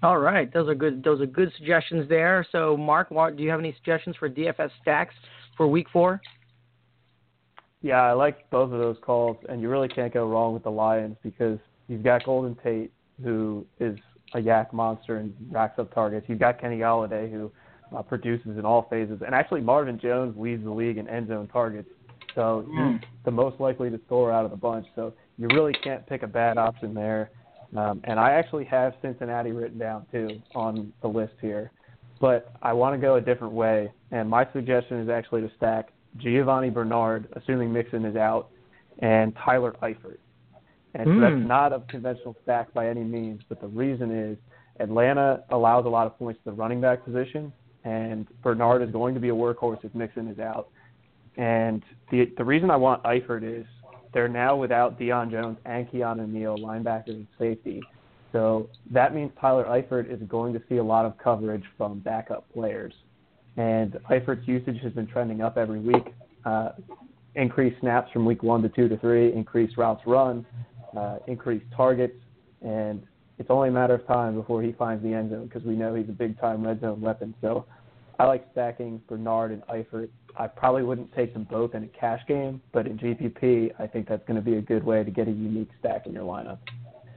All 0.03 0.19
right, 0.19 0.51
those 0.51 0.67
are 0.67 0.75
good. 0.75 1.01
Those 1.03 1.21
are 1.21 1.25
good 1.25 1.51
suggestions 1.57 2.07
there. 2.09 2.45
So, 2.51 2.75
Mark, 2.75 3.09
do 3.09 3.41
you 3.41 3.49
have 3.49 3.59
any 3.59 3.73
suggestions 3.73 4.15
for 4.17 4.29
DFS 4.29 4.71
stacks 4.81 5.15
for 5.55 5.65
Week 5.67 5.87
Four? 5.89 6.21
Yeah, 7.83 8.01
I 8.01 8.13
like 8.13 8.49
both 8.49 8.71
of 8.71 8.79
those 8.79 8.95
calls, 9.01 9.37
and 9.49 9.61
you 9.61 9.69
really 9.69 9.89
can't 9.89 10.13
go 10.13 10.25
wrong 10.25 10.53
with 10.53 10.63
the 10.63 10.71
Lions 10.71 11.17
because 11.21 11.59
you've 11.89 12.01
got 12.01 12.23
Golden 12.23 12.55
Tate, 12.63 12.93
who 13.21 13.65
is 13.79 13.99
a 14.33 14.39
YAC 14.39 14.71
monster 14.71 15.17
and 15.17 15.35
racks 15.51 15.77
up 15.77 15.93
targets. 15.93 16.25
You've 16.29 16.39
got 16.39 16.59
Kenny 16.59 16.77
Golladay, 16.77 17.29
who 17.29 17.51
uh, 17.95 18.01
produces 18.01 18.57
in 18.57 18.65
all 18.65 18.87
phases, 18.89 19.21
and 19.23 19.35
actually 19.35 19.61
Marvin 19.61 19.99
Jones 19.99 20.33
leads 20.37 20.63
the 20.63 20.71
league 20.71 20.97
in 20.97 21.09
end 21.09 21.27
zone 21.27 21.47
targets. 21.49 21.89
So 22.35 22.65
Mm. 22.67 22.99
he's 22.99 23.09
the 23.25 23.31
most 23.31 23.59
likely 23.59 23.91
to 23.91 23.99
score 24.05 24.31
out 24.31 24.45
of 24.45 24.51
the 24.51 24.57
bunch. 24.57 24.87
So 24.95 25.13
you 25.37 25.47
really 25.49 25.73
can't 25.73 26.05
pick 26.07 26.23
a 26.23 26.27
bad 26.27 26.57
option 26.57 26.93
there. 26.93 27.29
Um, 27.75 28.01
and 28.05 28.19
I 28.19 28.31
actually 28.31 28.65
have 28.65 28.93
Cincinnati 29.01 29.51
written 29.51 29.77
down 29.77 30.05
too 30.11 30.41
on 30.55 30.93
the 31.01 31.07
list 31.07 31.33
here, 31.41 31.71
but 32.19 32.53
I 32.61 32.71
want 32.73 32.95
to 32.95 33.01
go 33.01 33.15
a 33.15 33.21
different 33.21 33.53
way. 33.53 33.91
And 34.11 34.29
my 34.29 34.47
suggestion 34.53 34.99
is 34.99 35.09
actually 35.09 35.41
to 35.41 35.51
stack 35.57 35.92
Giovani 36.17 36.69
Bernard, 36.69 37.27
assuming 37.33 37.71
Mixon 37.73 38.05
is 38.05 38.15
out, 38.15 38.49
and 38.99 39.35
Tyler 39.35 39.75
Eifert. 39.81 40.17
And 40.95 41.07
so 41.07 41.19
that's 41.19 41.33
Hmm. 41.33 41.47
not 41.47 41.73
a 41.73 41.79
conventional 41.89 42.35
stack 42.43 42.71
by 42.73 42.87
any 42.87 43.03
means, 43.03 43.41
but 43.49 43.59
the 43.59 43.67
reason 43.67 44.11
is 44.11 44.37
Atlanta 44.79 45.43
allows 45.49 45.85
a 45.85 45.89
lot 45.89 46.05
of 46.05 46.17
points 46.19 46.39
to 46.43 46.51
the 46.51 46.55
running 46.55 46.79
back 46.81 47.03
position, 47.03 47.51
and 47.83 48.27
Bernard 48.43 48.81
is 48.83 48.91
going 48.91 49.13
to 49.15 49.19
be 49.19 49.29
a 49.29 49.33
workhorse 49.33 49.83
if 49.83 49.93
Mixon 49.95 50.27
is 50.27 50.39
out. 50.39 50.69
And 51.37 51.83
the 52.11 52.25
the 52.37 52.43
reason 52.43 52.69
I 52.69 52.75
want 52.75 53.01
Eifert 53.03 53.43
is 53.43 53.65
they're 54.13 54.27
now 54.27 54.55
without 54.55 54.99
Deion 54.99 55.31
Jones 55.31 55.57
and 55.65 55.89
Keanu 55.89 56.31
Neal, 56.31 56.57
linebackers 56.57 57.09
and 57.09 57.27
safety. 57.39 57.81
So 58.31 58.69
that 58.91 59.15
means 59.15 59.31
Tyler 59.39 59.65
Eifert 59.65 60.11
is 60.11 60.21
going 60.27 60.53
to 60.53 60.61
see 60.69 60.77
a 60.77 60.83
lot 60.83 61.05
of 61.05 61.17
coverage 61.17 61.63
from 61.77 61.99
backup 61.99 62.45
players. 62.53 62.93
And 63.57 63.93
Eifert's 64.09 64.47
usage 64.47 64.79
has 64.81 64.93
been 64.93 65.07
trending 65.07 65.41
up 65.41 65.57
every 65.57 65.79
week. 65.79 66.13
Uh, 66.45 66.69
increased 67.35 67.79
snaps 67.81 68.11
from 68.11 68.25
week 68.25 68.43
one 68.43 68.61
to 68.61 68.69
two 68.69 68.87
to 68.87 68.97
three, 68.97 69.33
increased 69.33 69.77
routes 69.77 70.01
run, 70.05 70.45
uh, 70.97 71.17
increased 71.27 71.65
targets, 71.75 72.17
and 72.61 73.03
it's 73.39 73.49
only 73.49 73.69
a 73.69 73.71
matter 73.71 73.95
of 73.95 74.05
time 74.07 74.35
before 74.35 74.61
he 74.61 74.71
finds 74.73 75.03
the 75.03 75.13
end 75.13 75.31
zone 75.31 75.45
because 75.45 75.63
we 75.63 75.75
know 75.75 75.95
he's 75.95 76.09
a 76.09 76.13
big 76.13 76.39
time 76.39 76.65
red 76.65 76.81
zone 76.81 77.01
weapon. 77.01 77.33
So 77.41 77.65
I 78.19 78.25
like 78.25 78.47
stacking 78.51 79.01
Bernard 79.07 79.51
and 79.51 79.63
Eifert. 79.63 80.09
I 80.37 80.47
probably 80.47 80.83
wouldn't 80.83 81.13
take 81.13 81.33
them 81.33 81.47
both 81.49 81.75
in 81.75 81.83
a 81.83 81.87
cash 81.87 82.21
game, 82.27 82.61
but 82.71 82.87
in 82.87 82.97
GPP, 82.97 83.71
I 83.79 83.87
think 83.87 84.07
that's 84.07 84.25
going 84.27 84.35
to 84.35 84.41
be 84.41 84.57
a 84.57 84.61
good 84.61 84.83
way 84.83 85.03
to 85.03 85.11
get 85.11 85.27
a 85.27 85.31
unique 85.31 85.69
stack 85.79 86.05
in 86.07 86.13
your 86.13 86.23
lineup. 86.23 86.59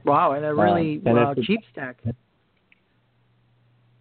Wow, 0.05 0.33
and 0.33 0.45
a 0.45 0.53
really 0.53 1.01
and 1.05 1.17
uh, 1.17 1.33
it's 1.35 1.45
cheap 1.45 1.61
stack. 1.71 1.97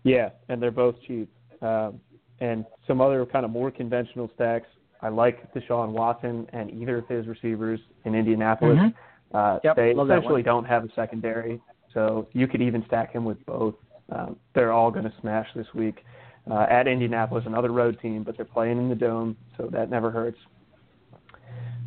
Yeah, 0.05 0.31
and 0.49 0.63
they're 0.63 0.71
both 0.71 0.95
cheap. 1.07 1.31
Um, 1.63 2.01
and 2.41 2.65
some 2.87 3.01
other 3.01 3.25
kind 3.27 3.45
of 3.45 3.51
more 3.51 3.71
conventional 3.71 4.31
stacks. 4.35 4.67
I 5.03 5.09
like 5.09 5.53
Deshaun 5.55 5.91
Watson 5.91 6.47
and 6.53 6.71
either 6.71 6.99
of 6.99 7.09
his 7.09 7.27
receivers 7.27 7.81
in 8.05 8.15
Indianapolis. 8.15 8.79
Mhm. 8.79 8.95
Uh, 9.33 9.61
Yep, 9.65 9.77
they 9.77 9.91
essentially 9.93 10.43
don't 10.43 10.65
have 10.65 10.85
a 10.85 10.89
secondary, 10.93 11.61
so 11.93 12.27
you 12.33 12.47
could 12.47 12.63
even 12.63 12.85
stack 12.87 13.13
him 13.13 13.25
with 13.25 13.45
both. 13.47 13.75
Um, 14.11 14.37
they're 14.55 14.73
all 14.73 14.91
going 14.91 15.05
to 15.05 15.13
smash 15.21 15.53
this 15.55 15.73
week. 15.75 16.05
Uh, 16.49 16.65
at 16.71 16.87
Indianapolis, 16.87 17.45
another 17.47 17.71
road 17.73 17.99
team, 18.01 18.23
but 18.23 18.37
they're 18.37 18.45
playing 18.45 18.79
in 18.79 18.89
the 18.89 18.95
dome, 18.95 19.37
so 19.57 19.67
that 19.67 19.91
never 19.91 20.13
hurts. 20.13 20.39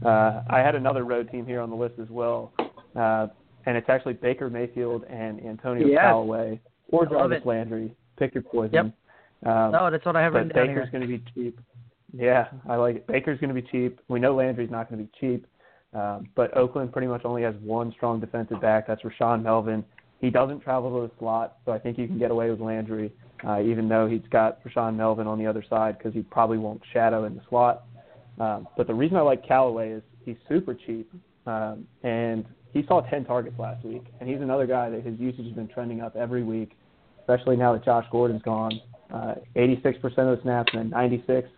Uh, 0.04 0.42
I 0.50 0.60
had 0.60 0.76
another 0.76 1.04
road 1.04 1.30
team 1.32 1.46
here 1.46 1.62
on 1.62 1.70
the 1.70 1.76
list 1.76 1.96
as 2.00 2.10
well, 2.10 2.52
uh, 2.96 3.28
and 3.66 3.78
it's 3.78 3.90
actually 3.90 4.14
Baker 4.14 4.50
Mayfield 4.50 5.04
and 5.06 5.44
Antonio 5.46 5.88
Yes. 5.88 6.02
Callaway 6.02 6.60
or 6.92 7.06
Jarvis. 7.06 7.46
Landry. 7.46 7.94
Pick 8.18 8.34
your 8.34 8.44
poison. 8.44 8.74
Yep. 8.74 8.86
Um, 9.46 9.72
No, 9.72 9.90
that's 9.90 10.06
what 10.06 10.16
I 10.16 10.22
have 10.22 10.34
written 10.34 10.50
down 10.50 10.68
Baker's 10.68 10.90
going 10.90 11.02
to 11.02 11.08
be 11.08 11.24
cheap. 11.34 11.60
Yeah, 12.14 12.48
I 12.68 12.76
like 12.76 12.98
it. 12.98 13.08
Baker's 13.08 13.40
going 13.40 13.54
to 13.54 13.62
be 13.62 13.68
cheap. 13.70 14.00
We 14.08 14.20
know 14.20 14.36
Landry's 14.36 14.72
not 14.72 14.90
going 14.90 15.06
to 15.06 15.06
be 15.06 15.12
cheap, 15.20 15.46
um, 15.94 16.28
but 16.36 16.56
Oakland 16.58 16.92
pretty 16.92 17.08
much 17.08 17.22
only 17.24 17.44
has 17.44 17.56
one 17.62 17.92
strong 17.92 18.20
defensive 18.20 18.62
back. 18.62 18.88
That's 18.88 19.02
Rashaan 19.04 19.44
Melvin. 19.44 19.86
He 20.20 20.30
doesn't 20.30 20.62
travel 20.62 21.02
to 21.02 21.08
the 21.08 21.14
slot, 21.20 21.58
so 21.66 21.72
I 21.72 21.80
think 21.80 21.98
you 21.98 22.08
can 22.08 22.20
get 22.20 22.32
away 22.32 22.50
with 22.50 22.60
Landry, 22.60 23.14
uh, 23.48 23.62
even 23.62 23.88
though 23.88 24.08
he's 24.08 24.28
got 24.32 24.62
Rashaan 24.64 24.96
Melvin 24.96 25.28
on 25.28 25.40
the 25.40 25.46
other 25.48 25.64
side 25.70 25.98
because 25.98 26.14
he 26.14 26.24
probably 26.24 26.58
won't 26.58 26.82
shadow 26.92 27.26
in 27.26 27.36
the 27.36 27.42
slot. 27.50 27.86
Um, 28.40 28.68
but 28.76 28.88
the 28.88 28.94
reason 28.94 29.18
I 29.18 29.22
like 29.22 29.48
Callaway 29.48 29.92
is 29.92 30.04
he's 30.26 30.36
super 30.50 30.74
cheap, 30.74 31.10
um, 31.46 31.88
and 32.04 32.46
he 32.74 32.84
saw 32.88 33.02
10 33.02 33.26
targets 33.26 33.58
last 33.58 33.86
week, 33.86 34.04
and 34.20 34.30
he's 34.30 34.42
another 34.42 34.66
guy 34.66 34.90
that 34.90 35.06
his 35.06 35.20
usage 35.20 35.46
has 35.46 35.54
been 35.54 35.68
trending 35.68 36.02
up 36.02 36.16
every 36.16 36.44
week, 36.44 36.78
especially 37.22 37.56
now 37.56 37.74
that 37.74 37.86
Josh 37.86 38.06
Gordon's 38.12 38.42
gone. 38.42 38.80
Uh, 39.14 39.36
86% 39.56 39.96
of 40.04 40.14
the 40.14 40.40
snaps 40.44 40.72
and 40.74 40.84
then 40.84 40.90
96. 40.90 41.50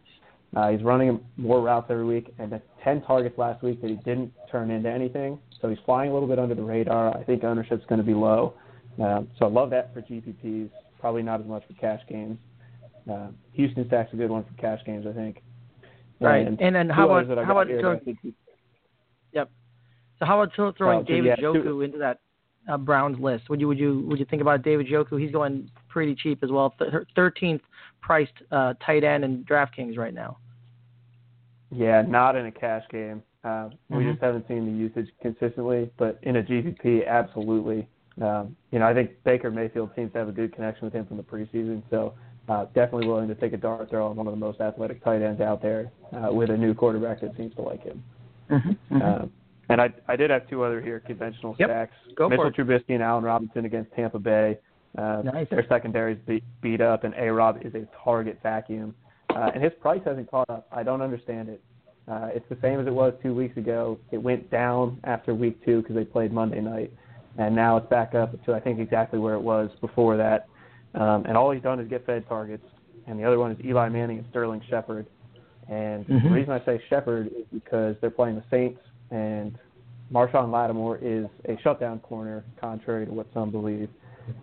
Uh, 0.55 0.69
he's 0.69 0.83
running 0.83 1.19
more 1.37 1.61
routes 1.61 1.87
every 1.89 2.05
week, 2.05 2.33
and 2.39 2.51
then 2.51 2.61
10 2.83 3.01
targets 3.03 3.37
last 3.37 3.61
week 3.63 3.81
that 3.81 3.89
he 3.89 3.95
didn't 3.97 4.33
turn 4.51 4.69
into 4.69 4.89
anything. 4.89 5.39
So 5.61 5.69
he's 5.69 5.79
flying 5.85 6.11
a 6.11 6.13
little 6.13 6.27
bit 6.27 6.39
under 6.39 6.55
the 6.55 6.63
radar. 6.63 7.17
I 7.17 7.23
think 7.23 7.43
ownership's 7.43 7.85
going 7.87 7.99
to 7.99 8.05
be 8.05 8.13
low. 8.13 8.53
Um, 9.01 9.29
so 9.39 9.45
I 9.45 9.49
love 9.49 9.69
that 9.69 9.93
for 9.93 10.01
GPPs. 10.01 10.69
Probably 10.99 11.23
not 11.23 11.39
as 11.39 11.47
much 11.47 11.63
for 11.67 11.73
cash 11.73 12.01
games. 12.09 12.37
Uh, 13.09 13.27
Houston 13.53 13.87
Stack's 13.87 14.13
a 14.13 14.15
good 14.15 14.29
one 14.29 14.43
for 14.43 14.53
cash 14.61 14.79
games, 14.85 15.05
I 15.07 15.13
think. 15.13 15.41
Right. 16.19 16.45
And 16.45 16.61
And 16.61 16.75
then 16.75 16.89
how 16.89 17.09
about 17.09 17.27
how 17.45 17.51
about 17.51 17.67
here 17.67 17.79
throw, 17.79 17.93
that 17.93 18.05
think 18.05 18.19
you- 18.21 18.33
so 19.33 20.25
how 20.27 20.39
about 20.39 20.53
throwing 20.55 20.99
Oh, 20.99 21.01
so 21.01 21.05
David 21.07 21.25
yeah, 21.25 21.35
two- 21.37 21.53
Njoku 21.53 21.83
into 21.83 21.97
that 21.97 22.19
uh, 22.67 22.77
Browns 22.77 23.19
list? 23.19 23.49
Would 23.49 23.59
you 23.59 23.67
would 23.67 23.79
you 23.79 24.05
would 24.07 24.19
you 24.19 24.25
think 24.25 24.41
about 24.41 24.63
David 24.63 24.87
Njoku? 24.87 25.19
He's 25.19 25.31
going 25.31 25.69
pretty 25.89 26.15
cheap 26.15 26.43
as 26.43 26.51
well. 26.51 26.73
Thirteenth 27.15 27.61
priced 28.01 28.33
uh, 28.51 28.73
tight 28.85 29.03
end 29.03 29.23
in 29.23 29.43
DraftKings 29.45 29.97
right 29.97 30.13
now. 30.13 30.37
Yeah, 31.71 32.01
not 32.01 32.35
in 32.35 32.45
a 32.47 32.51
cash 32.51 32.83
game. 32.91 33.23
Uh, 33.43 33.69
We 33.89 34.03
Mhm. 34.03 34.11
just 34.11 34.23
haven't 34.23 34.47
seen 34.47 34.65
the 34.65 34.71
usage 34.71 35.09
consistently, 35.21 35.89
but 35.97 36.19
in 36.23 36.35
a 36.35 36.43
GPP, 36.43 37.05
absolutely. 37.07 37.87
Um, 38.21 38.55
you 38.71 38.79
know, 38.79 38.85
I 38.85 38.93
think 38.93 39.11
Baker 39.23 39.49
Mayfield 39.49 39.91
seems 39.95 40.11
to 40.13 40.19
have 40.19 40.27
a 40.27 40.33
good 40.33 40.53
connection 40.53 40.85
with 40.85 40.93
him 40.93 41.05
from 41.05 41.17
the 41.17 41.23
preseason, 41.23 41.81
so 41.89 42.13
uh, 42.49 42.65
definitely 42.75 43.07
willing 43.07 43.29
to 43.29 43.35
take 43.35 43.53
a 43.53 43.57
dart 43.57 43.89
throw 43.89 44.07
on 44.07 44.15
one 44.15 44.27
of 44.27 44.33
the 44.33 44.39
most 44.39 44.59
athletic 44.59 45.03
tight 45.03 45.21
ends 45.21 45.41
out 45.41 45.61
there 45.61 45.91
uh, 46.13 46.31
with 46.31 46.49
a 46.49 46.57
new 46.57 46.73
quarterback 46.73 47.21
that 47.21 47.35
seems 47.37 47.55
to 47.55 47.61
like 47.61 47.83
him. 47.83 48.03
Mm-hmm, 48.49 48.69
mm-hmm. 48.95 49.01
Uh, 49.01 49.27
and 49.71 49.81
I 49.81 49.89
I 50.07 50.15
did 50.15 50.29
have 50.29 50.47
two 50.49 50.63
other 50.63 50.81
here 50.81 50.99
conventional 50.99 51.55
Yep. 51.59 51.69
stacks. 51.69 51.95
Go 52.15 52.25
for 52.25 52.29
Mitchell 52.29 52.47
it. 52.47 52.55
Trubisky 52.55 52.93
and 52.95 53.03
Allen 53.03 53.23
Robinson 53.23 53.65
against 53.65 53.91
Tampa 53.93 54.19
Bay. 54.19 54.57
Uh, 54.97 55.21
Nice. 55.23 55.47
Their 55.49 55.65
secondaries 55.67 56.17
beat, 56.27 56.43
beat 56.61 56.81
up, 56.81 57.03
and 57.05 57.13
A 57.17 57.31
Rob 57.31 57.59
is 57.61 57.73
a 57.75 57.87
target 58.03 58.39
vacuum. 58.43 58.93
Uh, 59.33 59.51
and 59.53 59.63
his 59.63 59.71
price 59.79 60.01
hasn't 60.03 60.29
caught 60.29 60.49
up. 60.49 60.67
I 60.71 60.83
don't 60.83 61.01
understand 61.01 61.47
it. 61.47 61.61
Uh, 62.07 62.29
it's 62.33 62.47
the 62.49 62.57
same 62.61 62.79
as 62.79 62.87
it 62.87 62.93
was 62.93 63.13
two 63.23 63.33
weeks 63.33 63.55
ago. 63.55 63.97
It 64.11 64.17
went 64.17 64.49
down 64.51 64.99
after 65.05 65.33
week 65.33 65.63
two 65.63 65.81
because 65.81 65.95
they 65.95 66.03
played 66.03 66.33
Monday 66.33 66.59
night, 66.59 66.91
and 67.37 67.55
now 67.55 67.77
it's 67.77 67.87
back 67.87 68.13
up 68.15 68.43
to 68.45 68.53
I 68.53 68.59
think 68.59 68.79
exactly 68.79 69.17
where 69.19 69.35
it 69.35 69.41
was 69.41 69.69
before 69.79 70.17
that. 70.17 70.47
Um, 70.93 71.23
and 71.25 71.37
all 71.37 71.51
he's 71.51 71.63
done 71.63 71.79
is 71.79 71.87
get 71.87 72.05
fed 72.05 72.27
targets. 72.27 72.65
And 73.07 73.17
the 73.17 73.23
other 73.23 73.39
one 73.39 73.51
is 73.51 73.57
Eli 73.65 73.87
Manning 73.87 74.17
and 74.19 74.27
Sterling 74.29 74.61
Shepard. 74.69 75.05
And 75.69 76.05
Mhm. 76.05 76.23
the 76.23 76.29
reason 76.29 76.51
I 76.51 76.59
say 76.65 76.81
Shepard 76.89 77.27
is 77.27 77.45
because 77.53 77.95
they're 78.01 78.09
playing 78.09 78.35
the 78.35 78.43
Saints, 78.51 78.81
and 79.11 79.57
Marshon 80.11 80.51
Lattimore 80.51 80.97
is 81.01 81.27
a 81.47 81.57
shutdown 81.61 81.99
corner, 81.99 82.43
contrary 82.59 83.05
to 83.05 83.11
what 83.11 83.27
some 83.33 83.51
believe. 83.51 83.89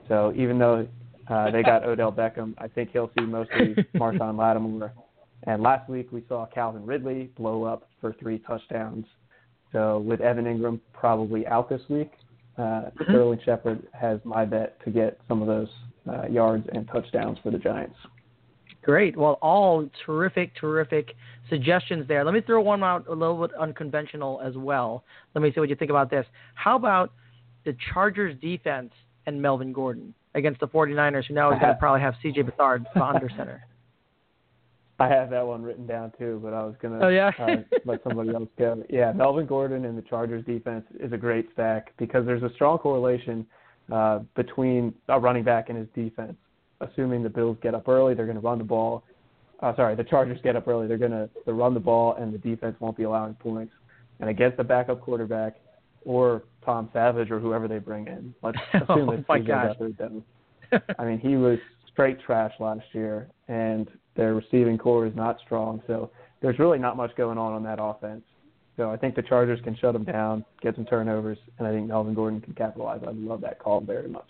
So 0.09 0.33
even 0.37 0.59
though 0.59 0.87
uh, 1.29 1.51
they 1.51 1.63
got 1.63 1.85
Odell 1.89 2.13
Beckham, 2.13 2.55
I 2.59 2.69
think 2.69 2.91
he'll 2.93 3.11
see 3.19 3.25
mostly 3.25 3.75
Marshon 3.97 4.39
Lattimore. 4.39 4.93
And 5.45 5.63
last 5.63 5.89
week 5.89 6.11
we 6.11 6.25
saw 6.29 6.47
Calvin 6.47 6.85
Ridley 6.87 7.31
blow 7.37 7.65
up 7.65 7.89
for 8.01 8.15
three 8.15 8.39
touchdowns. 8.41 9.05
So 9.73 9.99
with 9.99 10.21
Evan 10.21 10.47
Engram 10.47 10.81
probably 10.93 11.47
out 11.47 11.69
this 11.69 11.83
week, 11.89 12.13
uh, 12.57 12.91
Sterling 13.05 13.39
Shepard 13.45 13.87
has 13.93 14.19
my 14.25 14.45
bet 14.45 14.83
to 14.85 14.91
get 14.91 15.21
some 15.29 15.43
of 15.43 15.49
those 15.49 15.69
uh, 16.09 16.27
yards 16.27 16.67
and 16.73 16.89
touchdowns 16.89 17.39
for 17.43 17.51
the 17.51 17.59
Giants. 17.59 17.97
Great. 18.89 19.19
Well, 19.19 19.39
all 19.43 19.87
terrific, 20.07 20.57
terrific 20.59 21.15
suggestions 21.51 22.09
there. 22.09 22.25
Let 22.25 22.33
me 22.33 22.41
throw 22.41 22.63
one 22.63 22.83
out 22.83 23.07
a 23.07 23.13
little 23.13 23.47
bit 23.47 23.55
unconventional 23.61 24.41
as 24.43 24.57
well. 24.57 25.05
Let 25.35 25.43
me 25.43 25.53
see 25.53 25.61
what 25.61 25.69
you 25.69 25.77
think 25.77 25.91
about 25.91 26.09
this. 26.09 26.25
How 26.55 26.75
about 26.75 27.13
the 27.67 27.77
Chargers 27.93 28.35
defense 28.41 28.91
and 29.27 29.43
Melvin 29.43 29.75
Gordon 29.75 30.15
against 30.35 30.61
the 30.61 30.69
49ers, 30.69 31.27
who 31.27 31.35
now 31.35 31.53
is 31.53 31.59
going 31.61 31.71
to 31.75 31.79
probably 31.79 32.01
have 32.01 32.15
C.J. 32.23 32.45
Beathard 32.45 32.87
under 32.99 33.29
center? 33.37 33.63
I 34.99 35.09
have 35.09 35.29
that 35.29 35.47
one 35.47 35.63
written 35.63 35.87
down 35.87 36.15
too, 36.19 36.41
but 36.43 36.55
I 36.55 36.65
was 36.65 36.75
gonna 36.81 37.05
Oh, 37.05 37.09
yeah? 37.09 37.31
uh, 37.39 37.57
let 37.85 38.03
somebody 38.03 38.31
else 38.31 38.49
go. 38.59 38.83
Yeah, 38.89 39.13
Melvin 39.13 39.45
Gordon 39.45 39.85
and 39.85 39.99
the 39.99 40.03
Chargers 40.03 40.47
defense 40.47 40.87
is 40.99 41.13
a 41.13 41.19
great 41.19 41.51
stack 41.53 41.93
because 41.99 42.25
there's 42.25 42.43
a 42.43 42.51
strong 42.55 42.79
correlation 42.79 43.47
uh, 43.93 44.21
between 44.35 44.95
a 45.09 45.21
running 45.21 45.45
back 45.45 45.69
and 45.69 45.77
his 45.77 45.89
defense. 45.95 46.37
Assuming 46.81 47.23
the 47.23 47.29
Bills 47.29 47.57
get 47.63 47.75
up 47.75 47.89
early, 47.89 48.15
they're 48.15 48.27
going 48.27 48.41
to 48.41 48.47
run 48.47 48.59
the 48.59 48.65
ball. 48.65 49.03
Uh, 49.61 49.75
sorry, 49.75 49.97
the 49.97 50.05
Chargers 50.05 50.39
get 50.45 50.55
up 50.55 50.69
early, 50.69 50.87
they're 50.87 50.99
going 50.99 51.11
to 51.11 51.29
run 51.53 51.75
the 51.75 51.81
ball, 51.81 52.15
and 52.15 52.33
the 52.33 52.39
defense 52.39 52.77
won't 52.79 52.97
be 52.97 53.03
allowing 53.03 53.35
points. 53.35 53.73
And 54.21 54.31
against 54.31 54.57
the 54.57 54.65
backup 54.65 55.01
quarterback 55.01 55.57
or 56.05 56.45
Tom 56.65 56.89
Savage 56.93 57.31
or 57.31 57.41
whoever 57.41 57.67
they 57.67 57.79
bring 57.79 58.07
in, 58.07 58.35
let's 58.43 58.59
assume 58.75 59.09
Oh, 59.09 59.13
it's 59.13 59.29
my 59.29 59.41
gosh. 59.41 59.77
I 60.99 61.05
mean, 61.05 61.19
he 61.19 61.37
was 61.37 61.59
straight 61.91 62.21
trash 62.21 62.53
last 62.61 62.85
year, 62.93 63.29
and 63.49 63.89
their 64.17 64.35
receiving 64.35 64.79
core 64.79 65.07
is 65.07 65.17
not 65.17 65.39
strong. 65.45 65.83
So 65.87 66.11
there's 66.41 66.59
really 66.59 66.79
not 66.79 66.97
much 66.97 67.17
going 67.17 67.39
on 67.39 67.53
on 67.53 67.63
that 67.65 67.79
offense. 67.81 68.23
So 68.77 68.91
I 68.91 68.97
think 68.97 69.17
the 69.17 69.23
Chargers 69.23 69.61
can 69.65 69.77
shut 69.77 69.93
them 69.93 70.05
down, 70.05 70.45
get 70.63 70.77
some 70.77 70.85
turnovers, 70.85 71.39
and 71.59 71.67
I 71.67 71.73
think 71.73 71.89
Melvin 71.89 72.15
Gordon 72.15 72.41
can 72.41 72.55
capitalize. 72.55 73.01
I 73.05 73.11
love 73.11 73.41
that 73.41 73.59
call 73.59 73.81
very 73.81 74.09
much. 74.09 74.29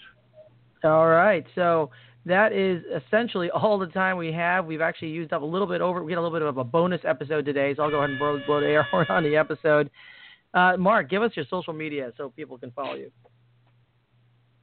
All 0.84 1.09
right. 1.09 1.44
So 1.55 1.90
that 2.29 2.53
is 2.53 2.83
essentially 3.07 3.51
all 3.51 3.79
the 3.79 3.87
time 3.87 4.16
we 4.16 4.33
have. 4.33 4.66
We've 4.66 4.81
actually 4.81 5.09
used 5.09 5.33
up 5.33 5.43
a 5.43 5.47
little 5.47 5.66
bit 5.66 5.81
over. 5.81 6.03
We 6.03 6.12
had 6.12 6.18
a 6.18 6.22
little 6.22 6.39
bit 6.39 6.47
of 6.47 6.59
a 6.59 6.64
bonus 6.64 7.01
episode 7.05 7.45
today, 7.45 7.74
so 7.74 7.83
I'll 7.83 7.91
go 7.91 7.99
ahead 7.99 8.11
and 8.11 8.18
blow, 8.18 8.41
blow 8.47 8.61
the 8.61 8.66
air 8.66 8.85
horn 8.85 9.07
on 9.09 9.22
the 9.22 9.37
episode. 9.37 9.91
Uh, 10.55 10.76
Mark, 10.79 11.11
give 11.11 11.22
us 11.22 11.33
your 11.35 11.45
social 11.51 11.72
media 11.72 12.12
so 12.16 12.31
people 12.31 12.59
can 12.59 12.70
follow 12.70 12.95
you. 12.95 13.11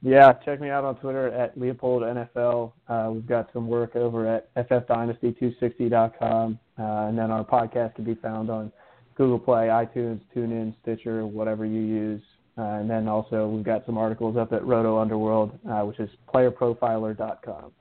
Yeah, 0.02 0.32
check 0.44 0.60
me 0.60 0.70
out 0.70 0.84
on 0.84 0.96
Twitter 0.96 1.28
at 1.28 1.58
Liepold 1.58 2.28
NFL. 2.36 2.72
Uh, 2.86 3.12
we've 3.12 3.26
got 3.26 3.48
some 3.52 3.66
work 3.66 3.96
over 3.96 4.28
at 4.28 4.54
ffdynasty260.com, 4.54 6.58
uh, 6.78 6.82
and 6.82 7.18
then 7.18 7.30
our 7.30 7.44
podcast 7.44 7.94
can 7.94 8.04
be 8.04 8.14
found 8.14 8.50
on 8.50 8.70
Google 9.16 9.38
Play, 9.38 9.68
iTunes, 9.68 10.20
TuneIn, 10.34 10.74
Stitcher, 10.82 11.26
whatever 11.26 11.64
you 11.64 11.80
use. 11.80 12.22
Uh, 12.58 12.62
and 12.62 12.88
then 12.88 13.06
also 13.06 13.46
we've 13.46 13.64
got 13.64 13.84
some 13.84 13.98
articles 13.98 14.36
up 14.36 14.52
at 14.52 14.64
Roto 14.64 14.98
Underworld, 14.98 15.58
uh, 15.68 15.80
which 15.82 15.98
is 15.98 16.08
playerprofiler.com. 16.32 17.72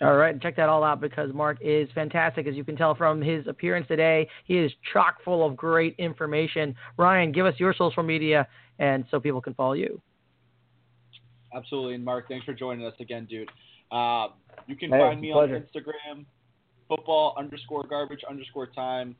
All 0.00 0.16
right, 0.16 0.40
check 0.42 0.56
that 0.56 0.68
all 0.68 0.82
out 0.82 1.00
because 1.00 1.32
Mark 1.32 1.58
is 1.60 1.88
fantastic. 1.94 2.48
As 2.48 2.56
you 2.56 2.64
can 2.64 2.76
tell 2.76 2.96
from 2.96 3.22
his 3.22 3.46
appearance 3.46 3.86
today, 3.86 4.28
he 4.44 4.58
is 4.58 4.72
chock 4.92 5.22
full 5.24 5.46
of 5.46 5.56
great 5.56 5.94
information. 5.98 6.74
Ryan, 6.96 7.30
give 7.30 7.46
us 7.46 7.54
your 7.58 7.72
social 7.72 8.02
media 8.02 8.48
and 8.80 9.04
so 9.12 9.20
people 9.20 9.40
can 9.40 9.54
follow 9.54 9.74
you. 9.74 10.00
Absolutely. 11.54 11.94
And 11.94 12.04
Mark, 12.04 12.26
thanks 12.26 12.44
for 12.44 12.54
joining 12.54 12.84
us 12.84 12.94
again, 12.98 13.26
dude. 13.30 13.48
Uh, 13.92 14.28
you 14.66 14.74
can 14.74 14.90
Hey, 14.90 14.98
find 14.98 15.20
me 15.20 15.30
a 15.30 15.34
on. 15.34 15.48
Instagram, 15.50 16.24
football 16.88 17.36
underscore 17.38 17.86
garbage 17.86 18.22
underscore 18.28 18.66
time, 18.66 19.14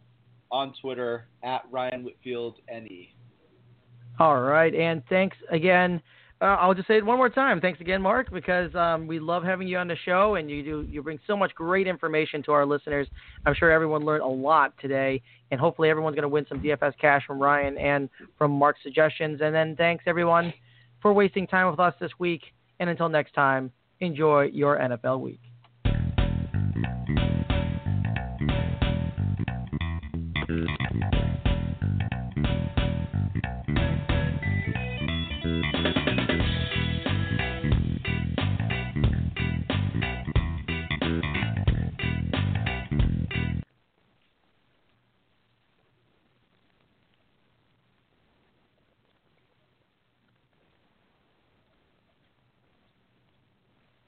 on 0.53 0.75
Twitter 0.81 1.27
at 1.43 1.63
Ryan 1.71 2.05
Whitfield 2.05 2.57
NE. 2.69 3.15
All 4.19 4.41
right, 4.41 4.75
and 4.75 5.03
thanks 5.09 5.37
again. 5.51 6.03
Uh, 6.43 6.57
I'll 6.59 6.75
just 6.75 6.89
say 6.89 6.97
it 6.97 7.07
one 7.07 7.19
more 7.19 7.31
time. 7.31 7.61
Thanks 7.61 7.81
again, 7.81 8.03
Mark, 8.03 8.33
because 8.33 8.75
um, 8.75 9.07
we 9.07 9.21
love 9.21 9.45
having 9.45 9.69
you 9.69 9.79
on 9.79 9.87
the 9.87 9.97
show, 10.05 10.35
and 10.35 10.51
you 10.51 10.65
do 10.65 10.89
you 10.91 11.01
bring 11.01 11.21
so 11.25 11.37
much 11.37 11.55
great 11.55 11.87
information 11.87 12.43
to 12.43 12.53
our 12.53 12.67
listeners. 12.67 13.07
I'm 13.47 13.55
sure 13.55 13.71
everyone 13.71 14.05
learned 14.05 14.25
a 14.25 14.27
lot 14.27 14.75
today, 14.81 15.23
and 15.53 15.61
hopefully 15.61 15.89
everyone's 15.89 16.17
going 16.17 16.23
to 16.23 16.29
win 16.29 16.45
some 16.49 16.59
DFS 16.59 16.95
cash 17.01 17.23
from 17.27 17.39
Ryan 17.39 17.79
and 17.79 18.11
from 18.37 18.51
Mark's 18.51 18.81
suggestions. 18.83 19.41
And 19.41 19.55
then 19.55 19.77
thanks 19.77 20.03
everyone 20.09 20.53
for 21.01 21.13
wasting 21.13 21.47
time 21.47 21.71
with 21.71 21.79
us 21.79 21.95
this 22.01 22.11
week. 22.19 22.43
And 22.81 22.91
until 22.91 23.09
next 23.09 23.35
time, 23.35 23.71
enjoy 24.01 24.51
your 24.53 24.79
NFL 24.79 25.21
week. 25.21 25.41